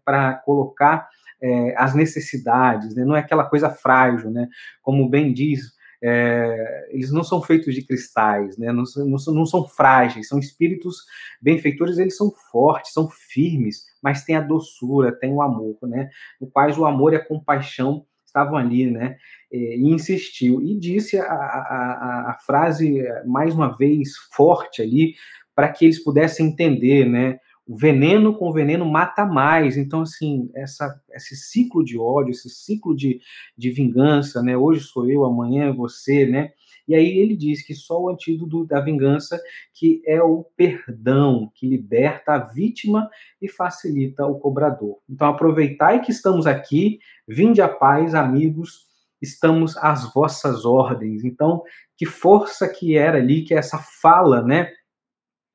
para 0.03 0.34
colocar 0.45 1.08
é, 1.41 1.76
as 1.78 1.93
necessidades, 1.93 2.95
né? 2.95 3.03
não 3.03 3.16
é 3.16 3.20
aquela 3.20 3.43
coisa 3.43 3.70
frágil, 3.70 4.32
né? 4.32 4.47
Como 4.82 5.08
bem 5.10 5.34
diz 5.34 5.74
é, 6.03 6.89
eles 6.91 7.11
não 7.11 7.23
são 7.23 7.41
feitos 7.41 7.73
de 7.73 7.81
cristais, 7.81 8.57
né? 8.57 8.71
não, 8.71 8.83
não, 9.05 9.17
são, 9.17 9.33
não 9.33 9.45
são 9.45 9.67
frágeis, 9.67 10.27
são 10.27 10.39
espíritos 10.39 10.97
benfeitores, 11.41 11.97
eles 11.97 12.15
são 12.15 12.31
fortes, 12.51 12.93
são 12.93 13.09
firmes, 13.09 13.83
mas 14.01 14.23
tem 14.23 14.35
a 14.35 14.41
doçura, 14.41 15.11
tem 15.11 15.33
o 15.33 15.41
amor, 15.41 15.77
né? 15.83 16.09
no 16.39 16.47
quais 16.47 16.77
o 16.77 16.85
amor 16.85 17.13
e 17.13 17.15
a 17.15 17.25
compaixão 17.25 18.05
estavam 18.35 18.57
ali, 18.57 18.91
né? 18.91 19.15
E 19.49 19.89
insistiu 19.89 20.61
e 20.61 20.77
disse 20.77 21.17
a, 21.17 21.23
a, 21.23 22.31
a 22.31 22.37
frase 22.45 23.01
mais 23.25 23.55
uma 23.55 23.77
vez 23.77 24.09
forte 24.33 24.81
ali 24.81 25.15
para 25.55 25.69
que 25.69 25.85
eles 25.85 26.03
pudessem 26.03 26.47
entender, 26.47 27.05
né? 27.05 27.39
O 27.68 27.76
veneno 27.76 28.36
com 28.36 28.51
veneno 28.51 28.86
mata 28.86 29.26
mais. 29.26 29.76
Então, 29.76 30.01
assim, 30.01 30.49
essa, 30.53 31.01
esse 31.11 31.36
ciclo 31.36 31.84
de 31.84 31.97
ódio, 31.97 32.32
esse 32.32 32.49
ciclo 32.49 32.95
de, 32.95 33.20
de 33.57 33.72
vingança, 33.72 34.41
né? 34.41 34.55
Hoje 34.55 34.82
sou 34.82 35.09
eu, 35.09 35.26
amanhã 35.26 35.70
é 35.70 35.74
você, 35.74 36.26
né? 36.26 36.51
E 36.88 36.93
aí 36.93 37.18
ele 37.18 37.36
diz 37.36 37.66
que 37.66 37.74
só 37.74 37.99
o 37.99 38.09
antídoto 38.09 38.66
da 38.66 38.80
vingança, 38.80 39.41
que 39.74 40.03
é 40.05 40.22
o 40.22 40.43
perdão, 40.55 41.51
que 41.55 41.68
liberta 41.68 42.34
a 42.34 42.39
vítima 42.39 43.09
e 43.41 43.49
facilita 43.49 44.26
o 44.26 44.38
cobrador. 44.38 44.99
Então, 45.09 45.28
aproveitai 45.28 46.01
que 46.01 46.11
estamos 46.11 46.45
aqui, 46.45 46.99
vinde 47.28 47.59
a 47.59 47.68
paz, 47.68 48.13
amigos, 48.13 48.86
estamos 49.20 49.76
às 49.78 50.13
vossas 50.13 50.63
ordens. 50.63 51.24
Então, 51.24 51.63
que 51.97 52.05
força 52.05 52.68
que 52.68 52.95
era 52.95 53.18
ali, 53.18 53.43
que 53.43 53.55
é 53.55 53.57
essa 53.57 53.80
fala, 53.80 54.43
né? 54.43 54.72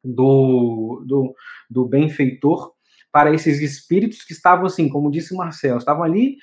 Do, 0.04 1.04
do, 1.06 1.34
do 1.68 1.86
benfeitor 1.86 2.72
para 3.12 3.34
esses 3.34 3.60
espíritos 3.60 4.22
que 4.22 4.32
estavam 4.32 4.66
assim, 4.66 4.88
como 4.88 5.10
disse 5.10 5.34
Marcelo, 5.34 5.78
estavam 5.78 6.02
ali, 6.02 6.36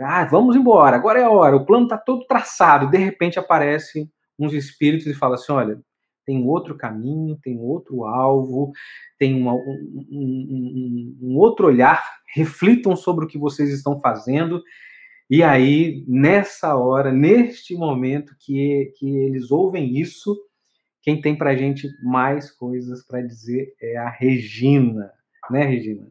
ah, 0.00 0.24
vamos 0.24 0.56
embora, 0.56 0.96
agora 0.96 1.20
é 1.20 1.24
a 1.24 1.30
hora, 1.30 1.56
o 1.56 1.64
plano 1.64 1.84
está 1.84 1.98
todo 1.98 2.26
traçado, 2.26 2.90
de 2.90 2.98
repente 2.98 3.38
aparece 3.38 4.08
uns 4.38 4.52
espíritos 4.52 5.06
e 5.06 5.14
fala 5.14 5.34
assim, 5.34 5.52
olha, 5.52 5.80
tem 6.26 6.42
outro 6.46 6.76
caminho, 6.76 7.38
tem 7.42 7.58
outro 7.58 8.04
alvo, 8.04 8.72
tem 9.18 9.34
uma, 9.34 9.54
um, 9.54 9.94
um, 10.10 11.18
um, 11.20 11.36
outro 11.36 11.66
olhar, 11.66 12.02
reflitam 12.34 12.96
sobre 12.96 13.24
o 13.24 13.28
que 13.28 13.38
vocês 13.38 13.70
estão 13.70 14.00
fazendo, 14.00 14.62
e 15.28 15.42
aí, 15.42 16.04
nessa 16.06 16.76
hora, 16.76 17.10
neste 17.10 17.74
momento 17.74 18.34
que, 18.38 18.92
que 18.98 19.08
eles 19.08 19.50
ouvem 19.50 19.98
isso, 19.98 20.38
quem 21.04 21.20
tem 21.20 21.36
para 21.36 21.50
a 21.50 21.56
gente 21.56 21.86
mais 22.02 22.50
coisas 22.50 23.06
para 23.06 23.20
dizer 23.20 23.74
é 23.80 23.98
a 23.98 24.08
Regina, 24.08 25.12
né, 25.50 25.62
Regina? 25.62 26.08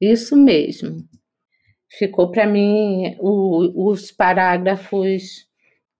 Isso 0.00 0.36
mesmo. 0.36 1.04
Ficou 1.98 2.30
para 2.30 2.46
mim 2.46 3.16
o, 3.18 3.90
os 3.90 4.12
parágrafos 4.12 5.48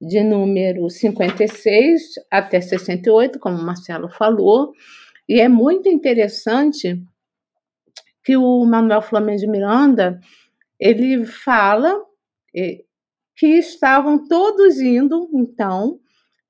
de 0.00 0.22
número 0.22 0.88
56 0.88 2.02
até 2.30 2.60
68, 2.60 3.40
como 3.40 3.58
o 3.58 3.64
Marcelo 3.64 4.08
falou, 4.08 4.72
e 5.28 5.40
é 5.40 5.48
muito 5.48 5.88
interessante 5.88 7.02
que 8.22 8.36
o 8.36 8.64
Manuel 8.64 9.02
Flamengo 9.02 9.40
de 9.40 9.48
Miranda 9.48 10.20
ele 10.78 11.24
fala 11.24 12.00
eh, 12.54 12.84
que 13.36 13.46
estavam 13.46 14.28
todos 14.28 14.78
indo, 14.80 15.28
então, 15.32 15.98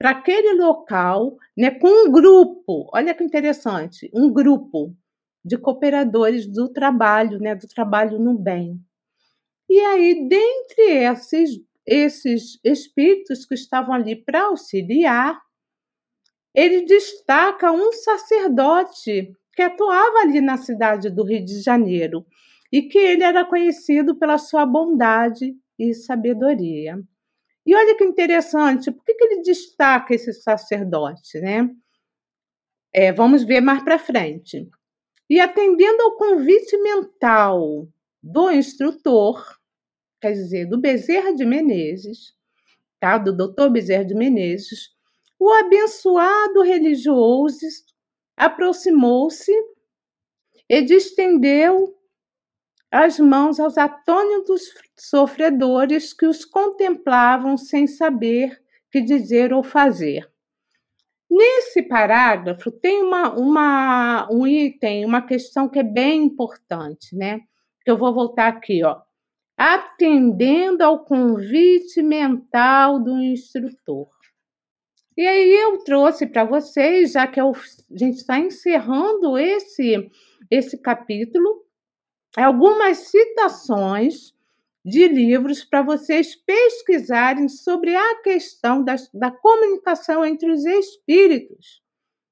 para 0.05 0.11
aquele 0.11 0.53
local, 0.53 1.39
né, 1.57 1.71
com 1.71 1.89
um 1.89 2.13
grupo. 2.13 2.91
Olha 2.93 3.15
que 3.15 3.25
interessante, 3.25 4.11
um 4.13 4.31
grupo 4.31 4.95
de 5.43 5.57
cooperadores 5.57 6.47
do 6.47 6.69
trabalho, 6.69 7.39
né, 7.39 7.55
do 7.55 7.67
trabalho 7.67 8.19
no 8.19 8.39
bem. 8.39 8.79
E 9.67 9.81
aí, 9.81 10.29
dentre 10.29 11.05
esses 11.05 11.59
esses 11.87 12.61
espíritos 12.63 13.47
que 13.47 13.55
estavam 13.55 13.95
ali 13.95 14.15
para 14.15 14.43
auxiliar, 14.43 15.41
ele 16.55 16.83
destaca 16.85 17.73
um 17.73 17.91
sacerdote 17.91 19.33
que 19.55 19.63
atuava 19.63 20.19
ali 20.19 20.43
na 20.43 20.59
cidade 20.59 21.09
do 21.09 21.25
Rio 21.25 21.43
de 21.43 21.63
Janeiro 21.63 22.27
e 22.71 22.83
que 22.83 22.99
ele 22.99 23.23
era 23.23 23.43
conhecido 23.43 24.15
pela 24.19 24.37
sua 24.37 24.67
bondade 24.67 25.55
e 25.79 25.95
sabedoria. 25.95 27.03
E 27.67 27.75
olha 27.75 27.97
que 27.97 28.05
interessante, 28.05 28.91
por 28.91 29.05
que, 29.05 29.15
que 29.15 29.25
ele 29.25 29.43
destaca 29.43 30.15
esse 30.15 30.33
sacerdote, 30.33 31.41
né? 31.41 31.69
É, 32.93 33.13
vamos 33.13 33.43
ver 33.43 33.61
mais 33.61 33.83
para 33.83 33.99
frente. 33.99 34.69
E 35.29 35.41
atendendo 35.41 36.03
ao 36.03 36.17
convite 36.17 36.77
mental 36.79 37.89
do 38.23 38.51
instrutor, 38.51 39.59
quer 40.21 40.33
dizer, 40.33 40.67
do 40.67 40.79
Bezerra 40.79 41.35
de 41.35 41.45
Menezes, 41.45 42.35
tá? 43.01 43.19
do 43.19 43.35
doutor 43.35 43.71
Bezerra 43.71 44.05
de 44.05 44.15
Menezes, 44.15 44.91
o 45.39 45.51
abençoado 45.51 46.63
religioso 46.63 47.67
aproximou-se 48.37 49.53
e 50.69 50.83
distendeu 50.83 51.95
as 52.95 53.19
mãos 53.19 53.59
aos 53.59 53.77
atônitos 53.77 54.63
sofredores 54.97 56.13
que 56.13 56.27
os 56.27 56.45
contemplavam 56.45 57.57
sem 57.57 57.89
saber 57.89 58.63
que 58.89 59.01
dizer 59.01 59.53
ou 59.53 59.65
fazer. 59.65 60.31
Nesse 61.29 61.83
parágrafo 61.83 62.71
tem 62.71 63.03
uma, 63.03 63.35
uma, 63.35 64.29
um 64.31 64.47
item, 64.47 65.05
uma 65.05 65.21
questão 65.21 65.69
que 65.69 65.81
é 65.81 65.83
bem 65.83 66.23
importante, 66.23 67.17
né? 67.17 67.41
Que 67.85 67.91
eu 67.91 67.99
vou 67.99 68.15
voltar 68.15 68.47
aqui, 68.47 68.85
ó. 68.85 69.01
Atendendo 69.57 70.85
ao 70.85 71.05
convite 71.05 72.01
mental 72.01 73.03
do 73.03 73.21
instrutor. 73.21 74.09
E 75.17 75.27
aí 75.27 75.51
eu 75.51 75.79
trouxe 75.79 76.29
para 76.29 76.45
vocês, 76.45 77.11
já 77.11 77.27
que 77.27 77.41
eu, 77.41 77.51
a 77.51 77.99
gente 77.99 78.19
está 78.19 78.39
encerrando 78.39 79.37
esse, 79.37 80.09
esse 80.49 80.81
capítulo, 80.81 81.64
algumas 82.43 82.99
citações 82.99 84.35
de 84.85 85.09
livros 85.09 85.65
para 85.65 85.83
vocês 85.83 86.37
pesquisarem 86.37 87.49
sobre 87.49 87.97
a 87.97 88.21
questão 88.23 88.83
da, 88.85 88.97
da 89.15 89.31
comunicação 89.31 90.25
entre 90.25 90.51
os 90.51 90.65
espíritos. 90.65 91.83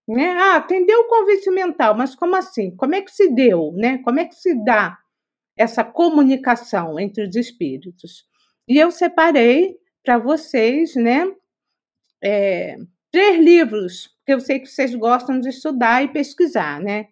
Né? 0.07 0.31
Ah, 0.33 0.57
atendeu 0.57 1.01
o 1.01 1.09
convite 1.09 1.51
mental, 1.51 1.97
mas 1.97 2.15
como 2.15 2.37
assim? 2.37 2.75
Como 2.77 2.95
é 2.95 3.01
que 3.01 3.11
se 3.11 3.29
deu? 3.33 3.73
Né? 3.75 3.99
Como 3.99 4.21
é 4.21 4.27
que 4.27 4.35
se 4.35 4.55
dá 4.65 4.99
essa 5.57 5.83
comunicação 5.83 7.01
entre 7.01 7.27
os 7.27 7.37
espíritos? 7.37 8.27
E 8.69 8.79
eu 8.79 8.91
separei 8.91 9.79
para 10.05 10.19
vocês 10.19 10.95
né, 10.95 11.25
é, 12.23 12.77
três 13.11 13.39
livros 13.43 14.11
que 14.27 14.33
eu 14.33 14.41
sei 14.41 14.59
que 14.59 14.67
vocês 14.67 14.95
gostam 14.95 15.41
de 15.41 15.49
estudar 15.49 16.03
e 16.03 16.13
pesquisar. 16.13 16.81
Né? 16.81 17.09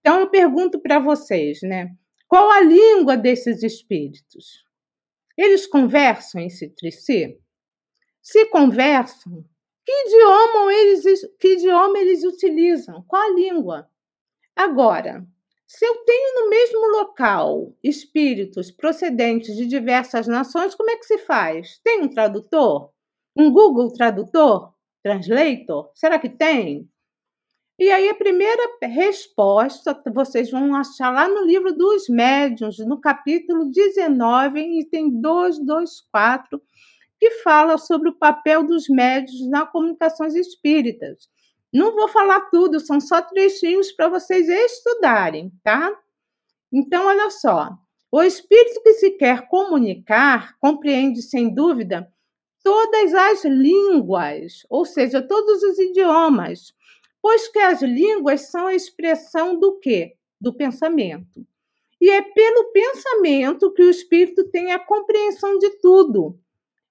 Então, 0.00 0.20
eu 0.20 0.28
pergunto 0.28 0.78
para 0.78 0.98
vocês, 0.98 1.60
né? 1.62 1.90
Qual 2.28 2.50
a 2.50 2.60
língua 2.60 3.16
desses 3.16 3.62
espíritos? 3.62 4.64
Eles 5.36 5.66
conversam 5.66 6.40
entre 6.40 6.90
si? 6.90 7.38
Se 8.22 8.46
conversam, 8.46 9.44
que 9.84 9.92
idioma 9.92 10.72
eles, 10.72 11.04
que 11.38 11.48
idioma 11.54 11.98
eles 11.98 12.24
utilizam? 12.24 13.04
Qual 13.06 13.22
a 13.22 13.34
língua? 13.34 13.90
Agora, 14.56 15.26
se 15.66 15.84
eu 15.84 16.04
tenho 16.04 16.40
no 16.40 16.50
mesmo 16.50 16.86
local 16.98 17.76
espíritos 17.82 18.70
procedentes 18.70 19.56
de 19.56 19.66
diversas 19.66 20.26
nações, 20.26 20.74
como 20.74 20.90
é 20.90 20.96
que 20.96 21.04
se 21.04 21.18
faz? 21.18 21.80
Tem 21.82 22.00
um 22.02 22.08
tradutor? 22.08 22.90
Um 23.36 23.50
Google 23.52 23.92
Tradutor? 23.92 24.72
Translator? 25.02 25.90
Será 25.94 26.18
que 26.18 26.28
tem? 26.28 26.88
E 27.76 27.90
aí, 27.90 28.08
a 28.08 28.14
primeira 28.14 28.62
resposta 28.82 30.00
vocês 30.14 30.48
vão 30.48 30.76
achar 30.76 31.12
lá 31.12 31.28
no 31.28 31.44
livro 31.44 31.74
dos 31.74 32.08
médiuns, 32.08 32.78
no 32.78 33.00
capítulo 33.00 33.68
19, 33.68 34.60
item 34.78 35.20
224, 35.20 36.62
que 37.18 37.32
fala 37.42 37.76
sobre 37.76 38.10
o 38.10 38.16
papel 38.16 38.64
dos 38.64 38.88
médiuns 38.88 39.48
na 39.48 39.66
comunicações 39.66 40.36
espíritas. 40.36 41.28
Não 41.72 41.92
vou 41.96 42.06
falar 42.06 42.42
tudo, 42.42 42.78
são 42.78 43.00
só 43.00 43.20
trechinhos 43.20 43.90
para 43.90 44.08
vocês 44.08 44.48
estudarem, 44.48 45.50
tá? 45.64 45.92
Então, 46.72 47.06
olha 47.06 47.28
só. 47.30 47.70
O 48.12 48.22
espírito 48.22 48.82
que 48.84 48.92
se 48.92 49.10
quer 49.12 49.48
comunicar 49.48 50.56
compreende, 50.60 51.20
sem 51.22 51.52
dúvida, 51.52 52.08
todas 52.62 53.12
as 53.12 53.44
línguas, 53.44 54.64
ou 54.70 54.84
seja, 54.84 55.20
todos 55.20 55.60
os 55.64 55.76
idiomas 55.76 56.72
pois 57.24 57.48
que 57.48 57.58
as 57.58 57.80
línguas 57.80 58.50
são 58.50 58.66
a 58.66 58.74
expressão 58.74 59.58
do 59.58 59.78
quê? 59.80 60.14
Do 60.38 60.52
pensamento. 60.52 61.46
E 61.98 62.10
é 62.10 62.20
pelo 62.20 62.70
pensamento 62.70 63.72
que 63.72 63.82
o 63.82 63.88
espírito 63.88 64.44
tem 64.50 64.72
a 64.72 64.78
compreensão 64.78 65.58
de 65.58 65.70
tudo. 65.80 66.38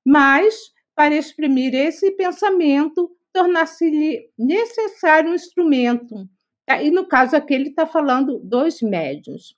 Mas, 0.04 0.74
para 0.96 1.14
exprimir 1.14 1.76
esse 1.76 2.10
pensamento, 2.14 3.16
tornar-se-lhe 3.32 4.28
necessário 4.36 5.30
um 5.30 5.36
instrumento. 5.36 6.28
E 6.82 6.90
no 6.90 7.06
caso 7.06 7.36
aqui, 7.36 7.54
ele 7.54 7.70
está 7.70 7.86
falando 7.86 8.40
dos 8.40 8.82
médios. 8.82 9.56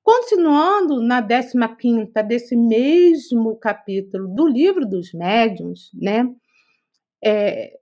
Continuando 0.00 1.02
na 1.02 1.20
15 1.20 2.12
desse 2.24 2.54
mesmo 2.54 3.56
capítulo 3.56 4.28
do 4.28 4.46
livro 4.46 4.86
dos 4.86 5.12
médiuns, 5.12 5.90
né? 5.92 6.24
É, 7.20 7.80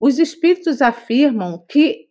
os 0.00 0.18
espíritos 0.18 0.80
afirmam 0.80 1.64
que 1.68 2.08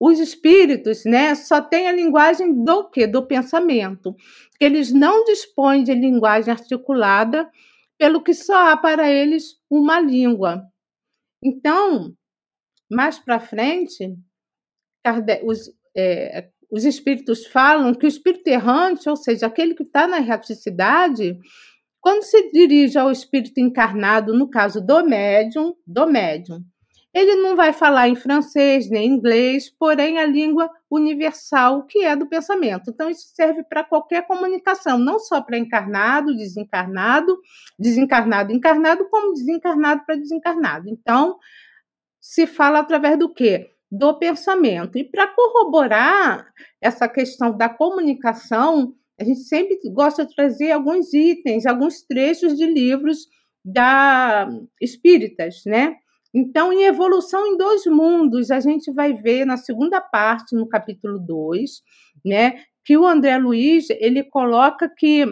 os 0.00 0.20
espíritos, 0.20 1.04
né, 1.04 1.34
só 1.34 1.60
têm 1.60 1.88
a 1.88 1.92
linguagem 1.92 2.64
do 2.64 2.88
que 2.88 3.06
do 3.06 3.26
pensamento, 3.26 4.14
que 4.58 4.64
eles 4.64 4.92
não 4.92 5.24
dispõem 5.24 5.82
de 5.82 5.92
linguagem 5.92 6.52
articulada, 6.52 7.50
pelo 7.98 8.22
que 8.22 8.32
só 8.32 8.70
há 8.70 8.76
para 8.76 9.10
eles 9.10 9.56
uma 9.68 10.00
língua. 10.00 10.64
Então, 11.42 12.14
mais 12.88 13.18
para 13.18 13.40
frente, 13.40 14.16
os, 15.42 15.68
é, 15.96 16.48
os 16.70 16.84
espíritos 16.84 17.44
falam 17.46 17.92
que 17.92 18.06
o 18.06 18.08
espírito 18.08 18.46
errante, 18.46 19.08
ou 19.08 19.16
seja, 19.16 19.46
aquele 19.46 19.74
que 19.74 19.82
está 19.82 20.06
na 20.06 20.18
erraticidade, 20.18 21.36
quando 22.00 22.22
se 22.22 22.52
dirige 22.52 22.96
ao 22.96 23.10
espírito 23.10 23.58
encarnado, 23.58 24.32
no 24.32 24.48
caso 24.48 24.80
do 24.80 25.04
médium, 25.04 25.74
do 25.84 26.06
médium, 26.06 26.64
ele 27.18 27.36
não 27.36 27.56
vai 27.56 27.72
falar 27.72 28.08
em 28.08 28.14
francês 28.14 28.88
nem 28.88 29.08
inglês, 29.08 29.68
porém 29.68 30.18
a 30.18 30.26
língua 30.26 30.70
universal 30.90 31.84
que 31.84 32.04
é 32.04 32.14
do 32.14 32.28
pensamento. 32.28 32.90
Então 32.90 33.10
isso 33.10 33.28
serve 33.34 33.64
para 33.64 33.82
qualquer 33.82 34.26
comunicação, 34.26 34.98
não 34.98 35.18
só 35.18 35.40
para 35.40 35.58
encarnado, 35.58 36.36
desencarnado, 36.36 37.36
desencarnado, 37.78 38.52
encarnado, 38.52 39.08
como 39.10 39.32
desencarnado 39.32 40.04
para 40.06 40.16
desencarnado. 40.16 40.88
Então 40.88 41.38
se 42.20 42.46
fala 42.46 42.78
através 42.80 43.18
do 43.18 43.32
quê? 43.32 43.70
Do 43.90 44.18
pensamento. 44.18 44.96
E 44.96 45.04
para 45.04 45.26
corroborar 45.26 46.46
essa 46.80 47.08
questão 47.08 47.56
da 47.56 47.68
comunicação, 47.68 48.94
a 49.18 49.24
gente 49.24 49.40
sempre 49.40 49.78
gosta 49.92 50.24
de 50.24 50.34
trazer 50.34 50.70
alguns 50.70 51.12
itens, 51.12 51.66
alguns 51.66 52.02
trechos 52.02 52.56
de 52.56 52.66
livros 52.66 53.26
da 53.64 54.48
espíritas, 54.80 55.62
né? 55.66 55.96
Então, 56.34 56.72
em 56.72 56.84
Evolução 56.84 57.46
em 57.46 57.56
Dois 57.56 57.86
Mundos, 57.86 58.50
a 58.50 58.60
gente 58.60 58.92
vai 58.92 59.14
ver 59.14 59.46
na 59.46 59.56
segunda 59.56 60.00
parte, 60.00 60.54
no 60.54 60.68
capítulo 60.68 61.18
2, 61.18 61.82
né, 62.24 62.62
que 62.84 62.96
o 62.96 63.06
André 63.06 63.38
Luiz 63.38 63.88
ele 63.90 64.22
coloca 64.24 64.88
que 64.88 65.24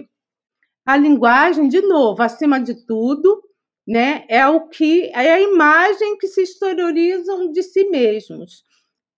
a 0.86 0.96
linguagem, 0.96 1.68
de 1.68 1.80
novo, 1.82 2.22
acima 2.22 2.60
de 2.60 2.86
tudo, 2.86 3.42
né, 3.86 4.24
é 4.28 4.46
o 4.46 4.68
que 4.68 5.04
é 5.14 5.34
a 5.34 5.40
imagem 5.40 6.16
que 6.18 6.28
se 6.28 6.42
exteriorizam 6.42 7.52
de 7.52 7.62
si 7.62 7.84
mesmos. 7.88 8.64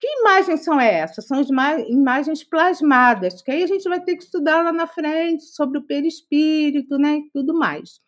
Que 0.00 0.06
imagens 0.20 0.62
são 0.64 0.80
essas? 0.80 1.26
São 1.26 1.42
imagens 1.88 2.44
plasmadas, 2.44 3.42
que 3.42 3.50
aí 3.50 3.62
a 3.64 3.66
gente 3.66 3.88
vai 3.88 4.00
ter 4.00 4.16
que 4.16 4.22
estudar 4.22 4.62
lá 4.64 4.72
na 4.72 4.86
frente 4.86 5.44
sobre 5.44 5.78
o 5.78 5.86
perispírito, 5.86 6.98
né, 6.98 7.18
e 7.18 7.30
tudo 7.32 7.54
mais. 7.54 8.00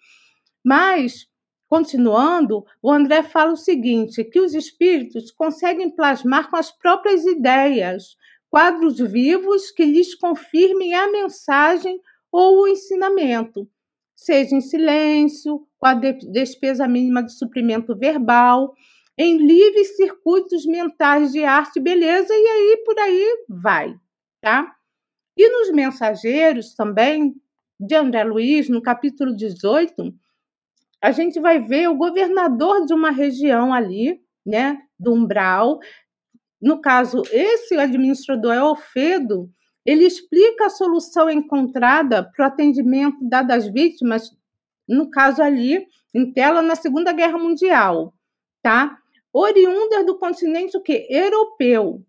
Mas 0.65 1.27
Continuando, 1.71 2.67
o 2.83 2.91
André 2.91 3.23
fala 3.23 3.53
o 3.53 3.57
seguinte: 3.57 4.25
que 4.25 4.41
os 4.41 4.55
espíritos 4.55 5.31
conseguem 5.31 5.89
plasmar 5.89 6.51
com 6.51 6.57
as 6.57 6.73
próprias 6.73 7.25
ideias 7.25 8.17
quadros 8.51 8.99
vivos 8.99 9.71
que 9.71 9.85
lhes 9.85 10.17
confirmem 10.17 10.93
a 10.97 11.09
mensagem 11.09 12.01
ou 12.33 12.63
o 12.63 12.67
ensinamento, 12.67 13.71
seja 14.17 14.57
em 14.57 14.61
silêncio, 14.61 15.65
com 15.79 15.87
a 15.87 15.95
despesa 15.95 16.89
mínima 16.89 17.23
de 17.23 17.39
suprimento 17.39 17.97
verbal, 17.97 18.75
em 19.17 19.37
livres 19.37 19.95
circuitos 19.95 20.67
mentais 20.67 21.31
de 21.31 21.45
arte 21.45 21.77
e 21.77 21.83
beleza, 21.83 22.35
e 22.35 22.47
aí 22.49 22.83
por 22.85 22.99
aí 22.99 23.45
vai, 23.49 23.95
tá? 24.41 24.75
E 25.37 25.49
nos 25.49 25.71
mensageiros 25.71 26.75
também, 26.75 27.33
de 27.79 27.95
André 27.95 28.25
Luiz, 28.25 28.69
no 28.69 28.83
capítulo 28.83 29.37
18, 29.37 30.13
a 31.03 31.11
gente 31.13 31.41
vai 31.41 31.59
ver 31.61 31.89
o 31.89 31.97
governador 31.97 32.85
de 32.85 32.93
uma 32.93 33.11
região 33.11 33.73
ali, 33.73 34.21
né, 34.45 34.79
do 34.99 35.13
umbral. 35.13 35.79
No 36.61 36.81
caso, 36.81 37.23
esse 37.33 37.77
administrador 37.77 38.55
é 38.55 38.59
Alfredo, 38.59 39.51
ele 39.85 40.05
explica 40.05 40.67
a 40.67 40.71
solução 40.71 41.31
encontrada 41.31 42.23
para 42.23 42.45
o 42.45 42.49
atendimento 42.49 43.17
dado 43.23 43.51
às 43.51 43.67
vítimas, 43.67 44.31
no 44.87 45.11
caso 45.11 45.43
ali, 45.43 45.87
em 46.15 46.33
tela, 46.33 46.61
na 46.61 46.75
Segunda 46.75 47.13
Guerra 47.13 47.39
Mundial, 47.39 48.13
tá? 48.63 48.99
Oriundas 49.33 50.05
do 50.05 50.19
continente 50.19 50.77
o 50.77 50.83
quê? 50.83 51.07
europeu, 51.09 52.05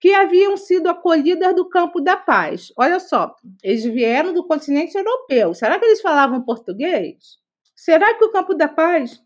que 0.00 0.12
haviam 0.12 0.56
sido 0.56 0.88
acolhidas 0.88 1.54
do 1.54 1.68
campo 1.68 2.00
da 2.00 2.16
paz. 2.16 2.72
Olha 2.76 2.98
só, 3.00 3.34
eles 3.62 3.84
vieram 3.84 4.34
do 4.34 4.46
continente 4.46 4.96
europeu. 4.98 5.54
Será 5.54 5.78
que 5.78 5.84
eles 5.86 6.02
falavam 6.02 6.42
português? 6.42 7.38
Será 7.84 8.14
que 8.14 8.24
o 8.24 8.32
campo 8.32 8.54
da 8.54 8.66
paz? 8.66 9.22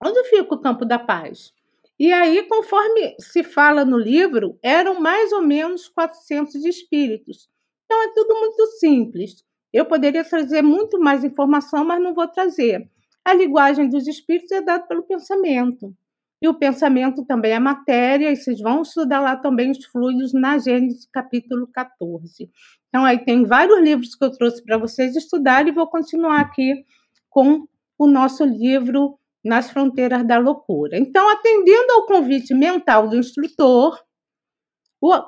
Onde 0.00 0.22
fica 0.28 0.54
o 0.54 0.60
campo 0.60 0.84
da 0.84 1.00
paz? 1.00 1.52
E 1.98 2.12
aí, 2.12 2.44
conforme 2.44 3.16
se 3.18 3.42
fala 3.42 3.84
no 3.84 3.98
livro, 3.98 4.56
eram 4.62 5.00
mais 5.00 5.32
ou 5.32 5.42
menos 5.42 5.88
400 5.88 6.64
espíritos. 6.64 7.48
Então, 7.84 8.00
é 8.04 8.14
tudo 8.14 8.38
muito 8.38 8.64
simples. 8.78 9.44
Eu 9.72 9.84
poderia 9.84 10.22
trazer 10.22 10.62
muito 10.62 11.00
mais 11.00 11.24
informação, 11.24 11.84
mas 11.84 12.00
não 12.00 12.14
vou 12.14 12.28
trazer. 12.28 12.88
A 13.24 13.34
linguagem 13.34 13.88
dos 13.88 14.06
espíritos 14.06 14.52
é 14.52 14.60
dada 14.60 14.86
pelo 14.86 15.02
pensamento. 15.02 15.92
E 16.40 16.46
o 16.46 16.54
pensamento 16.54 17.24
também 17.24 17.50
é 17.50 17.58
matéria, 17.58 18.30
e 18.30 18.36
vocês 18.36 18.60
vão 18.60 18.82
estudar 18.82 19.18
lá 19.18 19.34
também 19.34 19.72
os 19.72 19.84
fluidos 19.86 20.32
na 20.32 20.56
Gênesis, 20.56 21.04
capítulo 21.12 21.66
14. 21.66 22.48
Então, 22.90 23.04
aí 23.04 23.18
tem 23.24 23.44
vários 23.44 23.80
livros 23.80 24.14
que 24.14 24.24
eu 24.24 24.30
trouxe 24.30 24.64
para 24.64 24.78
vocês 24.78 25.16
estudarem, 25.16 25.72
e 25.72 25.74
vou 25.74 25.88
continuar 25.88 26.38
aqui 26.38 26.86
com 27.28 27.66
o 27.98 28.06
nosso 28.06 28.44
livro 28.44 29.18
nas 29.44 29.70
fronteiras 29.70 30.26
da 30.26 30.38
loucura. 30.38 30.96
Então, 30.98 31.28
atendendo 31.30 31.92
ao 31.92 32.06
convite 32.06 32.54
mental 32.54 33.08
do 33.08 33.16
instrutor, 33.16 33.98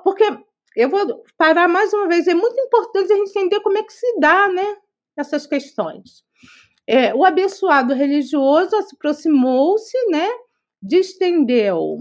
porque 0.04 0.24
eu 0.76 0.88
vou 0.88 1.24
parar 1.36 1.68
mais 1.68 1.92
uma 1.92 2.08
vez, 2.08 2.26
é 2.26 2.34
muito 2.34 2.58
importante 2.60 3.12
a 3.12 3.16
gente 3.16 3.30
entender 3.30 3.60
como 3.60 3.78
é 3.78 3.82
que 3.82 3.92
se 3.92 4.18
dá, 4.18 4.48
né, 4.48 4.76
essas 5.16 5.46
questões. 5.46 6.22
É, 6.86 7.14
o 7.14 7.24
abençoado 7.24 7.94
religioso 7.94 8.76
aproximou-se, 8.76 9.96
né, 10.10 10.28
distendeu 10.82 11.98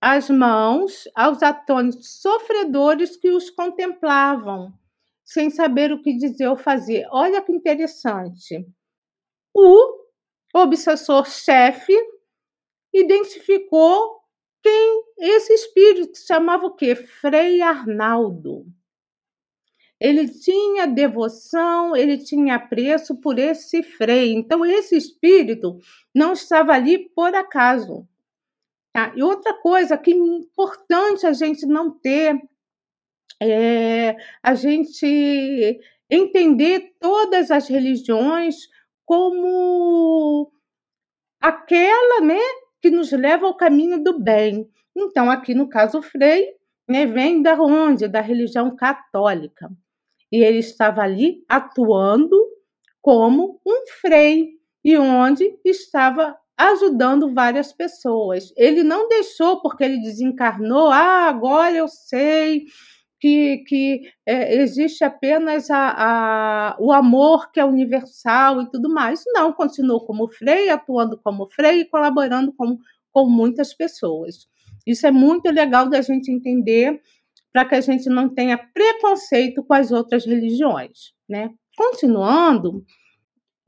as 0.00 0.30
mãos 0.30 1.04
aos 1.14 1.42
atônitos 1.42 2.20
sofredores 2.20 3.16
que 3.16 3.30
os 3.30 3.50
contemplavam, 3.50 4.72
sem 5.24 5.50
saber 5.50 5.92
o 5.92 6.00
que 6.00 6.16
dizer 6.16 6.48
ou 6.48 6.56
fazer. 6.56 7.06
Olha 7.10 7.42
que 7.42 7.52
interessante. 7.52 8.66
O 9.54 10.00
obsessor-chefe 10.54 11.94
identificou 12.92 14.20
quem 14.62 15.04
esse 15.18 15.52
espírito 15.52 16.18
chamava 16.18 16.66
o 16.66 16.74
quê? 16.74 16.94
Frei 16.94 17.62
Arnaldo. 17.62 18.66
Ele 19.98 20.28
tinha 20.28 20.86
devoção, 20.86 21.94
ele 21.94 22.16
tinha 22.16 22.54
apreço 22.54 23.20
por 23.20 23.38
esse 23.38 23.82
frei. 23.82 24.32
Então, 24.32 24.64
esse 24.64 24.96
espírito 24.96 25.78
não 26.14 26.32
estava 26.32 26.72
ali 26.72 27.10
por 27.10 27.34
acaso. 27.34 28.08
Tá? 28.94 29.12
E 29.14 29.22
outra 29.22 29.54
coisa 29.54 29.98
que 29.98 30.10
é 30.10 30.16
importante 30.16 31.26
a 31.26 31.32
gente 31.32 31.66
não 31.66 31.90
ter 31.90 32.40
é 33.42 34.16
a 34.42 34.54
gente 34.54 35.80
entender 36.10 36.94
todas 36.98 37.50
as 37.50 37.68
religiões 37.68 38.68
como 39.10 40.52
aquela, 41.42 42.20
né, 42.20 42.38
que 42.80 42.90
nos 42.90 43.10
leva 43.10 43.44
ao 43.44 43.56
caminho 43.56 44.00
do 44.04 44.20
bem. 44.20 44.70
Então, 44.96 45.28
aqui 45.28 45.52
no 45.52 45.68
caso, 45.68 45.98
o 45.98 46.02
Frei 46.02 46.46
né, 46.88 47.06
vem 47.06 47.42
da 47.42 47.60
onde? 47.60 48.06
Da 48.06 48.20
religião 48.20 48.76
católica. 48.76 49.68
E 50.30 50.36
ele 50.44 50.58
estava 50.58 51.02
ali 51.02 51.44
atuando 51.48 52.36
como 53.02 53.60
um 53.66 53.84
frei 54.00 54.50
e 54.84 54.96
onde 54.96 55.58
estava 55.64 56.36
ajudando 56.56 57.34
várias 57.34 57.72
pessoas. 57.72 58.52
Ele 58.56 58.84
não 58.84 59.08
deixou 59.08 59.60
porque 59.60 59.82
ele 59.82 60.00
desencarnou, 60.02 60.88
ah, 60.88 61.26
agora 61.26 61.74
eu 61.74 61.88
sei, 61.88 62.66
que, 63.20 63.58
que 63.66 64.00
é, 64.26 64.56
existe 64.56 65.04
apenas 65.04 65.70
a, 65.70 65.94
a, 65.96 66.76
o 66.80 66.90
amor 66.90 67.52
que 67.52 67.60
é 67.60 67.64
universal 67.64 68.62
e 68.62 68.70
tudo 68.70 68.88
mais. 68.88 69.22
Não, 69.34 69.52
continuou 69.52 70.06
como 70.06 70.28
frei, 70.28 70.70
atuando 70.70 71.20
como 71.22 71.48
frei 71.50 71.80
e 71.80 71.84
colaborando 71.84 72.52
com, 72.54 72.78
com 73.12 73.28
muitas 73.28 73.74
pessoas. 73.74 74.48
Isso 74.86 75.06
é 75.06 75.10
muito 75.10 75.50
legal 75.50 75.88
da 75.88 76.00
gente 76.00 76.32
entender 76.32 77.00
para 77.52 77.66
que 77.66 77.74
a 77.74 77.80
gente 77.80 78.08
não 78.08 78.28
tenha 78.28 78.56
preconceito 78.56 79.62
com 79.62 79.74
as 79.74 79.92
outras 79.92 80.24
religiões. 80.24 81.12
Né? 81.28 81.50
Continuando, 81.76 82.84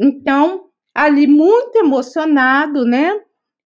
então, 0.01 0.71
ali 0.95 1.27
muito 1.27 1.77
emocionado, 1.77 2.85
né? 2.85 3.21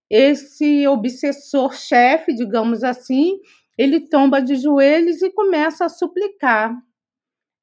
Esse 0.09 0.87
obsessor-chefe, 0.87 2.34
digamos 2.34 2.84
assim, 2.84 3.39
ele 3.77 4.01
tomba 4.01 4.41
de 4.41 4.57
joelhos 4.57 5.22
e 5.22 5.31
começa 5.31 5.85
a 5.85 5.89
suplicar. 5.89 6.74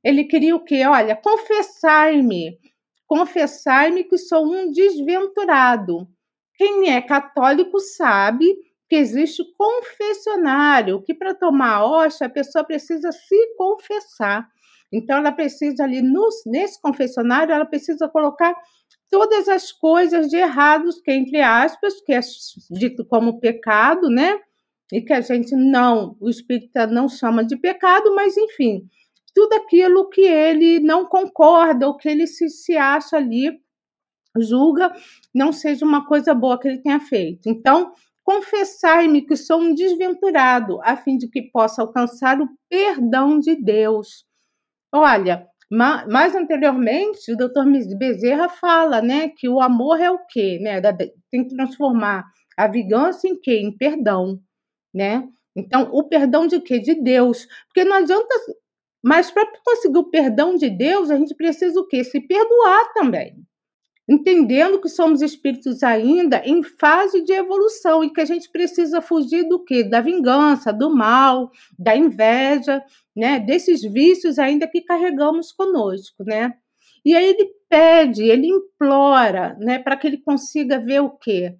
Ele 0.03 0.25
queria 0.25 0.55
o 0.55 0.63
quê? 0.63 0.85
Olha, 0.85 1.15
confessai-me, 1.15 2.59
confessai-me 3.07 4.03
que 4.03 4.17
sou 4.17 4.45
um 4.45 4.71
desventurado. 4.71 6.07
Quem 6.55 6.91
é 6.91 7.01
católico 7.01 7.79
sabe 7.79 8.55
que 8.89 8.95
existe 8.95 9.43
confessionário, 9.57 11.01
que 11.01 11.13
para 11.13 11.33
tomar 11.33 11.77
a 11.77 11.85
hóstia 11.85 12.27
a 12.27 12.29
pessoa 12.29 12.63
precisa 12.63 13.11
se 13.11 13.55
confessar. 13.55 14.47
Então 14.91 15.17
ela 15.17 15.31
precisa 15.31 15.83
ali 15.83 16.01
no, 16.01 16.29
nesse 16.45 16.79
confessionário, 16.79 17.53
ela 17.53 17.65
precisa 17.65 18.07
colocar 18.07 18.53
todas 19.09 19.47
as 19.47 19.71
coisas 19.71 20.27
de 20.27 20.37
errados, 20.37 21.01
que 21.01 21.11
entre 21.11 21.41
aspas, 21.41 21.99
que 22.01 22.13
é 22.13 22.19
dito 22.69 23.03
como 23.05 23.39
pecado, 23.39 24.09
né? 24.09 24.39
E 24.91 25.01
que 25.01 25.13
a 25.13 25.21
gente 25.21 25.55
não, 25.55 26.15
o 26.19 26.29
espírita 26.29 26.85
não 26.87 27.07
chama 27.07 27.43
de 27.43 27.55
pecado, 27.55 28.13
mas 28.15 28.37
enfim, 28.37 28.87
tudo 29.33 29.53
aquilo 29.53 30.09
que 30.09 30.21
ele 30.21 30.79
não 30.79 31.05
concorda 31.05 31.87
ou 31.87 31.97
que 31.97 32.07
ele 32.07 32.27
se, 32.27 32.49
se 32.49 32.77
acha 32.77 33.17
ali, 33.17 33.59
julga, 34.37 34.93
não 35.33 35.51
seja 35.51 35.85
uma 35.85 36.05
coisa 36.05 36.33
boa 36.33 36.59
que 36.59 36.67
ele 36.67 36.81
tenha 36.81 36.99
feito. 36.99 37.47
Então, 37.47 37.93
confessai-me 38.23 39.21
que 39.21 39.35
sou 39.35 39.59
um 39.59 39.73
desventurado, 39.73 40.79
a 40.83 40.95
fim 40.95 41.17
de 41.17 41.27
que 41.27 41.41
possa 41.41 41.81
alcançar 41.81 42.39
o 42.41 42.49
perdão 42.69 43.39
de 43.39 43.55
Deus. 43.55 44.25
Olha, 44.93 45.47
mais 45.71 46.35
anteriormente, 46.35 47.31
o 47.31 47.37
doutor 47.37 47.65
Bezerra 47.97 48.47
fala, 48.47 49.01
né, 49.01 49.29
que 49.29 49.49
o 49.49 49.59
amor 49.59 49.99
é 49.99 50.11
o 50.11 50.19
quê, 50.29 50.59
né, 50.61 50.79
tem 51.31 51.47
que 51.47 51.55
transformar 51.55 52.23
a 52.55 52.67
vingança 52.67 53.27
em 53.27 53.39
quê? 53.39 53.59
Em 53.59 53.75
perdão 53.75 54.39
né? 54.93 55.27
Então, 55.55 55.89
o 55.91 56.03
perdão 56.03 56.47
de 56.47 56.59
quê? 56.59 56.79
De 56.79 56.95
Deus. 56.95 57.47
Porque 57.67 57.83
não 57.83 57.97
adianta. 57.97 58.33
Mas 59.03 59.29
para 59.29 59.45
conseguir 59.63 59.97
o 59.97 60.09
perdão 60.09 60.55
de 60.55 60.69
Deus, 60.69 61.11
a 61.11 61.17
gente 61.17 61.35
precisa 61.35 61.79
o 61.79 61.87
quê? 61.87 62.03
Se 62.03 62.19
perdoar 62.21 62.93
também. 62.93 63.35
Entendendo 64.07 64.81
que 64.81 64.89
somos 64.89 65.21
espíritos 65.21 65.81
ainda 65.81 66.41
em 66.45 66.61
fase 66.61 67.23
de 67.23 67.31
evolução 67.31 68.03
e 68.03 68.11
que 68.11 68.19
a 68.19 68.25
gente 68.25 68.49
precisa 68.51 69.01
fugir 69.01 69.47
do 69.47 69.63
quê? 69.63 69.83
Da 69.83 70.01
vingança, 70.01 70.73
do 70.73 70.93
mal, 70.93 71.49
da 71.79 71.95
inveja, 71.95 72.83
né? 73.15 73.39
Desses 73.39 73.81
vícios 73.81 74.37
ainda 74.39 74.67
que 74.67 74.81
carregamos 74.81 75.51
conosco, 75.53 76.23
né? 76.23 76.53
E 77.05 77.15
aí 77.15 77.25
ele 77.25 77.49
pede, 77.69 78.23
ele 78.23 78.47
implora, 78.47 79.57
né, 79.59 79.79
para 79.79 79.97
que 79.97 80.07
ele 80.07 80.17
consiga 80.17 80.79
ver 80.79 81.01
o 81.01 81.09
quê? 81.09 81.57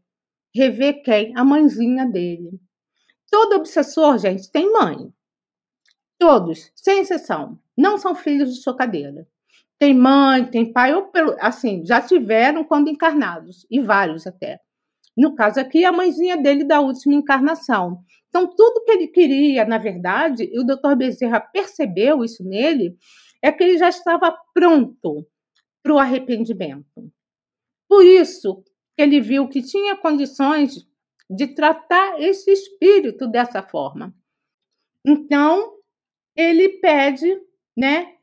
Rever 0.56 1.02
quem? 1.04 1.34
A 1.36 1.44
mãezinha 1.44 2.06
dele. 2.06 2.52
Todo 3.34 3.56
obsessor, 3.56 4.20
gente, 4.20 4.52
tem 4.52 4.72
mãe. 4.72 5.12
Todos, 6.20 6.72
sem 6.76 7.00
exceção, 7.00 7.60
não 7.76 7.98
são 7.98 8.14
filhos 8.14 8.54
de 8.54 8.62
chocadeira. 8.62 9.28
Tem 9.80 9.92
mãe, 9.92 10.46
tem 10.46 10.72
pai, 10.72 10.94
ou 10.94 11.08
pelo, 11.08 11.36
assim, 11.40 11.84
já 11.84 12.00
tiveram 12.00 12.64
quando 12.64 12.92
encarnados, 12.92 13.66
e 13.72 13.80
vários 13.80 14.28
até. 14.28 14.60
No 15.18 15.34
caso 15.34 15.60
aqui, 15.60 15.84
a 15.84 15.92
mãezinha 15.92 16.38
dele 16.38 16.64
da 16.64 16.80
última 16.80 17.16
encarnação. 17.16 18.04
Então, 18.30 18.46
tudo 18.56 18.84
que 18.86 18.92
ele 18.92 19.08
queria, 19.08 19.66
na 19.66 19.80
verdade, 19.80 20.48
e 20.54 20.60
o 20.60 20.64
doutor 20.64 20.96
Bezerra 20.96 21.40
percebeu 21.40 22.24
isso 22.24 22.44
nele, 22.44 22.96
é 23.42 23.52
que 23.52 23.64
ele 23.64 23.80
já 23.80 23.90
estava 23.90 24.38
pronto 24.54 25.26
para 25.82 25.92
o 25.92 25.98
arrependimento. 25.98 27.12
Por 27.90 28.06
isso, 28.06 28.64
ele 28.96 29.20
viu 29.20 29.48
que 29.48 29.64
tinha 29.64 29.98
condições 29.98 30.88
de 31.30 31.48
tratar 31.48 32.22
esse 32.22 32.52
espírito 32.52 33.28
dessa 33.28 33.62
forma. 33.62 34.14
Então, 35.06 35.78
ele 36.36 36.70
pede, 36.80 37.42
né? 37.76 38.16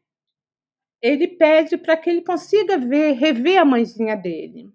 Ele 1.03 1.29
pede 1.29 1.77
para 1.77 1.97
que 1.97 2.11
ele 2.11 2.23
consiga 2.23 2.79
ver, 2.79 3.13
rever 3.13 3.59
a 3.59 3.65
mãezinha 3.65 4.17
dele. 4.17 4.71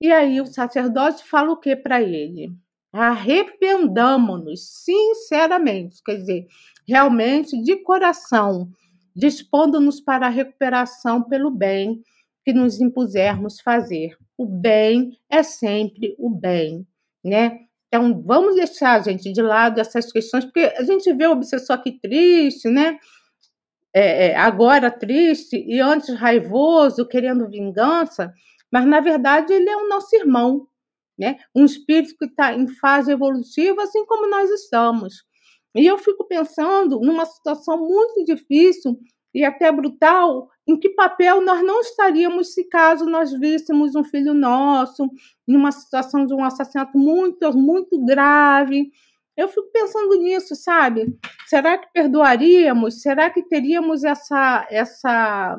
E 0.00 0.12
aí 0.12 0.40
o 0.40 0.46
sacerdote 0.46 1.24
fala 1.24 1.52
o 1.52 1.56
que 1.56 1.76
para 1.76 2.00
ele? 2.00 2.52
arrependamos-nos 2.92 4.68
sinceramente, 4.84 6.02
quer 6.04 6.16
dizer, 6.16 6.46
realmente 6.86 7.60
de 7.62 7.76
coração, 7.76 8.68
dispondo-nos 9.14 10.00
para 10.00 10.26
a 10.26 10.30
recuperação 10.30 11.22
pelo 11.22 11.50
bem 11.50 12.02
que 12.44 12.52
nos 12.52 12.80
impusermos 12.80 13.60
fazer. 13.60 14.16
O 14.36 14.46
bem 14.46 15.16
é 15.28 15.42
sempre 15.42 16.14
o 16.18 16.30
bem, 16.30 16.86
né? 17.24 17.60
Então, 17.88 18.22
vamos 18.24 18.54
deixar, 18.54 19.02
gente, 19.02 19.32
de 19.32 19.42
lado 19.42 19.80
essas 19.80 20.12
questões, 20.12 20.44
porque 20.44 20.72
a 20.76 20.84
gente 20.84 21.12
vê 21.12 21.26
o 21.26 21.32
obsessor 21.32 21.76
aqui 21.76 21.98
triste, 22.00 22.68
né? 22.68 22.98
É, 23.92 24.28
é, 24.28 24.36
agora 24.36 24.90
triste 24.90 25.56
e 25.56 25.80
antes 25.80 26.14
raivoso, 26.14 27.08
querendo 27.08 27.48
vingança, 27.48 28.32
mas 28.72 28.86
na 28.86 29.00
verdade 29.00 29.52
ele 29.52 29.68
é 29.68 29.76
o 29.76 29.88
nosso 29.88 30.14
irmão, 30.14 30.68
né? 31.18 31.38
Um 31.52 31.64
espírito 31.64 32.14
que 32.16 32.26
está 32.26 32.54
em 32.54 32.68
fase 32.68 33.10
evolutiva, 33.10 33.82
assim 33.82 34.06
como 34.06 34.28
nós 34.28 34.48
estamos. 34.50 35.24
E 35.74 35.84
eu 35.86 35.98
fico 35.98 36.26
pensando 36.26 37.00
numa 37.00 37.26
situação 37.26 37.78
muito 37.78 38.24
difícil 38.24 38.96
e 39.34 39.44
até 39.44 39.70
brutal, 39.72 40.48
em 40.70 40.78
que 40.78 40.90
papel 40.90 41.40
nós 41.44 41.62
não 41.64 41.80
estaríamos 41.80 42.54
se 42.54 42.64
caso 42.64 43.04
nós 43.04 43.32
víssemos 43.32 43.96
um 43.96 44.04
filho 44.04 44.32
nosso 44.32 45.10
numa 45.46 45.72
situação 45.72 46.24
de 46.24 46.32
um 46.32 46.44
assassinato 46.44 46.96
muito, 46.96 47.52
muito 47.56 48.02
grave. 48.04 48.90
Eu 49.36 49.48
fico 49.48 49.68
pensando 49.72 50.14
nisso, 50.16 50.54
sabe? 50.54 51.18
Será 51.46 51.76
que 51.76 51.88
perdoaríamos? 51.92 53.02
Será 53.02 53.30
que 53.30 53.42
teríamos 53.42 54.04
essa, 54.04 54.66
essa 54.70 55.58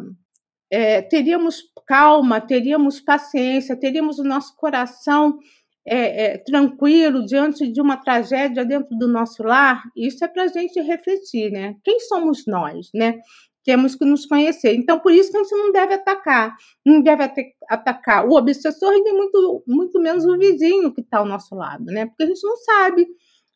é, 0.71 1.01
teríamos 1.01 1.61
calma, 1.85 2.39
teríamos 2.39 3.01
paciência, 3.01 3.75
teríamos 3.75 4.17
o 4.17 4.23
nosso 4.23 4.55
coração 4.55 5.39
é, 5.85 6.25
é, 6.25 6.37
tranquilo 6.37 7.25
diante 7.25 7.67
de 7.67 7.81
uma 7.81 7.97
tragédia 7.97 8.63
dentro 8.63 8.95
do 8.97 9.09
nosso 9.09 9.43
lar? 9.43 9.83
Isso 9.93 10.23
é 10.23 10.27
para 10.29 10.43
a 10.43 10.47
gente 10.47 10.79
refletir, 10.79 11.51
né? 11.51 11.75
Quem 11.83 11.99
somos 11.99 12.45
nós, 12.47 12.89
né? 12.93 13.19
Temos 13.63 13.95
que 13.95 14.05
nos 14.05 14.25
conhecer. 14.25 14.73
Então, 14.75 14.99
por 14.99 15.11
isso 15.11 15.31
que 15.31 15.37
a 15.37 15.43
gente 15.43 15.55
não 15.55 15.71
deve 15.71 15.93
atacar. 15.93 16.55
Não 16.85 17.01
deve 17.01 17.23
atacar 17.69 18.27
o 18.27 18.35
obsessor 18.35 18.93
e 18.93 19.13
muito, 19.13 19.63
muito 19.67 19.99
menos 19.99 20.25
o 20.25 20.37
vizinho 20.37 20.93
que 20.93 21.01
está 21.01 21.19
ao 21.19 21.25
nosso 21.25 21.53
lado, 21.55 21.85
né? 21.85 22.07
Porque 22.07 22.23
a 22.23 22.27
gente 22.27 22.43
não 22.43 22.57
sabe 22.57 23.07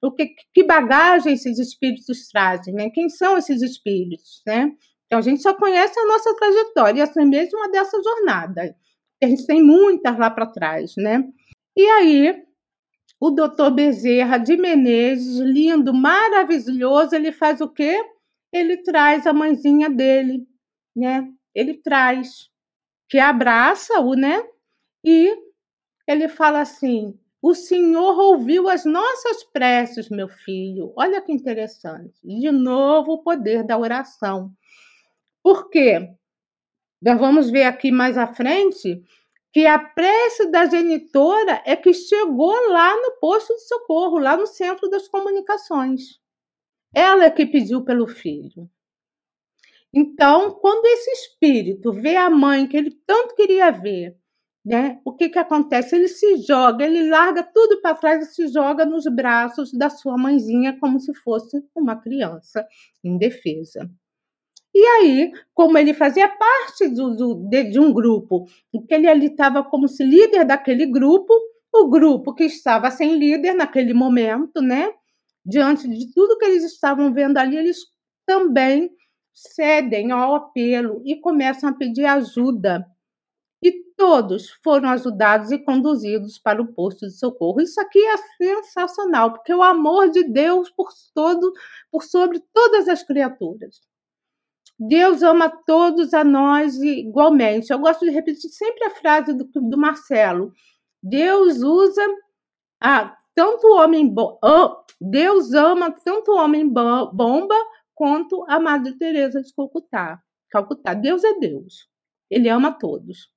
o 0.04 0.12
que, 0.12 0.36
que 0.54 0.64
bagagem 0.64 1.34
esses 1.34 1.58
espíritos 1.58 2.28
trazem, 2.30 2.74
né? 2.74 2.90
Quem 2.92 3.10
são 3.10 3.38
esses 3.38 3.62
espíritos, 3.62 4.42
né? 4.46 4.72
Então, 5.06 5.20
a 5.20 5.22
gente 5.22 5.42
só 5.42 5.54
conhece 5.54 6.00
a 6.00 6.06
nossa 6.06 6.36
trajetória, 6.36 7.04
essa 7.04 7.22
é 7.22 7.26
mesmo 7.26 7.58
uma 7.58 7.70
dessa 7.70 8.02
jornada. 8.02 8.76
A 9.24 9.28
gente 9.28 9.46
tem 9.46 9.64
muitas 9.64 10.18
lá 10.18 10.30
para 10.30 10.46
trás, 10.46 10.94
né? 10.98 11.24
E 11.76 11.88
aí, 11.88 12.44
o 13.20 13.32
doutor 13.32 13.72
Bezerra 13.72 14.38
de 14.38 14.58
Menezes, 14.58 15.40
lindo, 15.40 15.94
maravilhoso, 15.94 17.16
ele 17.16 17.32
faz 17.32 17.62
o 17.62 17.68
quê? 17.68 18.04
Ele 18.56 18.78
traz 18.78 19.28
a 19.28 19.34
mãezinha 19.34 19.90
dele, 19.90 20.48
né? 20.96 21.30
Ele 21.54 21.74
traz, 21.74 22.50
que 23.10 23.20
abraça-o, 23.20 24.14
né? 24.14 24.42
E 25.04 25.36
ele 26.08 26.30
fala 26.30 26.62
assim: 26.62 27.20
O 27.42 27.54
Senhor 27.54 28.18
ouviu 28.18 28.70
as 28.70 28.86
nossas 28.86 29.44
preces, 29.44 30.10
meu 30.10 30.30
filho. 30.30 30.94
Olha 30.96 31.22
que 31.22 31.34
interessante. 31.34 32.18
De 32.24 32.50
novo, 32.50 33.16
o 33.16 33.24
poder 33.24 33.62
da 33.62 33.78
oração. 33.78 34.50
Por 35.44 35.70
quê? 35.70 36.16
Nós 37.02 37.20
vamos 37.20 37.50
ver 37.50 37.64
aqui 37.64 37.92
mais 37.92 38.18
à 38.18 38.26
frente 38.26 39.04
que 39.52 39.66
a 39.66 39.78
prece 39.78 40.50
da 40.50 40.66
genitora 40.66 41.62
é 41.66 41.76
que 41.76 41.94
chegou 41.94 42.56
lá 42.70 42.96
no 42.96 43.20
posto 43.20 43.54
de 43.54 43.68
socorro, 43.68 44.18
lá 44.18 44.38
no 44.38 44.48
centro 44.48 44.90
das 44.90 45.10
comunicações. 45.10 46.24
Ela 46.96 47.26
é 47.26 47.30
que 47.30 47.46
pediu 47.46 47.84
pelo 47.84 48.08
filho. 48.08 48.70
Então, 49.94 50.52
quando 50.52 50.86
esse 50.86 51.12
espírito 51.12 51.92
vê 51.92 52.16
a 52.16 52.30
mãe 52.30 52.68
que 52.68 52.78
ele 52.78 52.92
tanto 53.06 53.36
queria 53.36 53.70
ver, 53.70 54.18
né? 54.64 55.00
O 55.06 55.14
que 55.14 55.30
que 55.30 55.38
acontece? 55.38 55.96
Ele 55.96 56.08
se 56.08 56.38
joga, 56.38 56.86
ele 56.86 57.08
larga 57.10 57.44
tudo 57.44 57.82
para 57.82 57.96
trás 57.96 58.28
e 58.28 58.34
se 58.34 58.48
joga 58.48 58.86
nos 58.86 59.04
braços 59.06 59.72
da 59.74 59.90
sua 59.90 60.18
mãezinha 60.18 60.78
como 60.80 61.00
se 61.00 61.14
fosse 61.14 61.62
uma 61.76 61.96
criança 61.96 62.66
indefesa. 63.04 63.90
E 64.74 64.86
aí, 64.86 65.32
como 65.54 65.78
ele 65.78 65.94
fazia 65.94 66.28
parte 66.28 66.90
do, 66.90 67.16
do, 67.16 67.36
de, 67.50 67.72
de, 67.72 67.80
um 67.80 67.94
grupo, 67.94 68.46
que 68.88 68.94
ele 68.94 69.08
ali 69.08 69.28
estava 69.28 69.64
como 69.64 69.88
se 69.88 70.04
líder 70.04 70.46
daquele 70.46 70.86
grupo, 70.86 71.34
o 71.74 71.90
grupo 71.90 72.34
que 72.34 72.46
estava 72.46 72.90
sem 72.90 73.18
líder 73.18 73.54
naquele 73.54 73.94
momento, 73.94 74.62
né? 74.62 74.92
Diante 75.46 75.88
de 75.88 76.12
tudo 76.14 76.38
que 76.38 76.46
eles 76.46 76.64
estavam 76.64 77.14
vendo 77.14 77.38
ali, 77.38 77.58
eles 77.58 77.78
também 78.26 78.90
cedem 79.34 80.12
ao 80.12 80.34
apelo 80.34 81.02
e 81.06 81.20
começam 81.20 81.70
a 81.70 81.74
pedir 81.74 82.06
ajuda. 82.06 82.86
E 83.62 83.72
todos 83.96 84.50
foram 84.64 84.90
ajudados 84.90 85.52
e 85.52 85.60
conduzidos 85.60 86.40
para 86.40 86.62
o 86.62 86.74
posto 86.74 87.08
de 87.08 87.18
socorro. 87.18 87.62
Isso 87.62 87.80
aqui 87.80 88.00
é 88.00 88.18
sensacional, 88.38 89.34
porque 89.34 89.54
o 89.54 89.62
amor 89.62 90.10
de 90.10 90.24
Deus 90.24 90.70
por 90.72 90.90
todo, 91.14 91.54
por 91.92 92.04
sobre 92.04 92.42
todas 92.54 92.88
as 92.88 93.04
criaturas. 93.04 93.82
Deus 94.78 95.24
ama 95.24 95.50
todos 95.50 96.14
a 96.14 96.24
nós 96.24 96.76
igualmente. 96.82 97.72
Eu 97.72 97.80
gosto 97.80 98.06
de 98.06 98.12
repetir 98.12 98.50
sempre 98.50 98.86
a 98.86 98.92
frase 98.92 99.34
do, 99.34 99.46
do 99.46 99.78
Marcelo. 99.78 100.52
Deus 101.02 101.62
usa 101.62 102.02
a, 102.82 103.18
tanto 103.36 103.68
homem 103.76 104.14
Deus 105.00 105.54
ama 105.54 105.92
tanto 105.92 106.32
homem 106.32 106.68
bomba 106.68 107.56
quanto 107.94 108.46
a 108.48 108.60
Madre 108.60 108.98
Teresa 108.98 109.42
de 109.42 109.54
Calcutá. 109.54 110.20
Calcutá. 110.50 110.94
Deus 110.94 111.24
é 111.24 111.34
Deus. 111.38 111.88
Ele 112.30 112.50
ama 112.50 112.72
todos. 112.72 113.30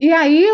E 0.00 0.12
aí 0.12 0.44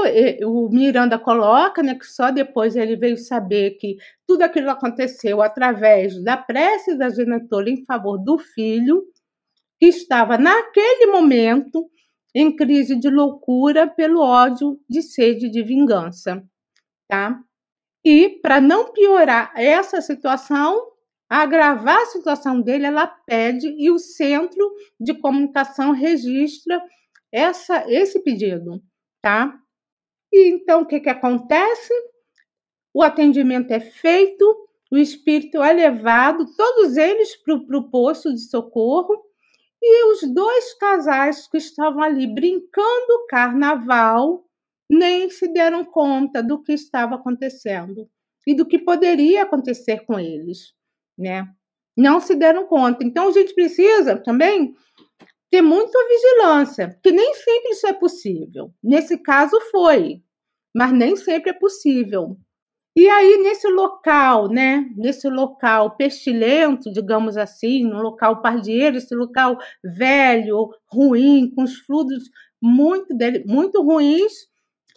o 0.45 0.69
Miranda 0.69 1.19
coloca, 1.19 1.83
né, 1.83 1.95
que 1.95 2.05
só 2.05 2.31
depois 2.31 2.77
ele 2.77 2.97
veio 2.97 3.17
saber 3.17 3.79
que 3.79 3.97
tudo 4.27 4.43
aquilo 4.43 4.71
aconteceu 4.71 5.41
através 5.41 6.23
da 6.23 6.37
prece 6.37 6.97
da 6.97 7.09
genitora 7.09 7.71
em 7.71 7.83
favor 7.85 8.19
do 8.19 8.39
filho 8.39 9.05
que 9.81 9.87
estava 9.87 10.37
naquele 10.37 11.07
momento 11.07 11.91
em 12.35 12.55
crise 12.55 12.95
de 12.95 13.09
loucura 13.09 13.87
pelo 13.87 14.21
ódio 14.21 14.79
de 14.89 15.01
sede 15.01 15.49
de 15.49 15.63
vingança, 15.63 16.45
tá? 17.09 17.41
E 18.05 18.41
para 18.41 18.61
não 18.61 18.93
piorar 18.93 19.53
essa 19.57 20.01
situação, 20.01 20.93
agravar 21.29 22.03
a 22.03 22.07
situação 22.07 22.61
dele, 22.61 22.87
ela 22.87 23.07
pede 23.07 23.69
e 23.79 23.91
o 23.91 23.99
centro 23.99 24.71
de 24.99 25.15
comunicação 25.15 25.93
registra 25.93 26.83
essa 27.33 27.85
esse 27.89 28.21
pedido, 28.21 28.83
tá? 29.23 29.59
E 30.33 30.49
então 30.51 30.83
o 30.83 30.87
que 30.87 31.01
que 31.01 31.11
acontece? 31.11 31.93
O 32.95 33.03
atendimento 33.03 33.71
é 33.71 33.81
feito, 33.81 34.45
o 34.91 34.97
espírito 34.97 35.63
é 35.63 35.73
levado, 35.73 36.47
todos 36.57 36.97
eles 36.97 37.37
para 37.37 37.55
o 37.55 37.91
posto 37.91 38.33
de 38.33 38.41
socorro 38.41 39.23
e 39.83 40.13
os 40.13 40.23
dois 40.33 40.75
casais 40.75 41.47
que 41.47 41.59
estavam 41.59 42.03
ali 42.03 42.27
brincando 42.27 43.27
carnaval 43.29 44.48
nem 44.89 45.29
se 45.31 45.53
deram 45.53 45.85
conta 45.85 46.43
do 46.43 46.63
que 46.63 46.73
estava 46.73 47.17
acontecendo 47.17 48.09
e 48.47 48.55
do 48.55 48.67
que 48.67 48.79
poderia 48.79 49.43
acontecer 49.43 50.05
com 50.07 50.19
eles, 50.19 50.73
né? 51.17 51.47
Não 51.97 52.21
se 52.21 52.35
deram 52.35 52.67
conta. 52.67 53.05
Então 53.05 53.29
a 53.29 53.33
gente 53.33 53.55
precisa 53.55 54.17
também 54.17 54.75
ter 55.51 55.63
muita 55.63 55.99
vigilância, 56.09 56.91
porque 56.91 57.11
nem 57.11 57.35
sempre 57.35 57.71
isso 57.71 57.87
é 57.87 57.93
possível. 57.93 58.73
Nesse 58.83 59.19
caso 59.19 59.59
foi, 59.71 60.23
mas 60.75 60.93
nem 60.93 61.17
sempre 61.17 61.51
é 61.51 61.55
possível. 61.55 62.37
E 62.97 63.09
aí, 63.09 63.37
nesse 63.43 63.69
local, 63.69 64.49
né, 64.49 64.85
nesse 64.97 65.29
local 65.29 65.97
pestilento, 65.97 66.91
digamos 66.93 67.37
assim, 67.37 67.85
no 67.85 68.03
local 68.03 68.43
pardieiro, 68.43 68.97
esse 68.97 69.15
local 69.15 69.57
velho, 69.85 70.71
ruim, 70.91 71.53
com 71.55 71.63
os 71.63 71.79
fluidos 71.79 72.25
muito, 72.61 73.15
muito 73.47 73.83
ruins, 73.83 74.48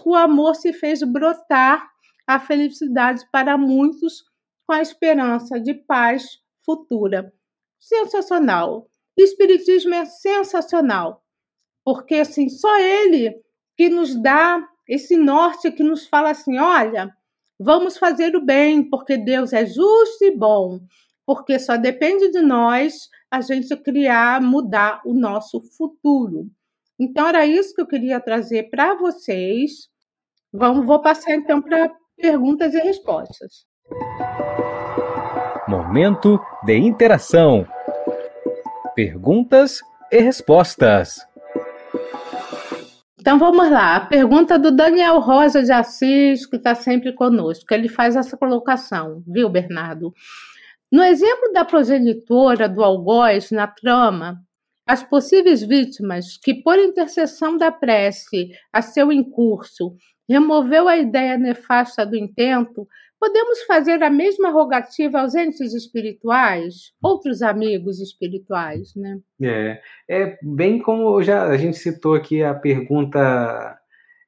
o 0.10 0.16
amor 0.16 0.56
se 0.56 0.74
fez 0.74 1.04
brotar 1.04 1.90
a 2.26 2.40
felicidade 2.40 3.26
para 3.32 3.58
muitos 3.58 4.24
com 4.66 4.74
a 4.74 4.82
esperança 4.82 5.60
de 5.60 5.74
paz 5.74 6.40
futura. 6.66 7.34
Sensacional. 7.80 8.88
O 9.18 9.22
Espiritismo 9.22 9.94
é 9.94 10.06
sensacional, 10.06 11.24
porque 11.84 12.16
assim, 12.16 12.50
só 12.50 12.80
ele 12.80 13.42
que 13.76 13.90
nos 13.90 14.16
dá 14.16 14.68
esse 14.88 15.18
norte, 15.18 15.72
que 15.72 15.84
nos 15.84 16.08
fala 16.08 16.32
assim: 16.32 16.58
olha 16.58 17.14
Vamos 17.64 17.96
fazer 17.96 18.36
o 18.36 18.44
bem, 18.44 18.84
porque 18.90 19.16
Deus 19.16 19.54
é 19.54 19.68
justo 19.68 20.26
e 20.26 20.36
bom, 20.36 20.80
porque 21.24 21.60
só 21.60 21.78
depende 21.78 22.32
de 22.32 22.42
nós 22.42 23.08
a 23.30 23.40
gente 23.40 23.78
criar, 23.78 24.42
mudar 24.42 25.00
o 25.06 25.14
nosso 25.14 25.62
futuro. 25.78 26.50
Então, 27.00 27.28
era 27.28 27.46
isso 27.46 27.76
que 27.76 27.82
eu 27.82 27.86
queria 27.86 28.20
trazer 28.20 28.72
para 28.72 28.96
vocês. 28.96 29.91
Vamos, 30.54 30.86
vou 30.86 31.02
passar 31.02 31.34
então 31.36 31.62
para 31.62 31.90
perguntas 32.18 32.74
e 32.74 32.80
respostas. 32.80 33.66
Momento 35.66 36.38
de 36.66 36.76
interação. 36.76 37.66
Perguntas 38.94 39.80
e 40.12 40.20
respostas. 40.20 41.26
Então 43.18 43.40
vamos 43.40 43.70
lá. 43.72 43.96
A 43.96 44.06
pergunta 44.06 44.60
do 44.60 44.76
Daniel 44.76 45.20
Rosa 45.20 45.64
de 45.64 45.72
Assis, 45.72 46.46
que 46.46 46.58
está 46.58 46.76
sempre 46.76 47.14
conosco. 47.14 47.74
Ele 47.74 47.88
faz 47.88 48.18
essa 48.18 48.36
colocação, 48.36 49.24
viu, 49.26 49.48
Bernardo? 49.48 50.14
No 50.92 51.02
exemplo 51.02 51.54
da 51.54 51.64
progenitora 51.64 52.68
do 52.68 52.84
algoz 52.84 53.52
na 53.52 53.68
trama, 53.68 54.38
as 54.86 55.02
possíveis 55.02 55.62
vítimas 55.62 56.36
que, 56.36 56.56
por 56.56 56.78
intercessão 56.78 57.56
da 57.56 57.72
prece 57.72 58.50
a 58.74 58.82
seu 58.82 59.10
incurso, 59.10 59.96
removeu 60.32 60.88
a 60.88 60.98
ideia 60.98 61.38
nefasta 61.38 62.06
do 62.06 62.16
intento, 62.16 62.88
podemos 63.20 63.62
fazer 63.64 64.02
a 64.02 64.10
mesma 64.10 64.50
rogativa 64.50 65.20
aos 65.20 65.36
entes 65.36 65.74
espirituais, 65.74 66.94
outros 67.04 67.42
amigos 67.42 68.00
espirituais, 68.00 68.96
né? 68.96 69.20
É, 69.42 69.82
é 70.10 70.38
bem 70.42 70.80
como 70.80 71.22
já 71.22 71.44
a 71.44 71.58
gente 71.58 71.78
citou 71.78 72.16
aqui 72.16 72.42
a 72.42 72.54
pergunta 72.54 73.78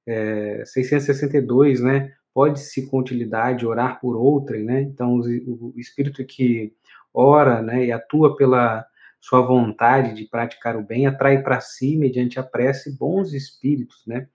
é, 0.06 0.64
662, 0.66 1.82
né? 1.82 2.12
Pode-se 2.34 2.90
com 2.90 3.00
utilidade 3.00 3.66
orar 3.66 4.00
por 4.02 4.16
outrem, 4.16 4.64
né? 4.64 4.82
Então, 4.82 5.16
o, 5.16 5.74
o 5.76 5.80
espírito 5.80 6.24
que 6.26 6.74
ora, 7.14 7.62
né, 7.62 7.86
e 7.86 7.92
atua 7.92 8.36
pela 8.36 8.86
sua 9.22 9.42
vontade 9.42 10.14
de 10.14 10.26
praticar 10.26 10.76
o 10.76 10.84
bem, 10.84 11.08
atrai 11.08 11.42
para 11.42 11.62
si, 11.62 11.96
mediante 11.96 12.40
a 12.40 12.44
prece, 12.44 12.98
bons 12.98 13.34
espíritos, 13.34 14.04
né? 14.06 14.28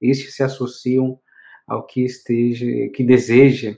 Estes 0.00 0.34
se 0.34 0.42
associam 0.42 1.18
ao 1.66 1.84
que 1.84 2.04
esteja, 2.04 2.66
que 2.94 3.02
deseja 3.04 3.76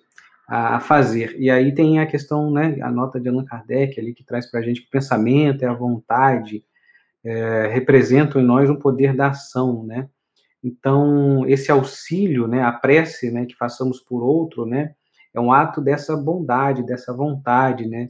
a 0.48 0.80
fazer. 0.80 1.36
E 1.38 1.50
aí 1.50 1.74
tem 1.74 2.00
a 2.00 2.06
questão, 2.06 2.50
né, 2.50 2.78
a 2.80 2.90
nota 2.90 3.20
de 3.20 3.28
Allan 3.28 3.44
Kardec 3.44 4.00
ali 4.00 4.14
que 4.14 4.24
traz 4.24 4.50
para 4.50 4.60
a 4.60 4.62
gente 4.62 4.80
que 4.80 4.88
o 4.88 4.90
pensamento 4.90 5.62
e 5.62 5.66
a 5.66 5.74
vontade 5.74 6.64
é, 7.22 7.66
representam 7.66 8.40
em 8.40 8.44
nós 8.44 8.70
um 8.70 8.76
poder 8.76 9.14
da 9.14 9.28
ação, 9.28 9.84
né? 9.84 10.08
Então 10.64 11.46
esse 11.46 11.70
auxílio, 11.70 12.48
né, 12.48 12.62
a 12.62 12.72
prece, 12.72 13.30
né, 13.30 13.44
que 13.44 13.54
façamos 13.56 14.00
por 14.00 14.22
outro, 14.22 14.64
né, 14.64 14.94
é 15.34 15.40
um 15.40 15.52
ato 15.52 15.80
dessa 15.82 16.16
bondade, 16.16 16.84
dessa 16.84 17.12
vontade, 17.12 17.86
né, 17.86 18.08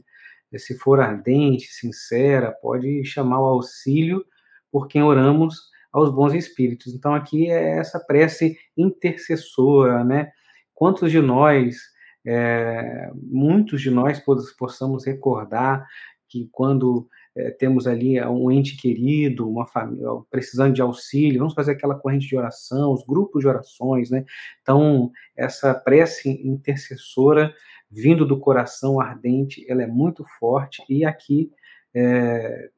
se 0.57 0.77
for 0.77 0.99
ardente, 0.99 1.67
sincera, 1.67 2.51
pode 2.51 3.03
chamar 3.03 3.41
o 3.41 3.45
auxílio 3.45 4.23
por 4.71 4.87
quem 4.87 5.03
oramos 5.03 5.59
aos 5.91 6.13
bons 6.13 6.33
espíritos. 6.33 6.93
Então 6.93 7.13
aqui 7.13 7.49
é 7.49 7.77
essa 7.77 7.99
prece 7.99 8.57
intercessora, 8.77 10.03
né? 10.03 10.31
Quantos 10.73 11.11
de 11.11 11.21
nós, 11.21 11.77
é, 12.25 13.09
muitos 13.15 13.81
de 13.81 13.89
nós 13.89 14.21
possamos 14.57 15.05
recordar 15.05 15.85
que 16.27 16.47
quando 16.51 17.07
é, 17.35 17.51
temos 17.51 17.87
ali 17.87 18.21
um 18.21 18.51
ente 18.51 18.77
querido, 18.77 19.49
uma 19.49 19.65
família 19.65 20.07
precisando 20.29 20.73
de 20.73 20.81
auxílio, 20.81 21.39
vamos 21.39 21.53
fazer 21.53 21.71
aquela 21.71 21.95
corrente 21.95 22.27
de 22.27 22.37
oração, 22.37 22.93
os 22.93 23.03
grupos 23.03 23.41
de 23.41 23.47
orações, 23.47 24.09
né? 24.09 24.23
Então 24.61 25.11
essa 25.35 25.73
prece 25.73 26.29
intercessora 26.47 27.53
vindo 27.91 28.25
do 28.25 28.39
coração 28.39 29.01
ardente, 29.01 29.65
ela 29.67 29.81
é 29.81 29.87
muito 29.87 30.23
forte 30.39 30.83
e 30.87 31.03
aqui 31.03 31.51
é, 31.93 32.69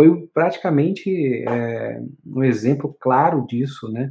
foi 0.00 0.26
praticamente 0.32 1.44
é, 1.46 2.00
um 2.26 2.42
exemplo 2.42 2.96
claro 2.98 3.46
disso, 3.46 3.86
né? 3.92 4.10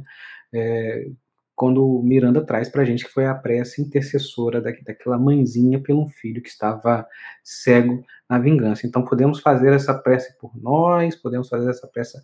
É, 0.54 1.08
quando 1.56 2.00
Miranda 2.04 2.46
traz 2.46 2.68
para 2.68 2.82
a 2.82 2.84
gente 2.84 3.04
que 3.04 3.10
foi 3.10 3.26
a 3.26 3.34
prece 3.34 3.82
intercessora 3.82 4.60
da, 4.60 4.70
daquela 4.70 5.18
mãezinha 5.18 5.80
pelo 5.80 6.06
filho 6.06 6.40
que 6.40 6.48
estava 6.48 7.04
cego 7.42 8.04
na 8.28 8.38
vingança. 8.38 8.86
Então 8.86 9.04
podemos 9.04 9.40
fazer 9.40 9.72
essa 9.72 9.92
prece 9.92 10.38
por 10.38 10.52
nós, 10.56 11.16
podemos 11.16 11.48
fazer 11.48 11.68
essa 11.68 11.88
prece, 11.88 12.18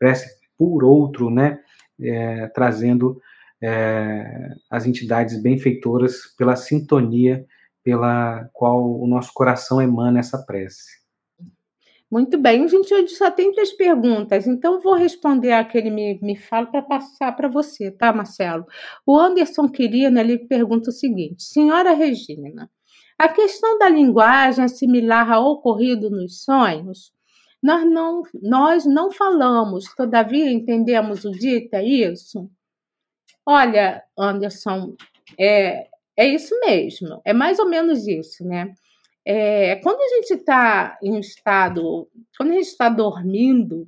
prece 0.00 0.28
por 0.58 0.82
outro, 0.82 1.30
né? 1.30 1.60
É, 2.00 2.48
trazendo 2.48 3.20
é, 3.62 4.52
as 4.68 4.84
entidades 4.84 5.40
benfeitoras 5.40 6.22
pela 6.36 6.56
sintonia 6.56 7.46
pela 7.84 8.48
qual 8.52 9.00
o 9.00 9.06
nosso 9.06 9.32
coração 9.32 9.80
emana 9.80 10.18
essa 10.18 10.38
prece. 10.38 11.01
Muito 12.12 12.36
bem, 12.36 12.68
gente, 12.68 12.92
hoje 12.92 13.16
só 13.16 13.30
tem 13.30 13.54
três 13.54 13.72
perguntas, 13.72 14.46
então 14.46 14.82
vou 14.82 14.92
responder 14.92 15.52
a 15.52 15.64
que 15.64 15.78
ele 15.78 15.88
me, 15.88 16.18
me 16.20 16.36
fala 16.36 16.66
para 16.66 16.82
passar 16.82 17.34
para 17.34 17.48
você, 17.48 17.90
tá, 17.90 18.12
Marcelo? 18.12 18.66
O 19.06 19.18
Anderson 19.18 19.66
Quirino, 19.66 20.20
ele 20.20 20.36
pergunta 20.40 20.90
o 20.90 20.92
seguinte, 20.92 21.42
Senhora 21.42 21.94
Regina, 21.94 22.70
a 23.18 23.30
questão 23.30 23.78
da 23.78 23.88
linguagem 23.88 24.62
é 24.62 24.68
similar 24.68 25.32
ao 25.32 25.52
ocorrido 25.52 26.10
nos 26.10 26.44
sonhos? 26.44 27.14
Nós 27.62 27.90
não, 27.90 28.22
nós 28.42 28.84
não 28.84 29.10
falamos, 29.10 29.86
todavia 29.94 30.52
entendemos 30.52 31.24
o 31.24 31.30
dito, 31.30 31.72
é 31.72 31.82
isso? 31.82 32.46
Olha, 33.46 34.04
Anderson, 34.18 34.94
é, 35.40 35.86
é 36.14 36.26
isso 36.26 36.54
mesmo, 36.60 37.22
é 37.24 37.32
mais 37.32 37.58
ou 37.58 37.66
menos 37.70 38.06
isso, 38.06 38.44
né? 38.44 38.74
É, 39.24 39.76
quando 39.76 40.00
a 40.00 40.16
gente 40.16 40.34
está 40.34 40.98
em 41.02 41.12
um 41.12 41.20
estado, 41.20 42.08
quando 42.36 42.50
a 42.50 42.54
gente 42.54 42.66
está 42.66 42.88
dormindo 42.88 43.86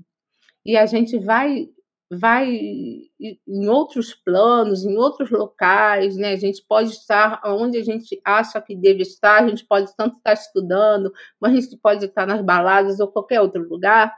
e 0.64 0.76
a 0.76 0.86
gente 0.86 1.18
vai 1.18 1.68
vai 2.10 2.48
em 2.50 3.68
outros 3.68 4.14
planos, 4.14 4.84
em 4.84 4.96
outros 4.96 5.30
locais, 5.30 6.16
né? 6.16 6.32
A 6.32 6.36
gente 6.36 6.62
pode 6.66 6.90
estar 6.90 7.40
onde 7.44 7.78
a 7.78 7.82
gente 7.82 8.20
acha 8.24 8.60
que 8.60 8.76
deve 8.76 9.02
estar, 9.02 9.42
a 9.42 9.48
gente 9.48 9.64
pode 9.66 9.94
tanto 9.96 10.16
estar 10.16 10.32
estudando, 10.32 11.12
mas 11.40 11.52
a 11.52 11.60
gente 11.60 11.76
pode 11.78 12.04
estar 12.04 12.26
nas 12.26 12.42
baladas 12.42 13.00
ou 13.00 13.08
qualquer 13.08 13.40
outro 13.40 13.66
lugar. 13.68 14.14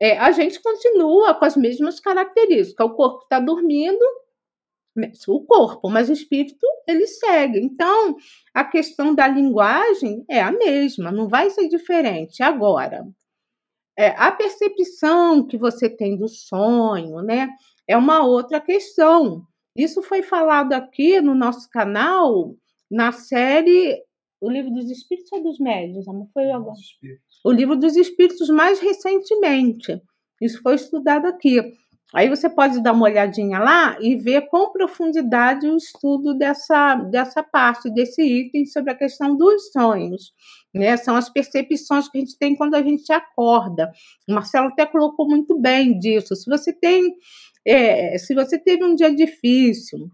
É, 0.00 0.18
a 0.18 0.30
gente 0.30 0.60
continua 0.62 1.34
com 1.34 1.44
as 1.44 1.56
mesmas 1.56 2.00
características. 2.00 2.86
O 2.86 2.94
corpo 2.94 3.22
está 3.24 3.38
dormindo, 3.38 4.04
o 5.28 5.44
corpo, 5.44 5.88
mas 5.88 6.08
o 6.08 6.12
espírito 6.12 6.66
ele 6.86 7.06
segue. 7.06 7.58
Então, 7.60 8.16
a 8.52 8.64
questão 8.64 9.14
da 9.14 9.26
linguagem 9.28 10.24
é 10.28 10.40
a 10.40 10.50
mesma, 10.50 11.12
não 11.12 11.28
vai 11.28 11.50
ser 11.50 11.68
diferente. 11.68 12.42
Agora, 12.42 13.06
é, 13.98 14.08
a 14.16 14.32
percepção 14.32 15.46
que 15.46 15.56
você 15.56 15.88
tem 15.88 16.16
do 16.16 16.28
sonho, 16.28 17.22
né, 17.22 17.48
é 17.86 17.96
uma 17.96 18.24
outra 18.24 18.60
questão. 18.60 19.42
Isso 19.76 20.02
foi 20.02 20.22
falado 20.22 20.72
aqui 20.72 21.20
no 21.20 21.34
nosso 21.34 21.68
canal 21.70 22.54
na 22.90 23.12
série 23.12 24.02
O 24.40 24.50
Livro 24.50 24.72
dos 24.72 24.90
Espíritos 24.90 25.30
ou 25.32 25.42
dos 25.42 25.58
Médios? 25.58 26.06
Não 26.06 26.28
foi 26.32 26.50
agora? 26.50 26.76
O 27.44 27.52
Livro 27.52 27.76
dos 27.76 27.96
Espíritos 27.96 28.48
mais 28.48 28.80
recentemente. 28.80 30.00
Isso 30.40 30.60
foi 30.62 30.74
estudado 30.74 31.26
aqui. 31.26 31.60
Aí 32.12 32.28
você 32.28 32.50
pode 32.50 32.82
dar 32.82 32.92
uma 32.92 33.04
olhadinha 33.04 33.60
lá 33.60 33.96
e 34.00 34.16
ver 34.16 34.48
com 34.48 34.72
profundidade 34.72 35.68
o 35.68 35.76
estudo 35.76 36.34
dessa, 36.34 36.96
dessa 36.96 37.42
parte, 37.42 37.92
desse 37.92 38.20
item 38.22 38.66
sobre 38.66 38.90
a 38.90 38.96
questão 38.96 39.36
dos 39.36 39.70
sonhos. 39.70 40.32
Né? 40.74 40.96
São 40.96 41.14
as 41.14 41.28
percepções 41.28 42.08
que 42.08 42.18
a 42.18 42.20
gente 42.20 42.36
tem 42.36 42.56
quando 42.56 42.74
a 42.74 42.82
gente 42.82 43.12
acorda. 43.12 43.92
O 44.28 44.34
Marcelo 44.34 44.68
até 44.68 44.84
colocou 44.86 45.28
muito 45.28 45.56
bem 45.58 45.98
disso. 45.98 46.34
Se 46.34 46.50
você 46.50 46.72
tem, 46.72 47.14
é, 47.64 48.18
se 48.18 48.34
você 48.34 48.58
teve 48.58 48.84
um 48.84 48.96
dia 48.96 49.14
difícil 49.14 50.10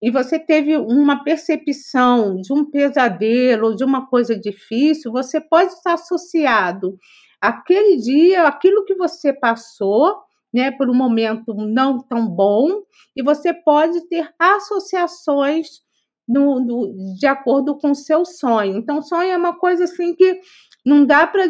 e 0.00 0.10
você 0.10 0.38
teve 0.38 0.76
uma 0.76 1.24
percepção 1.24 2.40
de 2.40 2.52
um 2.52 2.64
pesadelo, 2.64 3.74
de 3.74 3.82
uma 3.82 4.06
coisa 4.06 4.38
difícil, 4.38 5.10
você 5.10 5.40
pode 5.40 5.72
estar 5.72 5.94
associado 5.94 6.96
àquele 7.40 7.96
dia, 7.96 8.46
aquilo 8.46 8.84
que 8.84 8.94
você 8.94 9.32
passou 9.32 10.24
né, 10.56 10.70
por 10.70 10.88
um 10.88 10.94
momento 10.94 11.52
não 11.52 11.98
tão 11.98 12.26
bom, 12.26 12.82
e 13.14 13.22
você 13.22 13.52
pode 13.52 14.08
ter 14.08 14.32
associações 14.38 15.82
no, 16.26 16.58
no, 16.58 17.14
de 17.14 17.26
acordo 17.26 17.76
com 17.76 17.90
o 17.90 17.94
seu 17.94 18.24
sonho. 18.24 18.78
Então, 18.78 19.02
sonho 19.02 19.30
é 19.30 19.36
uma 19.36 19.54
coisa 19.54 19.84
assim 19.84 20.14
que 20.14 20.40
não 20.82 21.04
dá 21.04 21.26
para 21.26 21.44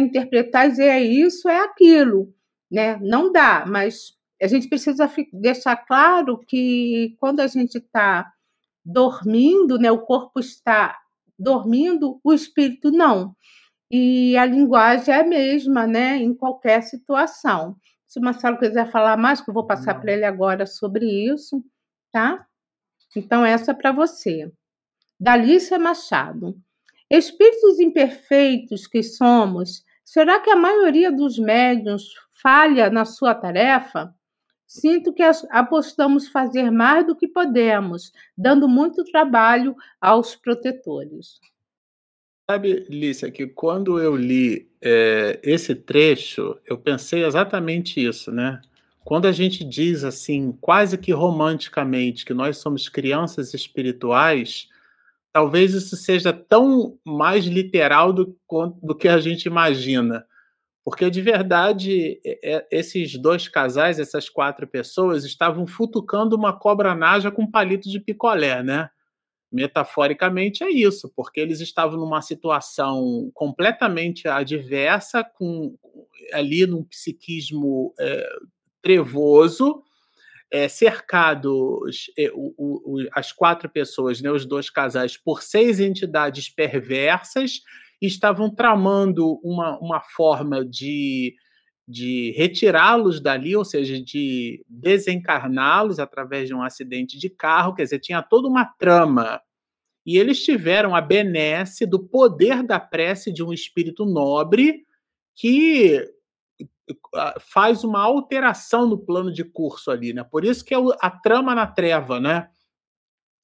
interpretar 0.00 0.66
e 0.66 0.70
dizer 0.70 0.88
é 0.88 1.00
isso, 1.00 1.48
é 1.48 1.60
aquilo, 1.60 2.34
né? 2.68 2.98
Não 3.00 3.30
dá, 3.30 3.64
mas 3.68 4.16
a 4.42 4.48
gente 4.48 4.68
precisa 4.68 5.08
deixar 5.32 5.76
claro 5.76 6.36
que 6.36 7.14
quando 7.20 7.38
a 7.38 7.46
gente 7.46 7.78
está 7.78 8.32
dormindo, 8.84 9.78
né, 9.78 9.92
o 9.92 10.00
corpo 10.00 10.40
está 10.40 10.98
dormindo, 11.38 12.18
o 12.24 12.32
espírito 12.32 12.90
não. 12.90 13.32
E 13.88 14.36
a 14.36 14.44
linguagem 14.44 15.14
é 15.14 15.20
a 15.20 15.26
mesma, 15.26 15.86
né, 15.86 16.16
em 16.16 16.34
qualquer 16.34 16.82
situação. 16.82 17.76
Se 18.10 18.18
o 18.18 18.22
Marcelo 18.22 18.58
quiser 18.58 18.90
falar 18.90 19.16
mais, 19.16 19.40
que 19.40 19.48
eu 19.48 19.54
vou 19.54 19.64
passar 19.64 19.94
para 20.00 20.12
ele 20.12 20.24
agora 20.24 20.66
sobre 20.66 21.06
isso, 21.06 21.64
tá? 22.10 22.44
Então, 23.14 23.46
essa 23.46 23.70
é 23.70 23.74
para 23.74 23.92
você. 23.92 24.50
Dalícia 25.18 25.78
Machado. 25.78 26.60
Espíritos 27.08 27.78
imperfeitos 27.78 28.88
que 28.88 29.00
somos, 29.00 29.84
será 30.04 30.40
que 30.40 30.50
a 30.50 30.56
maioria 30.56 31.12
dos 31.12 31.38
médiuns 31.38 32.12
falha 32.34 32.90
na 32.90 33.04
sua 33.04 33.32
tarefa? 33.32 34.12
Sinto 34.66 35.12
que 35.12 35.22
apostamos 35.48 36.26
fazer 36.26 36.68
mais 36.68 37.06
do 37.06 37.14
que 37.14 37.28
podemos, 37.28 38.12
dando 38.36 38.68
muito 38.68 39.04
trabalho 39.04 39.76
aos 40.00 40.34
protetores. 40.34 41.38
Sabe, 42.50 42.84
Lícia, 42.88 43.30
que 43.30 43.46
quando 43.46 44.00
eu 44.00 44.16
li 44.16 44.68
é, 44.82 45.38
esse 45.40 45.72
trecho, 45.72 46.58
eu 46.66 46.76
pensei 46.76 47.24
exatamente 47.24 48.04
isso, 48.04 48.32
né? 48.32 48.60
Quando 49.04 49.26
a 49.26 49.30
gente 49.32 49.62
diz 49.62 50.02
assim, 50.02 50.50
quase 50.60 50.98
que 50.98 51.12
romanticamente, 51.12 52.24
que 52.24 52.34
nós 52.34 52.56
somos 52.56 52.88
crianças 52.88 53.54
espirituais, 53.54 54.68
talvez 55.32 55.74
isso 55.74 55.94
seja 55.94 56.32
tão 56.32 56.98
mais 57.04 57.44
literal 57.44 58.12
do, 58.12 58.36
do 58.82 58.96
que 58.96 59.06
a 59.06 59.20
gente 59.20 59.44
imagina. 59.44 60.26
Porque 60.84 61.08
de 61.08 61.22
verdade, 61.22 62.20
esses 62.68 63.16
dois 63.16 63.46
casais, 63.46 64.00
essas 64.00 64.28
quatro 64.28 64.66
pessoas, 64.66 65.24
estavam 65.24 65.68
futucando 65.68 66.34
uma 66.34 66.52
cobra 66.52 66.96
naja 66.96 67.30
com 67.30 67.48
palito 67.48 67.88
de 67.88 68.00
picolé, 68.00 68.60
né? 68.60 68.90
Metaforicamente 69.52 70.62
é 70.62 70.70
isso, 70.70 71.12
porque 71.14 71.40
eles 71.40 71.60
estavam 71.60 71.98
numa 71.98 72.22
situação 72.22 73.30
completamente 73.34 74.28
adversa, 74.28 75.24
com 75.24 75.76
ali 76.32 76.66
num 76.66 76.84
psiquismo 76.84 77.92
é, 77.98 78.28
trevoso, 78.80 79.82
é, 80.50 80.68
cercados 80.68 82.10
é, 82.18 82.30
o, 82.32 82.54
o, 82.58 83.08
as 83.12 83.32
quatro 83.32 83.68
pessoas, 83.68 84.20
né, 84.20 84.30
os 84.30 84.44
dois 84.44 84.68
casais, 84.68 85.16
por 85.16 85.42
seis 85.42 85.80
entidades 85.80 86.48
perversas 86.48 87.60
estavam 88.00 88.52
tramando 88.52 89.38
uma, 89.42 89.78
uma 89.78 90.00
forma 90.00 90.64
de, 90.64 91.34
de 91.90 92.32
retirá-los 92.36 93.20
dali, 93.20 93.56
ou 93.56 93.64
seja, 93.64 94.00
de 94.02 94.64
desencarná-los 94.68 95.98
através 95.98 96.46
de 96.46 96.54
um 96.54 96.62
acidente 96.62 97.18
de 97.18 97.28
carro, 97.28 97.74
quer 97.74 97.84
dizer, 97.84 97.98
tinha 97.98 98.22
toda 98.22 98.48
uma 98.48 98.64
trama. 98.64 99.40
E 100.06 100.16
eles 100.16 100.42
tiveram 100.42 100.94
a 100.94 101.00
benesse 101.00 101.84
do 101.84 101.98
poder 101.98 102.62
da 102.62 102.78
prece 102.78 103.32
de 103.32 103.42
um 103.42 103.52
espírito 103.52 104.06
nobre 104.06 104.86
que 105.34 106.04
faz 107.40 107.84
uma 107.84 108.02
alteração 108.02 108.86
no 108.86 108.98
plano 108.98 109.32
de 109.32 109.44
curso 109.44 109.90
ali, 109.90 110.12
né? 110.12 110.24
Por 110.24 110.44
isso 110.44 110.64
que 110.64 110.74
é 110.74 110.78
a 111.00 111.10
trama 111.10 111.54
na 111.54 111.66
treva, 111.66 112.20
né? 112.20 112.48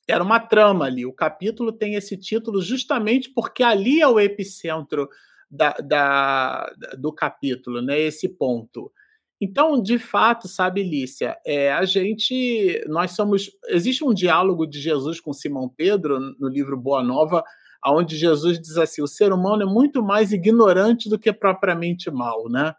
era 0.09 0.23
uma 0.23 0.39
trama 0.39 0.85
ali. 0.85 1.05
O 1.05 1.13
capítulo 1.13 1.73
tem 1.73 1.95
esse 1.95 2.17
título 2.17 2.63
justamente 2.63 3.31
porque 3.31 3.63
ali 3.63 4.01
é 4.01 4.07
o 4.07 4.21
epicentro 4.21 5.09
da, 5.51 5.73
da, 5.73 6.73
do 6.99 7.13
capítulo, 7.13 7.81
né? 7.81 7.99
Esse 7.99 8.29
ponto. 8.29 8.93
Então, 9.41 9.83
de 9.83 9.99
fato, 9.99 10.49
sabe, 10.49 10.83
Lícia, 10.83 11.37
é, 11.45 11.71
a 11.73 11.85
gente, 11.85 12.83
nós 12.89 13.13
somos, 13.13 13.51
existe 13.69 14.03
um 14.03 14.15
diálogo 14.15 14.67
de 14.67 14.81
Jesus 14.81 15.21
com 15.21 15.33
Simão 15.33 15.69
Pedro 15.69 16.19
no 16.39 16.49
livro 16.49 16.77
Boa 16.77 17.03
Nova, 17.03 17.45
onde 17.85 18.17
Jesus 18.17 18.59
diz 18.61 18.77
assim: 18.79 19.03
o 19.03 19.07
ser 19.07 19.33
humano 19.33 19.63
é 19.63 19.67
muito 19.67 20.03
mais 20.03 20.33
ignorante 20.33 21.09
do 21.09 21.19
que 21.19 21.33
propriamente 21.33 22.11
mal, 22.11 22.49
né? 22.49 22.75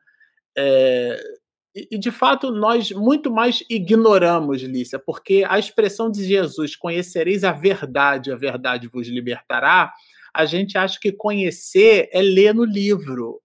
É, 0.58 1.20
e, 1.92 1.98
de 1.98 2.10
fato, 2.10 2.52
nós 2.52 2.92
muito 2.92 3.32
mais 3.32 3.64
ignoramos, 3.70 4.64
Lícia, 4.64 4.98
porque 4.98 5.46
a 5.48 5.60
expressão 5.60 6.10
de 6.10 6.24
Jesus, 6.24 6.76
conhecereis 6.76 7.44
a 7.44 7.52
verdade, 7.52 8.32
a 8.32 8.36
verdade 8.36 8.88
vos 8.88 9.08
libertará, 9.08 9.94
a 10.38 10.46
gente 10.46 10.78
acha 10.78 11.00
que 11.02 11.12
conhecer 11.12 12.10
é 12.14 12.22
ler 12.22 12.54
no 12.54 12.64
livro. 12.64 13.42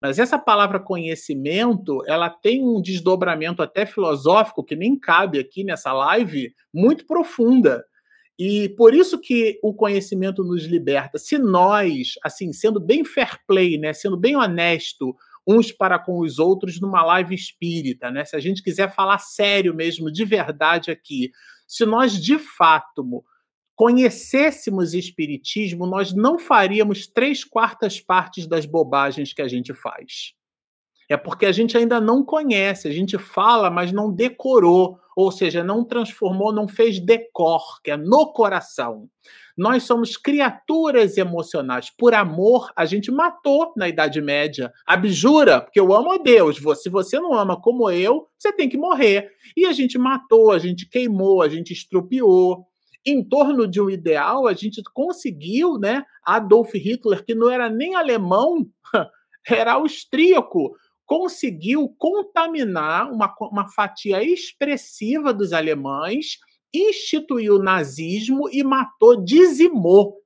Mas 0.00 0.20
essa 0.20 0.38
palavra 0.38 0.78
conhecimento, 0.78 2.00
ela 2.06 2.30
tem 2.30 2.62
um 2.62 2.80
desdobramento 2.80 3.60
até 3.60 3.84
filosófico, 3.84 4.62
que 4.62 4.76
nem 4.76 4.96
cabe 4.96 5.40
aqui 5.40 5.64
nessa 5.64 5.92
live, 5.92 6.54
muito 6.72 7.04
profunda. 7.06 7.84
E 8.38 8.68
por 8.76 8.94
isso 8.94 9.20
que 9.20 9.58
o 9.64 9.74
conhecimento 9.74 10.44
nos 10.44 10.62
liberta. 10.64 11.18
Se 11.18 11.36
nós, 11.38 12.12
assim, 12.24 12.52
sendo 12.52 12.78
bem 12.78 13.04
fair 13.04 13.40
play, 13.44 13.76
né, 13.76 13.92
sendo 13.92 14.16
bem 14.16 14.36
honesto, 14.36 15.16
uns 15.44 15.72
para 15.72 15.98
com 15.98 16.20
os 16.20 16.38
outros 16.38 16.80
numa 16.80 17.02
live 17.02 17.34
espírita, 17.34 18.12
né? 18.12 18.24
Se 18.24 18.36
a 18.36 18.40
gente 18.40 18.62
quiser 18.62 18.94
falar 18.94 19.18
sério 19.18 19.74
mesmo, 19.74 20.10
de 20.10 20.24
verdade 20.24 20.92
aqui, 20.92 21.32
se 21.66 21.84
nós 21.84 22.12
de 22.12 22.38
fato 22.38 23.24
conhecêssemos 23.82 24.94
espiritismo, 24.94 25.88
nós 25.88 26.12
não 26.14 26.38
faríamos 26.38 27.08
três 27.08 27.42
quartas 27.42 27.98
partes 27.98 28.46
das 28.46 28.64
bobagens 28.64 29.32
que 29.32 29.42
a 29.42 29.48
gente 29.48 29.74
faz. 29.74 30.34
É 31.10 31.16
porque 31.16 31.44
a 31.44 31.50
gente 31.50 31.76
ainda 31.76 32.00
não 32.00 32.24
conhece, 32.24 32.86
a 32.86 32.92
gente 32.92 33.18
fala, 33.18 33.68
mas 33.72 33.90
não 33.90 34.12
decorou, 34.12 35.00
ou 35.16 35.32
seja, 35.32 35.64
não 35.64 35.84
transformou, 35.84 36.52
não 36.52 36.68
fez 36.68 37.00
decor, 37.00 37.82
que 37.82 37.90
é 37.90 37.96
no 37.96 38.32
coração. 38.32 39.08
Nós 39.58 39.82
somos 39.82 40.16
criaturas 40.16 41.16
emocionais. 41.16 41.90
Por 41.90 42.14
amor, 42.14 42.70
a 42.76 42.86
gente 42.86 43.10
matou 43.10 43.72
na 43.76 43.88
Idade 43.88 44.20
Média. 44.20 44.72
Abjura, 44.86 45.60
porque 45.60 45.80
eu 45.80 45.92
amo 45.92 46.12
a 46.12 46.18
Deus. 46.18 46.60
Se 46.80 46.88
você 46.88 47.18
não 47.18 47.34
ama 47.34 47.60
como 47.60 47.90
eu, 47.90 48.28
você 48.38 48.52
tem 48.52 48.68
que 48.68 48.78
morrer. 48.78 49.32
E 49.56 49.66
a 49.66 49.72
gente 49.72 49.98
matou, 49.98 50.52
a 50.52 50.58
gente 50.60 50.88
queimou, 50.88 51.42
a 51.42 51.48
gente 51.48 51.72
estrupiou. 51.72 52.64
Em 53.04 53.22
torno 53.22 53.66
de 53.66 53.80
um 53.80 53.90
ideal, 53.90 54.46
a 54.46 54.52
gente 54.52 54.82
conseguiu, 54.94 55.78
né? 55.78 56.04
Adolf 56.24 56.72
Hitler, 56.74 57.24
que 57.24 57.34
não 57.34 57.50
era 57.50 57.68
nem 57.68 57.94
alemão, 57.94 58.66
era 59.48 59.72
austríaco, 59.72 60.76
conseguiu 61.04 61.92
contaminar 61.98 63.10
uma, 63.10 63.34
uma 63.40 63.68
fatia 63.68 64.22
expressiva 64.22 65.32
dos 65.32 65.52
alemães 65.52 66.38
instituiu 66.74 67.56
o 67.56 67.62
nazismo 67.62 68.48
e 68.50 68.64
matou, 68.64 69.22
dizimou 69.22 70.21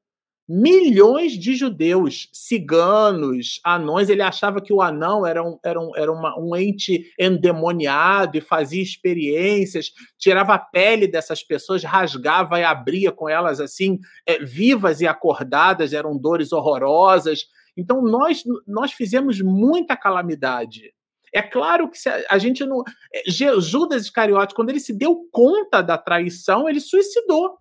milhões 0.49 1.32
de 1.32 1.55
judeus, 1.57 2.28
ciganos, 2.32 3.61
anões. 3.64 4.09
Ele 4.09 4.22
achava 4.22 4.61
que 4.61 4.72
o 4.72 4.80
anão 4.80 5.26
era 5.26 5.42
um, 5.42 5.59
era 5.64 5.80
um, 5.80 5.97
era 5.97 6.12
uma, 6.12 6.38
um 6.38 6.55
ente 6.55 7.12
endemoniado 7.18 8.38
e 8.38 8.40
fazia 8.40 8.82
experiências, 8.82 9.92
tirava 10.18 10.55
a 10.55 10.59
pele 10.59 11.09
dessas 11.09 11.42
pessoas, 11.42 11.82
rasgava 11.82 12.61
e 12.61 12.64
abria 12.64 13.11
com 13.11 13.28
elas 13.28 13.61
assim, 13.61 13.99
é, 14.24 14.38
vivas 14.38 15.01
e 15.01 15.07
acordadas, 15.07 15.92
eram 15.92 16.16
dores 16.16 16.53
horrorosas. 16.53 17.47
Então 17.76 18.01
nós, 18.01 18.44
nós 18.66 18.92
fizemos 18.92 19.40
muita 19.40 19.97
calamidade. 19.97 20.94
É 21.34 21.42
claro 21.42 21.90
que 21.90 21.99
a 22.30 22.38
gente 22.38 22.64
não. 22.64 22.82
É, 23.12 23.30
Judas 23.61 24.05
Iscariote, 24.05 24.55
quando 24.55 24.70
ele 24.70 24.80
se 24.80 24.97
deu 24.97 25.28
conta 25.30 25.82
da 25.82 25.99
traição, 25.99 26.68
ele 26.68 26.80
suicidou. 26.80 27.59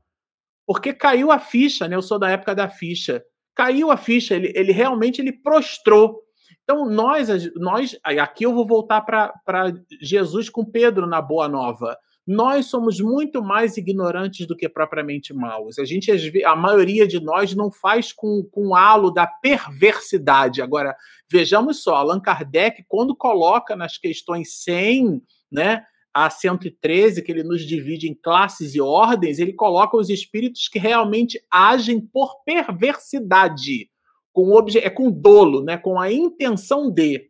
Porque 0.66 0.94
caiu 0.94 1.32
a 1.32 1.40
ficha, 1.40 1.88
né? 1.88 1.96
Eu 1.96 2.02
sou 2.02 2.18
da 2.18 2.30
época 2.30 2.56
da 2.56 2.70
ficha. 2.70 3.24
Caiu 3.56 3.92
a 3.92 3.98
ficha, 3.98 4.36
ele, 4.36 4.52
ele 4.56 4.72
realmente 4.72 5.22
ele 5.22 5.32
prostrou. 5.32 6.22
Então, 6.64 6.86
nós, 6.86 7.30
nós. 7.56 7.98
Aqui 8.04 8.46
eu 8.46 8.54
vou 8.54 8.66
voltar 8.66 9.02
para 9.02 9.74
Jesus 10.02 10.50
com 10.50 10.66
Pedro 10.66 11.08
na 11.08 11.22
Boa 11.22 11.48
Nova 11.48 11.98
nós 12.28 12.66
somos 12.66 13.00
muito 13.00 13.44
mais 13.44 13.78
ignorantes 13.78 14.48
do 14.48 14.56
que 14.56 14.68
propriamente 14.68 15.34
maus. 15.34 15.78
A 15.78 15.86
gente, 15.86 16.12
a 16.44 16.56
maioria 16.56 17.08
de 17.08 17.20
nós 17.20 17.54
não 17.54 17.72
faz 17.72 18.12
com, 18.12 18.44
com 18.52 18.70
o 18.70 18.76
halo 18.76 19.12
da 19.12 19.28
perversidade. 19.28 20.62
Agora, 20.62 20.96
vejamos 21.32 21.84
só, 21.84 21.96
Allan 21.96 22.20
Kardec, 22.20 22.84
quando 22.88 23.16
coloca 23.16 23.76
nas 23.76 23.98
questões 23.98 24.64
100, 24.64 25.22
né, 25.52 25.86
a 26.16 26.30
113, 26.30 27.22
que 27.22 27.30
ele 27.30 27.44
nos 27.44 27.66
divide 27.66 28.08
em 28.08 28.14
classes 28.14 28.74
e 28.74 28.80
ordens, 28.80 29.38
ele 29.38 29.52
coloca 29.52 29.98
os 29.98 30.10
espíritos 30.10 30.70
que 30.70 30.80
realmente 30.80 31.38
agem 31.52 32.00
por 32.00 32.42
perversidade, 32.46 33.90
com 34.32 34.58
é 34.78 34.90
com 34.90 35.12
dolo, 35.12 35.62
né, 35.62 35.78
com 35.78 36.00
a 36.00 36.10
intenção 36.10 36.90
de 36.90 37.30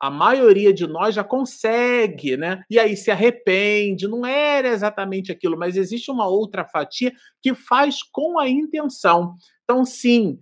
a 0.00 0.10
maioria 0.10 0.72
de 0.72 0.86
nós 0.86 1.14
já 1.14 1.24
consegue, 1.24 2.36
né? 2.36 2.62
E 2.70 2.78
aí 2.78 2.96
se 2.96 3.10
arrepende, 3.10 4.06
não 4.06 4.24
era 4.24 4.68
exatamente 4.68 5.32
aquilo, 5.32 5.58
mas 5.58 5.76
existe 5.76 6.08
uma 6.08 6.28
outra 6.28 6.64
fatia 6.64 7.12
que 7.42 7.52
faz 7.52 8.00
com 8.12 8.38
a 8.38 8.48
intenção. 8.48 9.34
Então, 9.64 9.84
sim, 9.84 10.38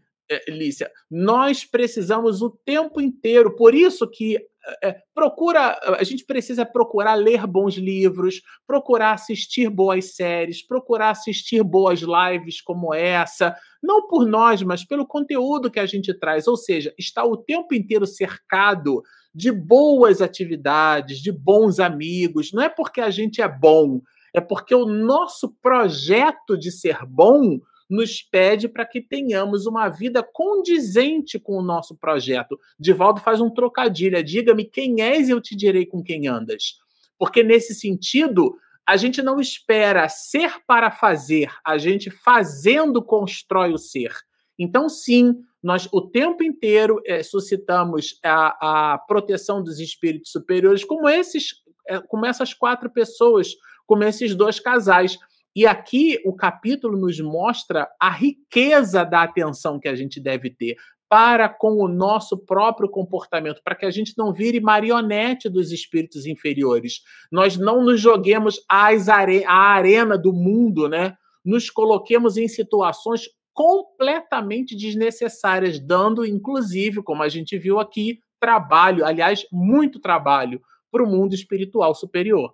Lícia, 0.48 0.90
nós 1.10 1.64
precisamos 1.64 2.42
o 2.42 2.50
tempo 2.50 3.00
inteiro, 3.00 3.54
por 3.54 3.74
isso 3.74 4.08
que 4.10 4.38
é, 4.82 4.96
procura, 5.14 5.78
a 5.98 6.02
gente 6.02 6.24
precisa 6.24 6.66
procurar 6.66 7.14
ler 7.14 7.46
bons 7.46 7.74
livros, 7.76 8.42
procurar 8.66 9.12
assistir 9.12 9.70
boas 9.70 10.16
séries, 10.16 10.66
procurar 10.66 11.10
assistir 11.10 11.62
boas 11.62 12.00
lives 12.00 12.60
como 12.60 12.92
essa, 12.92 13.56
não 13.80 14.08
por 14.08 14.26
nós, 14.26 14.62
mas 14.62 14.84
pelo 14.84 15.06
conteúdo 15.06 15.70
que 15.70 15.78
a 15.78 15.86
gente 15.86 16.12
traz, 16.12 16.48
ou 16.48 16.56
seja, 16.56 16.92
está 16.98 17.24
o 17.24 17.36
tempo 17.36 17.74
inteiro 17.74 18.06
cercado 18.06 19.02
de 19.32 19.52
boas 19.52 20.20
atividades, 20.20 21.18
de 21.18 21.30
bons 21.30 21.78
amigos. 21.78 22.52
Não 22.52 22.62
é 22.62 22.68
porque 22.68 23.00
a 23.00 23.10
gente 23.10 23.40
é 23.40 23.48
bom, 23.48 24.00
é 24.34 24.40
porque 24.40 24.74
o 24.74 24.86
nosso 24.86 25.54
projeto 25.62 26.58
de 26.58 26.72
ser 26.72 27.06
bom 27.06 27.60
nos 27.88 28.22
pede 28.22 28.68
para 28.68 28.84
que 28.84 29.00
tenhamos 29.00 29.66
uma 29.66 29.88
vida 29.88 30.22
condizente 30.22 31.38
com 31.38 31.56
o 31.58 31.62
nosso 31.62 31.96
projeto. 31.96 32.58
Divaldo 32.78 33.20
faz 33.20 33.40
um 33.40 33.50
trocadilho: 33.50 34.22
diga-me 34.22 34.64
quem 34.64 35.00
és 35.00 35.28
e 35.28 35.32
eu 35.32 35.40
te 35.40 35.56
direi 35.56 35.86
com 35.86 36.02
quem 36.02 36.26
andas. 36.26 36.78
porque 37.18 37.42
nesse 37.42 37.74
sentido 37.74 38.58
a 38.86 38.96
gente 38.96 39.20
não 39.20 39.40
espera 39.40 40.08
ser 40.08 40.60
para 40.66 40.90
fazer, 40.90 41.50
a 41.64 41.76
gente 41.76 42.08
fazendo 42.08 43.02
constrói 43.02 43.72
o 43.72 43.78
ser. 43.78 44.12
Então, 44.58 44.88
sim, 44.88 45.34
nós 45.62 45.88
o 45.92 46.00
tempo 46.00 46.44
inteiro 46.44 47.00
é, 47.04 47.22
suscitamos 47.22 48.18
a, 48.24 48.92
a, 48.94 48.98
proteção 48.98 49.62
dos 49.62 49.80
espíritos 49.80 50.30
superiores, 50.30 50.84
como 50.84 51.08
esses, 51.08 51.62
é, 51.88 52.00
como 52.00 52.24
essas 52.24 52.54
quatro 52.54 52.88
pessoas, 52.88 53.48
como 53.86 54.04
esses 54.04 54.34
dois 54.34 54.60
casais. 54.60 55.18
E 55.56 55.66
aqui 55.66 56.20
o 56.22 56.36
capítulo 56.36 56.98
nos 56.98 57.18
mostra 57.18 57.88
a 57.98 58.10
riqueza 58.10 59.02
da 59.04 59.22
atenção 59.22 59.80
que 59.80 59.88
a 59.88 59.94
gente 59.94 60.20
deve 60.20 60.50
ter 60.50 60.76
para 61.08 61.48
com 61.48 61.82
o 61.82 61.88
nosso 61.88 62.36
próprio 62.36 62.90
comportamento, 62.90 63.62
para 63.64 63.74
que 63.74 63.86
a 63.86 63.90
gente 63.90 64.12
não 64.18 64.34
vire 64.34 64.60
marionete 64.60 65.48
dos 65.48 65.72
espíritos 65.72 66.26
inferiores. 66.26 67.00
Nós 67.32 67.56
não 67.56 67.82
nos 67.82 67.98
joguemos 67.98 68.60
às 68.68 69.08
are 69.08 69.42
à 69.46 69.54
arena 69.54 70.18
do 70.18 70.30
mundo, 70.30 70.90
né? 70.90 71.16
Nos 71.42 71.70
coloquemos 71.70 72.36
em 72.36 72.48
situações 72.48 73.22
completamente 73.54 74.76
desnecessárias, 74.76 75.80
dando, 75.80 76.26
inclusive, 76.26 77.02
como 77.02 77.22
a 77.22 77.30
gente 77.30 77.56
viu 77.56 77.80
aqui, 77.80 78.18
trabalho, 78.38 79.06
aliás, 79.06 79.46
muito 79.50 79.98
trabalho 80.00 80.60
para 80.92 81.02
o 81.02 81.06
mundo 81.06 81.34
espiritual 81.34 81.94
superior. 81.94 82.52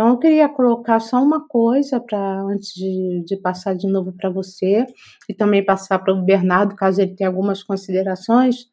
Então, 0.00 0.12
eu 0.12 0.16
queria 0.16 0.48
colocar 0.48 0.98
só 0.98 1.22
uma 1.22 1.46
coisa 1.46 2.00
para 2.00 2.40
antes 2.44 2.72
de, 2.72 3.22
de, 3.22 3.36
passar 3.36 3.74
de 3.74 3.86
novo 3.86 4.14
para 4.14 4.30
você 4.30 4.86
e 5.28 5.34
também 5.34 5.62
passar 5.62 5.98
para 5.98 6.14
o 6.14 6.22
Bernardo, 6.22 6.74
caso 6.74 7.02
ele 7.02 7.14
tenha 7.14 7.28
algumas 7.28 7.62
considerações. 7.62 8.64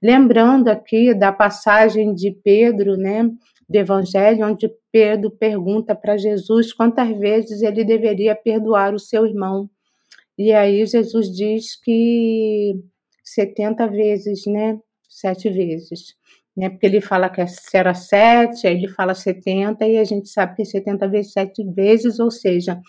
Lembrando 0.00 0.68
aqui 0.68 1.12
da 1.12 1.32
passagem 1.32 2.14
de 2.14 2.30
Pedro, 2.30 2.96
né, 2.96 3.24
do 3.68 3.74
Evangelho, 3.76 4.46
onde 4.46 4.70
Pedro 4.92 5.32
pergunta 5.32 5.96
para 5.96 6.16
Jesus 6.16 6.72
quantas 6.72 7.08
vezes 7.18 7.60
ele 7.60 7.82
deveria 7.82 8.36
perdoar 8.36 8.94
o 8.94 9.00
seu 9.00 9.26
irmão. 9.26 9.68
E 10.38 10.52
aí 10.52 10.86
Jesus 10.86 11.26
diz 11.34 11.74
que 11.74 12.80
70 13.24 13.84
vezes, 13.88 14.46
né? 14.46 14.78
Sete 15.08 15.50
vezes. 15.50 16.14
Né? 16.58 16.68
Porque 16.68 16.86
ele 16.86 17.00
fala 17.00 17.30
que 17.30 17.40
era 17.72 17.94
sete, 17.94 18.66
aí 18.66 18.74
ele 18.74 18.88
fala 18.88 19.14
70, 19.14 19.86
e 19.86 19.96
a 19.96 20.02
gente 20.02 20.28
sabe 20.28 20.56
que 20.56 20.62
é 20.62 20.64
70 20.64 21.06
vezes 21.06 21.32
sete 21.32 21.62
vezes, 21.62 22.18
ou 22.18 22.32
seja, 22.32 22.80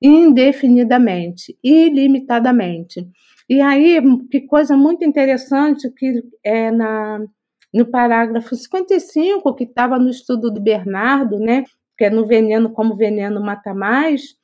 indefinidamente, 0.00 1.56
ilimitadamente. 1.64 3.08
E 3.48 3.62
aí, 3.62 3.98
que 4.30 4.42
coisa 4.42 4.76
muito 4.76 5.04
interessante 5.06 5.90
que 5.96 6.22
é 6.44 6.70
na, 6.70 7.24
no 7.72 7.86
parágrafo 7.86 8.54
55, 8.54 9.54
que 9.54 9.64
estava 9.64 9.98
no 9.98 10.10
estudo 10.10 10.50
do 10.50 10.60
Bernardo, 10.60 11.38
né? 11.38 11.64
Que 11.96 12.04
é 12.04 12.10
no 12.10 12.26
Veneno 12.26 12.70
como 12.74 12.94
Veneno 12.94 13.40
Mata 13.40 13.72
Mais, 13.72 14.34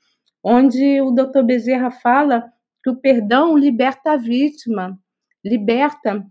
onde 0.43 1.03
o 1.03 1.11
doutor 1.11 1.45
Bezerra 1.45 1.91
fala 1.91 2.51
que 2.83 2.89
o 2.89 2.97
perdão 2.97 3.59
liberta 3.59 4.13
a 4.13 4.17
vítima, 4.17 4.99
liberta 5.45 6.25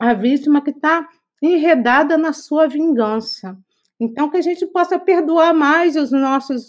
a 0.00 0.14
vítima 0.14 0.62
que 0.62 0.70
está 0.70 1.06
enredada 1.54 2.16
na 2.18 2.32
sua 2.32 2.68
vingança. 2.68 3.56
Então, 3.98 4.30
que 4.30 4.36
a 4.36 4.42
gente 4.42 4.66
possa 4.66 4.98
perdoar 4.98 5.54
mais 5.54 5.96
os 5.96 6.10
nossos, 6.10 6.68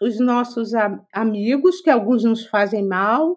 os 0.00 0.18
nossos 0.18 0.72
amigos, 1.12 1.80
que 1.80 1.90
alguns 1.90 2.24
nos 2.24 2.46
fazem 2.46 2.86
mal, 2.86 3.36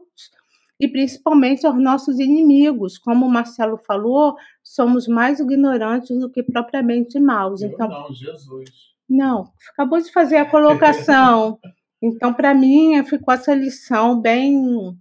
e 0.80 0.88
principalmente 0.88 1.68
aos 1.68 1.76
nossos 1.76 2.20
inimigos. 2.20 2.98
Como 2.98 3.26
o 3.26 3.30
Marcelo 3.30 3.78
falou, 3.78 4.36
somos 4.64 5.08
mais 5.08 5.40
ignorantes 5.40 6.18
do 6.18 6.30
que 6.30 6.42
propriamente 6.42 7.20
maus. 7.20 7.62
então, 7.62 7.90
não, 7.90 8.14
Jesus. 8.14 8.70
Não, 9.10 9.52
acabou 9.74 10.00
de 10.00 10.12
fazer 10.12 10.38
a 10.38 10.50
colocação. 10.50 11.60
Então, 12.02 12.34
para 12.34 12.54
mim, 12.54 13.04
ficou 13.04 13.34
essa 13.34 13.54
lição 13.54 14.22
bem, 14.22 14.98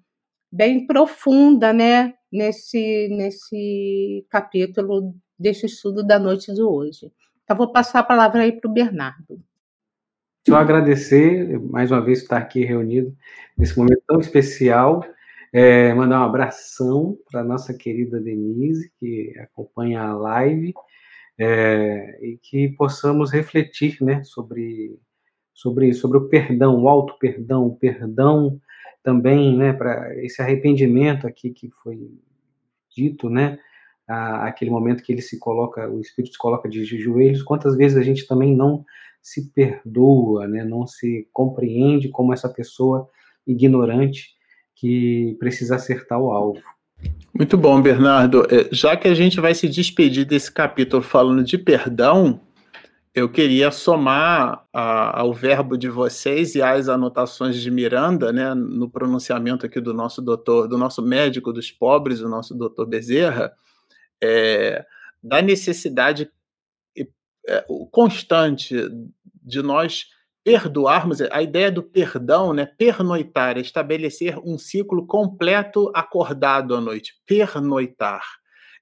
bem 0.50 0.84
profunda, 0.84 1.72
né, 1.72 2.12
nesse, 2.32 3.06
nesse 3.12 4.26
capítulo 4.28 5.14
desse 5.38 5.66
estudo 5.66 6.02
da 6.02 6.18
noite 6.18 6.52
de 6.52 6.62
hoje. 6.62 7.12
Então, 7.44 7.56
vou 7.56 7.72
passar 7.72 8.00
a 8.00 8.04
palavra 8.04 8.42
aí 8.42 8.52
para 8.52 8.70
o 8.70 8.72
Bernardo. 8.72 9.40
Só 10.46 10.56
agradecer 10.56 11.58
mais 11.60 11.90
uma 11.90 12.00
vez 12.00 12.22
estar 12.22 12.38
aqui 12.38 12.64
reunido 12.64 13.14
nesse 13.56 13.76
momento 13.78 14.02
tão 14.06 14.20
especial. 14.20 15.04
É, 15.52 15.94
mandar 15.94 16.20
um 16.20 16.24
abração 16.24 17.18
para 17.30 17.42
nossa 17.42 17.72
querida 17.72 18.20
Denise, 18.20 18.92
que 18.98 19.34
acompanha 19.38 20.02
a 20.02 20.14
live, 20.14 20.74
é, 21.38 22.18
e 22.22 22.38
que 22.42 22.68
possamos 22.70 23.30
refletir 23.30 23.96
né, 24.02 24.22
sobre 24.24 24.98
sobre, 25.58 25.92
sobre 25.92 26.18
o 26.18 26.28
perdão, 26.28 26.80
o 26.80 26.88
auto 26.88 27.18
perdão, 27.18 27.66
o 27.66 27.76
perdão 27.76 28.60
também, 29.02 29.56
né, 29.56 29.72
para 29.72 30.14
esse 30.24 30.40
arrependimento 30.40 31.26
aqui 31.26 31.50
que 31.50 31.68
foi 31.82 31.98
dito, 32.94 33.28
né, 33.28 33.58
aquele 34.08 34.70
momento 34.70 35.02
que 35.02 35.12
ele 35.12 35.20
se 35.20 35.38
coloca, 35.38 35.88
o 35.88 36.00
Espírito 36.00 36.32
se 36.32 36.38
coloca 36.38 36.68
de 36.68 36.84
joelhos, 36.84 37.42
quantas 37.42 37.76
vezes 37.76 37.98
a 37.98 38.02
gente 38.02 38.26
também 38.26 38.56
não 38.56 38.84
se 39.20 39.50
perdoa, 39.50 40.48
né, 40.48 40.64
não 40.64 40.86
se 40.86 41.28
compreende 41.32 42.08
como 42.08 42.32
essa 42.32 42.48
pessoa 42.48 43.08
ignorante 43.46 44.28
que 44.74 45.36
precisa 45.38 45.74
acertar 45.74 46.18
o 46.18 46.30
alvo. 46.30 46.62
Muito 47.34 47.56
bom, 47.56 47.80
Bernardo. 47.80 48.44
É, 48.50 48.68
já 48.72 48.96
que 48.96 49.06
a 49.06 49.14
gente 49.14 49.40
vai 49.40 49.54
se 49.54 49.68
despedir 49.68 50.24
desse 50.24 50.50
capítulo 50.50 51.02
falando 51.02 51.44
de 51.44 51.58
perdão, 51.58 52.40
eu 53.14 53.28
queria 53.28 53.70
somar 53.70 54.64
a, 54.72 55.20
ao 55.20 55.32
verbo 55.32 55.76
de 55.76 55.88
vocês 55.88 56.54
e 56.54 56.62
às 56.62 56.88
anotações 56.88 57.56
de 57.56 57.70
Miranda, 57.70 58.32
né, 58.32 58.54
no 58.54 58.88
pronunciamento 58.88 59.66
aqui 59.66 59.80
do 59.80 59.92
nosso 59.92 60.22
doutor, 60.22 60.68
do 60.68 60.78
nosso 60.78 61.02
médico 61.02 61.52
dos 61.52 61.70
pobres, 61.70 62.20
o 62.20 62.28
nosso 62.28 62.54
doutor 62.54 62.86
Bezerra, 62.86 63.52
é, 64.22 64.84
da 65.22 65.42
necessidade 65.42 66.30
é, 67.46 67.64
constante 67.90 68.74
de 69.42 69.62
nós 69.62 70.06
perdoarmos, 70.44 71.20
a 71.20 71.42
ideia 71.42 71.70
do 71.70 71.82
perdão, 71.82 72.54
né, 72.54 72.64
pernoitar, 72.64 73.58
é 73.58 73.60
estabelecer 73.60 74.38
um 74.38 74.56
ciclo 74.56 75.06
completo 75.06 75.90
acordado 75.94 76.74
à 76.74 76.80
noite, 76.80 77.14
pernoitar 77.26 78.22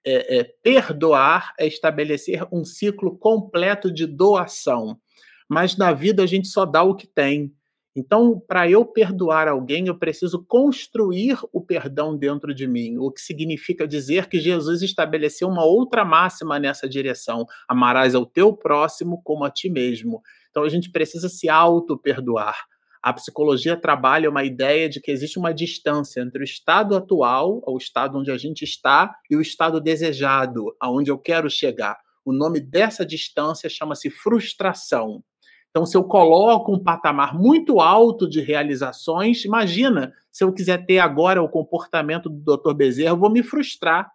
é, 0.07 0.39
é, 0.39 0.45
perdoar 0.63 1.53
é 1.59 1.67
estabelecer 1.67 2.47
um 2.53 2.65
ciclo 2.65 3.19
completo 3.19 3.93
de 3.93 4.07
doação. 4.07 4.97
Mas 5.49 5.77
na 5.77 5.93
vida 5.93 6.23
a 6.23 6.27
gente 6.27 6.47
só 6.47 6.65
dá 6.65 6.83
o 6.85 6.95
que 6.95 7.09
tem. 7.09 7.53
Então, 7.97 8.39
para 8.47 8.69
eu 8.69 8.85
perdoar 8.85 9.49
alguém, 9.49 9.87
eu 9.87 9.99
preciso 9.99 10.45
construir 10.47 11.39
o 11.51 11.63
perdão 11.63 12.15
dentro 12.15 12.55
de 12.55 12.67
mim, 12.67 12.99
o 12.99 13.11
que 13.11 13.23
significa 13.23 13.89
dizer 13.89 14.29
que 14.29 14.39
Jesus 14.39 14.83
estabeleceu 14.83 15.49
uma 15.49 15.65
outra 15.65 16.05
máxima 16.05 16.59
nessa 16.59 16.87
direção: 16.87 17.47
amarás 17.67 18.15
ao 18.15 18.27
teu 18.27 18.55
próximo 18.55 19.23
como 19.25 19.45
a 19.45 19.51
ti 19.51 19.71
mesmo. 19.71 20.21
Então, 20.51 20.63
a 20.63 20.69
gente 20.69 20.91
precisa 20.91 21.31
se 21.31 21.49
auto-perdoar. 21.49 22.67
A 23.03 23.15
psicologia 23.15 23.81
trabalha 23.81 24.29
uma 24.29 24.45
ideia 24.45 24.91
de 24.91 25.01
que 25.01 25.11
existe 25.11 25.39
uma 25.39 25.55
distância 25.55 26.21
entre 26.21 26.43
o 26.43 26.45
estado 26.45 26.95
atual, 26.95 27.63
o 27.67 27.79
estado 27.79 28.19
onde 28.19 28.31
a 28.31 28.37
gente 28.37 28.63
está, 28.63 29.15
e 29.31 29.37
o 29.37 29.41
estado 29.41 29.81
desejado, 29.81 30.77
aonde 30.79 31.11
eu 31.11 31.17
quero 31.17 31.49
chegar. 31.49 31.97
O 32.27 32.33
nome 32.33 32.61
dessa 32.61 33.07
distância 33.07 33.71
chama-se 33.71 34.11
frustração. 34.11 35.23
Então, 35.77 35.85
se 35.85 35.95
eu 35.95 36.05
coloco 36.05 36.73
um 36.73 36.83
patamar 36.83 37.39
muito 37.39 37.81
alto 37.81 38.27
de 38.27 38.41
realizações, 38.41 39.45
imagina 39.45 40.11
se 40.33 40.43
eu 40.43 40.51
quiser 40.51 40.87
ter 40.87 41.01
agora 41.01 41.43
o 41.43 41.51
comportamento 41.51 42.31
do 42.31 42.57
Dr. 42.57 42.73
Bezerra, 42.73 43.11
eu 43.11 43.19
vou 43.19 43.29
me 43.29 43.43
frustrar, 43.43 44.11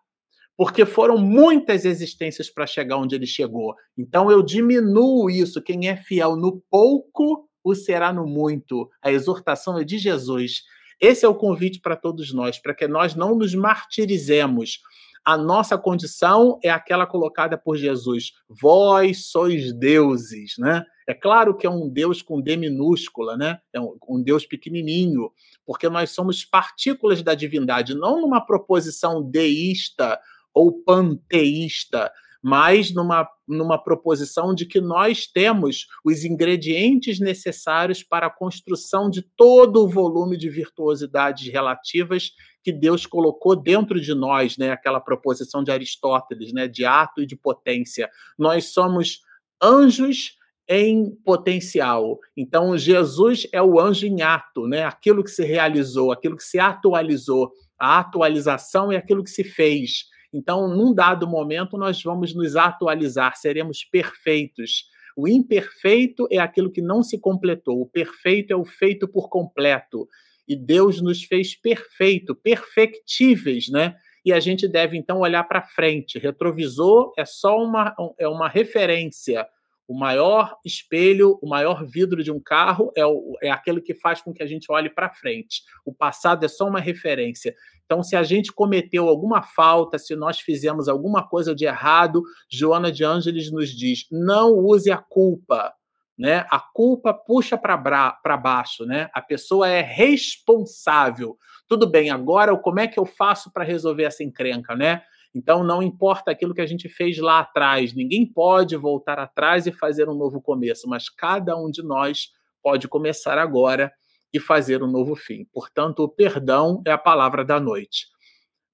porque 0.58 0.88
foram 0.88 1.20
muitas 1.20 1.86
existências 1.86 2.50
para 2.50 2.66
chegar 2.66 2.98
onde 2.98 3.14
ele 3.14 3.28
chegou. 3.28 3.76
Então, 3.96 4.32
eu 4.32 4.42
diminuo 4.42 5.30
isso. 5.30 5.62
Quem 5.62 5.88
é 5.88 5.96
fiel 5.96 6.36
no 6.36 6.64
pouco 6.68 7.48
o 7.64 7.76
será 7.76 8.12
no 8.12 8.26
muito. 8.26 8.90
A 9.00 9.12
exortação 9.12 9.78
é 9.78 9.84
de 9.84 10.00
Jesus. 10.00 10.64
Esse 11.00 11.28
é 11.28 11.30
o 11.30 11.36
convite 11.36 11.80
para 11.80 11.96
todos 11.96 12.34
nós, 12.34 12.58
para 12.58 12.74
que 12.74 12.88
nós 12.88 13.14
não 13.14 13.36
nos 13.36 13.54
martirizemos. 13.54 14.80
A 15.24 15.38
nossa 15.38 15.78
condição 15.78 16.60
é 16.64 16.70
aquela 16.70 17.06
colocada 17.06 17.58
por 17.58 17.78
Jesus. 17.78 18.34
Vós 18.50 19.28
sois 19.28 19.72
deuses, 19.72 20.56
né? 20.58 20.84
É 21.08 21.14
claro 21.14 21.56
que 21.56 21.68
é 21.68 21.70
um 21.70 21.90
Deus 21.90 22.22
com 22.22 22.42
D 22.42 22.56
minúscula, 22.56 23.38
né? 23.38 23.60
É 23.74 23.80
um, 23.80 24.22
Deus 24.24 24.46
pequenininho, 24.46 25.32
porque 25.66 25.90
nós 25.90 26.12
somos 26.12 26.44
partículas 26.46 27.22
da 27.22 27.36
divindade, 27.36 27.94
não 27.94 28.22
numa 28.22 28.40
proposição 28.40 29.22
deísta 29.22 30.20
ou 30.54 30.72
panteísta, 30.72 32.12
mas 32.42 32.92
numa, 32.94 33.28
numa 33.48 33.78
proposição 33.78 34.56
de 34.56 34.66
que 34.66 34.82
nós 34.82 35.28
temos 35.28 35.86
os 36.04 36.26
ingredientes 36.26 37.20
necessários 37.20 38.02
para 38.02 38.28
a 38.28 38.32
construção 38.32 39.10
de 39.10 39.22
todo 39.22 39.84
o 39.84 39.88
volume 39.88 40.36
de 40.36 40.50
virtuosidades 40.50 41.52
relativas 41.52 42.32
que 42.64 42.72
Deus 42.72 43.06
colocou 43.06 43.56
dentro 43.56 44.00
de 44.00 44.14
nós, 44.14 44.58
né? 44.58 44.72
Aquela 44.72 45.00
proposição 45.00 45.64
de 45.64 45.72
Aristóteles, 45.72 46.54
né? 46.54 46.68
De 46.68 46.86
ato 46.86 47.22
e 47.22 47.26
de 47.26 47.36
potência. 47.36 48.10
Nós 48.38 48.66
somos 48.66 49.22
anjos 49.62 50.36
em 50.68 51.14
potencial. 51.26 52.18
Então, 52.36 52.78
Jesus 52.78 53.46
é 53.52 53.62
o 53.62 53.80
anjo 53.80 54.08
em 54.08 54.22
ato, 54.22 54.68
né? 54.68 54.86
aquilo 54.86 55.22
que 55.22 55.30
se 55.30 55.44
realizou, 55.44 56.14
aquilo 56.14 56.38
que 56.38 56.44
se 56.44 56.60
atualizou. 56.60 57.52
A 57.78 58.00
atualização 58.00 58.90
é 58.90 58.96
aquilo 58.96 59.24
que 59.24 59.30
se 59.30 59.44
fez. 59.44 60.06
Então, 60.34 60.68
num 60.70 60.94
dado 60.94 61.28
momento, 61.28 61.78
nós 61.78 62.02
vamos 62.02 62.34
nos 62.34 62.56
atualizar, 62.56 63.36
seremos 63.36 63.84
perfeitos. 63.84 64.86
O 65.18 65.28
imperfeito 65.28 66.26
é 66.32 66.38
aquilo 66.38 66.72
que 66.72 66.82
não 66.82 67.04
se 67.04 67.20
completou, 67.20 67.82
o 67.82 67.86
perfeito 67.86 68.52
é 68.52 68.56
o 68.56 68.64
feito 68.64 69.10
por 69.10 69.30
completo. 69.30 70.08
E 70.48 70.56
Deus 70.56 71.02
nos 71.02 71.24
fez 71.24 71.56
perfeito, 71.56 72.36
perfectíveis, 72.36 73.70
né? 73.70 73.96
E 74.24 74.32
a 74.32 74.40
gente 74.40 74.68
deve 74.68 74.98
então 74.98 75.20
olhar 75.20 75.44
para 75.46 75.64
frente. 75.64 76.20
Retrovisor 76.20 77.14
é 77.18 77.26
só 77.26 77.58
uma, 77.58 77.96
é 78.20 78.28
uma 78.28 78.48
referência 78.48 79.48
o 79.92 79.94
maior 79.94 80.56
espelho, 80.66 81.38
o 81.42 81.50
maior 81.50 81.86
vidro 81.86 82.24
de 82.24 82.32
um 82.32 82.40
carro 82.40 82.94
é, 82.96 83.06
o, 83.06 83.38
é 83.44 83.52
aquele 83.52 83.82
que 83.82 83.94
faz 83.94 84.22
com 84.22 84.34
que 84.34 84.42
a 84.42 84.46
gente 84.46 84.72
olhe 84.72 84.90
para 84.90 85.10
frente. 85.10 85.64
O 85.86 85.94
passado 85.94 86.46
é 86.46 86.48
só 86.48 86.66
uma 86.66 86.80
referência. 86.80 87.54
Então, 87.86 88.02
se 88.02 88.16
a 88.16 88.24
gente 88.24 88.54
cometeu 88.54 89.10
alguma 89.10 89.44
falta, 89.44 90.00
se 90.00 90.16
nós 90.16 90.40
fizemos 90.40 90.88
alguma 90.88 91.28
coisa 91.28 91.54
de 91.54 91.66
errado, 91.66 92.24
Joana 92.50 92.90
de 92.90 93.04
Ângeles 93.04 93.52
nos 93.52 93.70
diz: 93.70 94.06
não 94.10 94.54
use 94.54 94.90
a 94.90 94.98
culpa. 94.98 95.74
Né? 96.22 96.46
A 96.52 96.60
culpa 96.60 97.16
puxa 97.16 97.58
para 97.58 98.38
baixo, 98.38 98.86
né? 98.86 99.10
A 99.12 99.20
pessoa 99.20 99.68
é 99.68 99.82
responsável. 99.82 101.36
Tudo 101.68 101.90
bem, 101.90 102.12
agora 102.12 102.56
como 102.56 102.80
é 102.80 102.88
que 102.88 103.00
eu 103.00 103.08
faço 103.08 103.52
para 103.52 103.64
resolver 103.64 104.04
essa 104.04 104.24
encrenca, 104.24 104.76
né? 104.76 105.02
Então, 105.34 105.64
não 105.64 105.82
importa 105.82 106.30
aquilo 106.30 106.54
que 106.54 106.62
a 106.62 106.66
gente 106.68 106.88
fez 106.88 107.18
lá 107.18 107.40
atrás, 107.40 107.96
ninguém 107.96 108.24
pode 108.24 108.76
voltar 108.76 109.18
atrás 109.18 109.66
e 109.66 109.72
fazer 109.72 110.08
um 110.08 110.14
novo 110.14 110.40
começo, 110.40 110.88
mas 110.88 111.10
cada 111.10 111.58
um 111.58 111.72
de 111.72 111.82
nós 111.82 112.30
pode 112.62 112.88
começar 112.88 113.40
agora 113.40 113.92
e 114.32 114.40
fazer 114.40 114.84
um 114.84 114.92
novo 114.92 115.16
fim. 115.16 115.46
Portanto, 115.52 116.04
o 116.04 116.08
perdão 116.08 116.84
é 116.86 116.92
a 116.92 117.00
palavra 117.00 117.44
da 117.44 117.60
noite. 117.60 118.06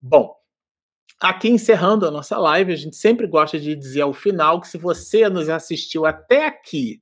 Bom, 0.01 0.35
aqui 1.17 1.47
encerrando 1.47 2.05
a 2.05 2.11
nossa 2.11 2.37
live, 2.37 2.73
a 2.73 2.75
gente 2.75 2.97
sempre 2.97 3.25
gosta 3.25 3.57
de 3.57 3.73
dizer 3.73 4.01
ao 4.01 4.13
final 4.13 4.59
que 4.59 4.67
se 4.67 4.77
você 4.77 5.29
nos 5.29 5.47
assistiu 5.47 6.05
até 6.05 6.45
aqui, 6.45 7.01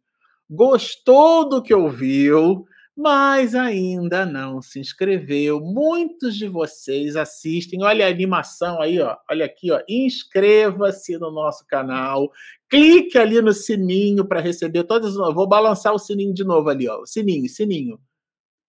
gostou 0.50 1.48
do 1.48 1.62
que 1.62 1.74
ouviu, 1.74 2.66
mas 2.96 3.54
ainda 3.54 4.26
não 4.26 4.62
se 4.62 4.80
inscreveu. 4.80 5.60
Muitos 5.60 6.36
de 6.36 6.48
vocês 6.48 7.16
assistem. 7.16 7.84
Olha 7.84 8.06
a 8.06 8.10
animação 8.10 8.82
aí, 8.82 9.00
ó. 9.00 9.18
Olha 9.30 9.46
aqui, 9.46 9.72
ó. 9.72 9.82
Inscreva-se 9.90 11.18
no 11.18 11.30
nosso 11.32 11.66
canal. 11.68 12.32
Clique 12.70 13.18
ali 13.18 13.42
no 13.42 13.54
sininho 13.54 14.26
para 14.26 14.40
receber 14.40 14.86
todas. 14.86 15.16
Vou 15.16 15.48
balançar 15.48 15.94
o 15.94 16.00
sininho 16.00 16.34
de 16.34 16.44
novo 16.44 16.70
ali, 16.70 16.88
ó. 16.88 17.06
Sininho, 17.06 17.50
sininho. 17.50 18.00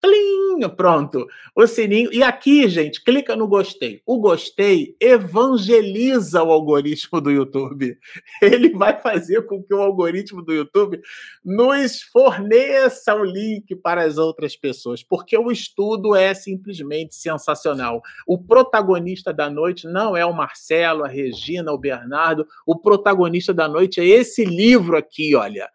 Plim, 0.06 0.68
pronto. 0.76 1.26
O 1.54 1.66
sininho. 1.66 2.12
E 2.12 2.22
aqui, 2.22 2.68
gente, 2.68 3.02
clica 3.02 3.34
no 3.34 3.48
gostei. 3.48 4.02
O 4.06 4.20
gostei 4.20 4.96
evangeliza 5.00 6.44
o 6.44 6.52
algoritmo 6.52 7.20
do 7.20 7.30
YouTube. 7.30 7.98
Ele 8.40 8.70
vai 8.70 9.00
fazer 9.00 9.44
com 9.46 9.60
que 9.60 9.74
o 9.74 9.80
algoritmo 9.80 10.42
do 10.42 10.54
YouTube 10.54 11.00
nos 11.44 12.02
forneça 12.02 13.16
o 13.16 13.24
link 13.24 13.74
para 13.74 14.04
as 14.04 14.16
outras 14.16 14.56
pessoas, 14.56 15.02
porque 15.02 15.36
o 15.36 15.50
estudo 15.50 16.14
é 16.14 16.32
simplesmente 16.34 17.16
sensacional. 17.16 18.00
O 18.26 18.38
protagonista 18.38 19.34
da 19.34 19.50
noite 19.50 19.88
não 19.88 20.16
é 20.16 20.24
o 20.24 20.32
Marcelo, 20.32 21.04
a 21.04 21.08
Regina, 21.08 21.72
o 21.72 21.78
Bernardo. 21.78 22.46
O 22.64 22.78
protagonista 22.78 23.52
da 23.52 23.66
noite 23.66 24.00
é 24.00 24.04
esse 24.04 24.44
livro 24.44 24.96
aqui, 24.96 25.34
olha. 25.34 25.68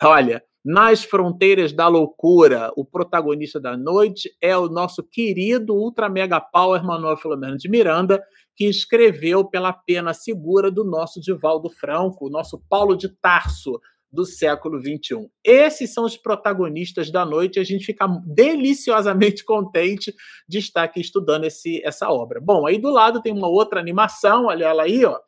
Olha, 0.00 0.44
nas 0.64 1.04
Fronteiras 1.04 1.72
da 1.72 1.88
Loucura, 1.88 2.70
o 2.76 2.84
protagonista 2.84 3.60
da 3.60 3.76
noite 3.76 4.30
é 4.40 4.56
o 4.56 4.68
nosso 4.68 5.02
querido 5.02 5.74
Ultra 5.74 6.08
Mega 6.08 6.40
Power 6.40 6.84
Manuel 6.84 7.16
Filomeno 7.16 7.56
de 7.56 7.68
Miranda, 7.68 8.22
que 8.56 8.64
escreveu 8.68 9.44
pela 9.44 9.72
pena 9.72 10.12
segura 10.12 10.70
do 10.70 10.84
nosso 10.84 11.20
Divaldo 11.20 11.70
Franco, 11.70 12.26
o 12.26 12.30
nosso 12.30 12.60
Paulo 12.68 12.96
de 12.96 13.08
Tarso 13.08 13.78
do 14.10 14.24
século 14.24 14.80
XXI. 14.80 15.28
Esses 15.44 15.92
são 15.92 16.04
os 16.04 16.16
protagonistas 16.16 17.10
da 17.10 17.24
noite 17.24 17.56
e 17.56 17.60
a 17.60 17.64
gente 17.64 17.84
fica 17.84 18.06
deliciosamente 18.26 19.44
contente 19.46 20.12
de 20.48 20.58
estar 20.58 20.82
aqui 20.82 21.00
estudando 21.00 21.44
esse, 21.44 21.80
essa 21.84 22.10
obra. 22.10 22.40
Bom, 22.40 22.66
aí 22.66 22.78
do 22.78 22.90
lado 22.90 23.22
tem 23.22 23.32
uma 23.32 23.48
outra 23.48 23.78
animação, 23.78 24.46
olha 24.46 24.64
ela 24.64 24.84
aí, 24.84 25.04
ó 25.04 25.18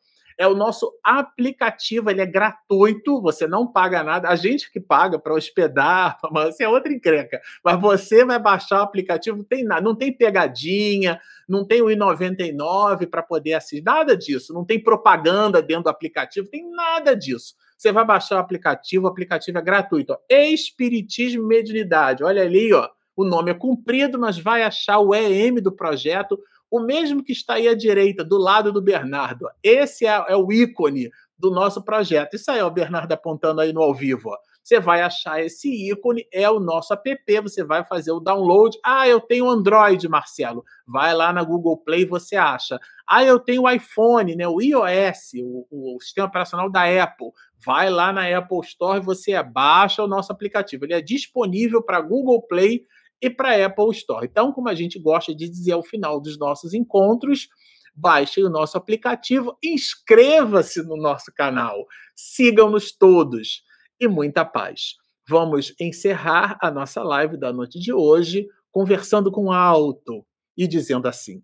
é 0.41 0.47
o 0.47 0.55
nosso 0.55 0.91
aplicativo, 1.03 2.09
ele 2.09 2.19
é 2.19 2.25
gratuito, 2.25 3.21
você 3.21 3.45
não 3.45 3.71
paga 3.71 4.01
nada, 4.01 4.27
a 4.27 4.35
gente 4.35 4.71
que 4.71 4.79
paga 4.79 5.19
para 5.19 5.35
hospedar, 5.35 6.17
mas 6.31 6.59
é 6.59 6.67
outra 6.67 6.91
encrenca. 6.91 7.39
Mas 7.63 7.79
você 7.79 8.25
vai 8.25 8.39
baixar 8.39 8.79
o 8.79 8.83
aplicativo, 8.83 9.37
não 9.37 9.43
tem 9.43 9.63
nada, 9.63 9.81
não 9.81 9.95
tem 9.95 10.11
pegadinha, 10.11 11.21
não 11.47 11.63
tem 11.63 11.83
o 11.83 11.85
I99 11.85 13.07
para 13.07 13.21
poder 13.21 13.53
assistir, 13.53 13.83
nada 13.83 14.17
disso, 14.17 14.51
não 14.51 14.65
tem 14.65 14.81
propaganda 14.81 15.61
dentro 15.61 15.83
do 15.83 15.89
aplicativo, 15.89 16.47
tem 16.47 16.67
nada 16.71 17.15
disso. 17.15 17.53
Você 17.77 17.91
vai 17.91 18.03
baixar 18.03 18.37
o 18.37 18.39
aplicativo, 18.39 19.05
o 19.05 19.09
aplicativo 19.09 19.59
é 19.59 19.61
gratuito. 19.61 20.13
Ó. 20.13 20.17
Espiritismo 20.27 21.43
e 21.43 21.47
Mediunidade, 21.47 22.23
olha 22.23 22.41
ali, 22.41 22.73
ó, 22.73 22.89
o 23.15 23.23
nome 23.23 23.51
é 23.51 23.53
comprido, 23.53 24.17
mas 24.17 24.39
vai 24.39 24.63
achar 24.63 24.97
o 24.97 25.13
EM 25.13 25.61
do 25.61 25.71
projeto, 25.71 26.39
o 26.71 26.79
mesmo 26.79 27.21
que 27.21 27.33
está 27.33 27.55
aí 27.55 27.67
à 27.67 27.75
direita, 27.75 28.23
do 28.23 28.37
lado 28.37 28.71
do 28.71 28.81
Bernardo. 28.81 29.47
Esse 29.61 30.07
é, 30.07 30.25
é 30.29 30.35
o 30.37 30.51
ícone 30.51 31.11
do 31.37 31.51
nosso 31.51 31.83
projeto. 31.83 32.35
Isso 32.35 32.49
aí 32.49 32.61
o 32.61 32.71
Bernardo 32.71 33.11
apontando 33.11 33.59
aí 33.59 33.73
no 33.73 33.81
ao 33.81 33.93
vivo. 33.93 34.29
Ó. 34.29 34.37
Você 34.63 34.79
vai 34.79 35.01
achar 35.01 35.43
esse 35.43 35.89
ícone, 35.89 36.25
é 36.31 36.49
o 36.49 36.59
nosso 36.59 36.93
app, 36.93 37.41
você 37.41 37.63
vai 37.63 37.83
fazer 37.83 38.11
o 38.11 38.19
download. 38.19 38.77
Ah, 38.85 39.07
eu 39.07 39.19
tenho 39.19 39.49
Android, 39.49 40.07
Marcelo. 40.07 40.63
Vai 40.87 41.13
lá 41.13 41.33
na 41.33 41.43
Google 41.43 41.77
Play 41.77 42.05
você 42.05 42.35
acha. 42.35 42.79
Ah, 43.05 43.23
eu 43.23 43.39
tenho 43.39 43.69
iPhone, 43.69 44.35
né, 44.35 44.47
o 44.47 44.61
iOS, 44.61 45.33
o, 45.43 45.95
o 45.95 45.99
sistema 45.99 46.27
operacional 46.27 46.69
da 46.69 46.83
Apple. 47.03 47.31
Vai 47.65 47.89
lá 47.89 48.13
na 48.13 48.37
Apple 48.37 48.59
Store 48.61 48.99
e 48.99 49.03
você 49.03 49.41
baixa 49.43 50.03
o 50.03 50.07
nosso 50.07 50.31
aplicativo. 50.31 50.85
Ele 50.85 50.93
é 50.93 51.01
disponível 51.01 51.81
para 51.81 51.99
Google 51.99 52.41
Play 52.43 52.85
e 53.21 53.29
para 53.29 53.49
a 53.49 53.65
Apple 53.67 53.91
Store. 53.91 54.25
Então, 54.25 54.51
como 54.51 54.67
a 54.67 54.73
gente 54.73 54.99
gosta 54.99 55.33
de 55.35 55.47
dizer 55.47 55.73
ao 55.73 55.83
final 55.83 56.19
dos 56.19 56.37
nossos 56.39 56.73
encontros, 56.73 57.47
baixe 57.93 58.43
o 58.43 58.49
nosso 58.49 58.77
aplicativo, 58.77 59.57
inscreva-se 59.63 60.81
no 60.83 60.97
nosso 60.97 61.31
canal, 61.33 61.85
sigam-nos 62.15 62.91
todos 62.91 63.63
e 63.99 64.07
muita 64.07 64.43
paz. 64.43 64.95
Vamos 65.27 65.73
encerrar 65.79 66.57
a 66.61 66.71
nossa 66.71 67.03
live 67.03 67.37
da 67.37 67.53
noite 67.53 67.79
de 67.79 67.93
hoje 67.93 68.47
conversando 68.71 69.31
com 69.31 69.51
alto 69.51 70.25
e 70.57 70.67
dizendo 70.67 71.07
assim: 71.07 71.43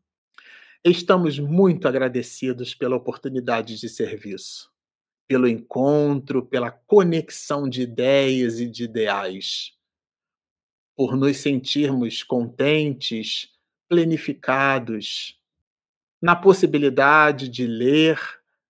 Estamos 0.84 1.38
muito 1.38 1.88
agradecidos 1.88 2.74
pela 2.74 2.96
oportunidade 2.96 3.80
de 3.80 3.88
serviço, 3.88 4.72
pelo 5.28 5.48
encontro, 5.48 6.46
pela 6.46 6.72
conexão 6.72 7.70
de 7.70 7.84
ideias 7.84 8.60
e 8.60 8.68
de 8.68 8.86
ideais 8.86 9.77
por 10.98 11.16
nos 11.16 11.38
sentirmos 11.38 12.24
contentes, 12.24 13.56
plenificados, 13.88 15.40
na 16.20 16.36
possibilidade 16.36 17.48
de 17.48 17.68
ler, 17.68 18.20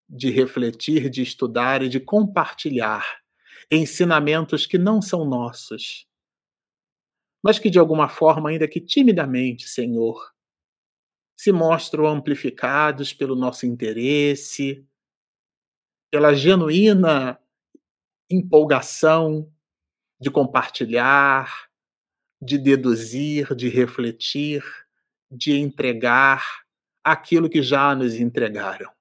de 0.10 0.30
refletir, 0.30 1.10
de 1.10 1.22
estudar 1.22 1.82
e 1.82 1.88
de 1.88 2.02
compartilhar 2.02 3.06
ensinamentos 3.72 4.66
que 4.66 4.78
não 4.78 5.02
são 5.02 5.24
nossos, 5.24 6.06
mas 7.42 7.58
que 7.58 7.70
de 7.70 7.80
alguma 7.80 8.10
forma, 8.10 8.50
ainda 8.50 8.68
que 8.68 8.82
timidamente, 8.82 9.70
Senhor, 9.70 10.34
se 11.40 11.54
mostram 11.54 12.08
amplificados 12.08 13.14
pelo 13.14 13.36
nosso 13.36 13.66
interesse, 13.66 14.86
pela 16.12 16.34
genuína 16.34 17.40
empolgação 18.30 19.50
de 20.20 20.30
compartilhar, 20.30 21.67
de 22.42 22.58
deduzir, 22.58 23.56
de 23.56 23.70
refletir, 23.70 24.64
de 25.30 25.54
entregar 25.54 26.44
aquilo 27.04 27.50
que 27.50 27.62
já 27.62 27.96
nos 27.96 28.16
entregaram. 28.16 28.92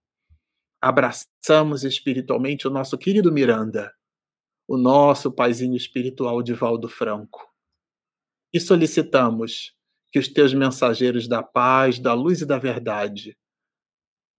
Abraçamos 0.81 1.85
espiritualmente 1.85 2.67
o 2.67 2.71
nosso 2.71 2.97
querido 2.97 3.33
Miranda, 3.33 3.93
o 4.69 4.77
nosso 4.77 5.33
paizinho 5.33 5.77
espiritual 5.77 6.43
de 6.43 6.53
Valdo 6.53 6.89
Franco. 6.89 7.53
E 8.53 8.61
solicitamos 8.61 9.75
que 10.13 10.19
os 10.19 10.29
teus 10.29 10.55
mensageiros 10.55 11.29
da 11.29 11.43
paz, 11.43 11.99
da 11.99 12.15
luz 12.15 12.41
e 12.41 12.47
da 12.47 12.59
verdade 12.59 13.37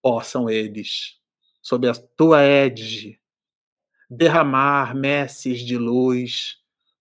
possam 0.01 0.49
eles, 0.49 1.19
sob 1.61 1.87
a 1.87 1.93
tua 1.93 2.41
égide, 2.41 3.21
derramar 4.09 4.95
messes 4.95 5.59
de 5.59 5.77
luz, 5.77 6.57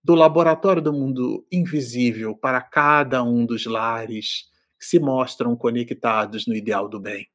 do 0.06 0.14
laboratório 0.14 0.80
do 0.80 0.92
mundo 0.92 1.44
invisível 1.50 2.36
para 2.36 2.62
cada 2.62 3.24
um 3.24 3.44
dos 3.44 3.66
lares 3.66 4.48
que 4.78 4.86
se 4.86 5.00
mostram 5.00 5.56
conectados 5.56 6.46
no 6.46 6.54
ideal 6.54 6.88
do 6.88 7.00
bem, 7.00 7.28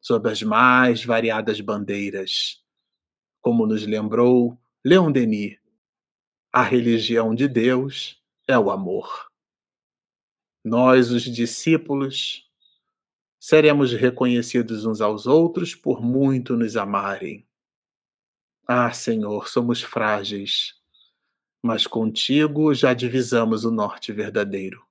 sob 0.00 0.28
as 0.28 0.42
mais 0.42 1.04
variadas 1.04 1.60
bandeiras, 1.60 2.64
como 3.40 3.64
nos 3.64 3.86
lembrou 3.86 4.60
Leon 4.84 5.12
Denis 5.12 5.56
A 6.52 6.64
religião 6.64 7.32
de 7.32 7.46
Deus 7.46 8.20
é 8.48 8.58
o 8.58 8.72
amor. 8.72 9.30
Nós, 10.64 11.12
os 11.12 11.22
discípulos, 11.22 12.44
seremos 13.38 13.92
reconhecidos 13.92 14.84
uns 14.84 15.00
aos 15.00 15.28
outros 15.28 15.76
por 15.76 16.02
muito 16.02 16.56
nos 16.56 16.76
amarem. 16.76 17.46
Ah, 18.66 18.92
Senhor, 18.92 19.46
somos 19.48 19.80
frágeis, 19.80 20.79
mas 21.62 21.86
contigo 21.86 22.74
já 22.74 22.94
divisamos 22.94 23.64
o 23.64 23.70
norte 23.70 24.12
verdadeiro. 24.12 24.84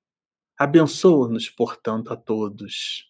Abençoa-nos, 0.58 1.50
portanto, 1.50 2.12
a 2.14 2.16
todos. 2.16 3.10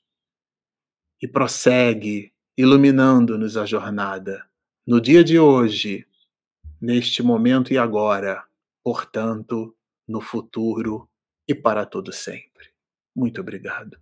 E 1.21 1.27
prossegue 1.27 2.33
iluminando-nos 2.57 3.57
a 3.57 3.65
jornada. 3.65 4.45
No 4.85 4.99
dia 4.99 5.23
de 5.23 5.39
hoje, 5.39 6.05
neste 6.81 7.21
momento 7.21 7.73
e 7.73 7.77
agora, 7.77 8.45
portanto, 8.83 9.75
no 10.07 10.21
futuro 10.21 11.09
e 11.47 11.53
para 11.53 11.85
todo 11.85 12.11
sempre. 12.11 12.69
Muito 13.15 13.41
obrigado. 13.41 13.99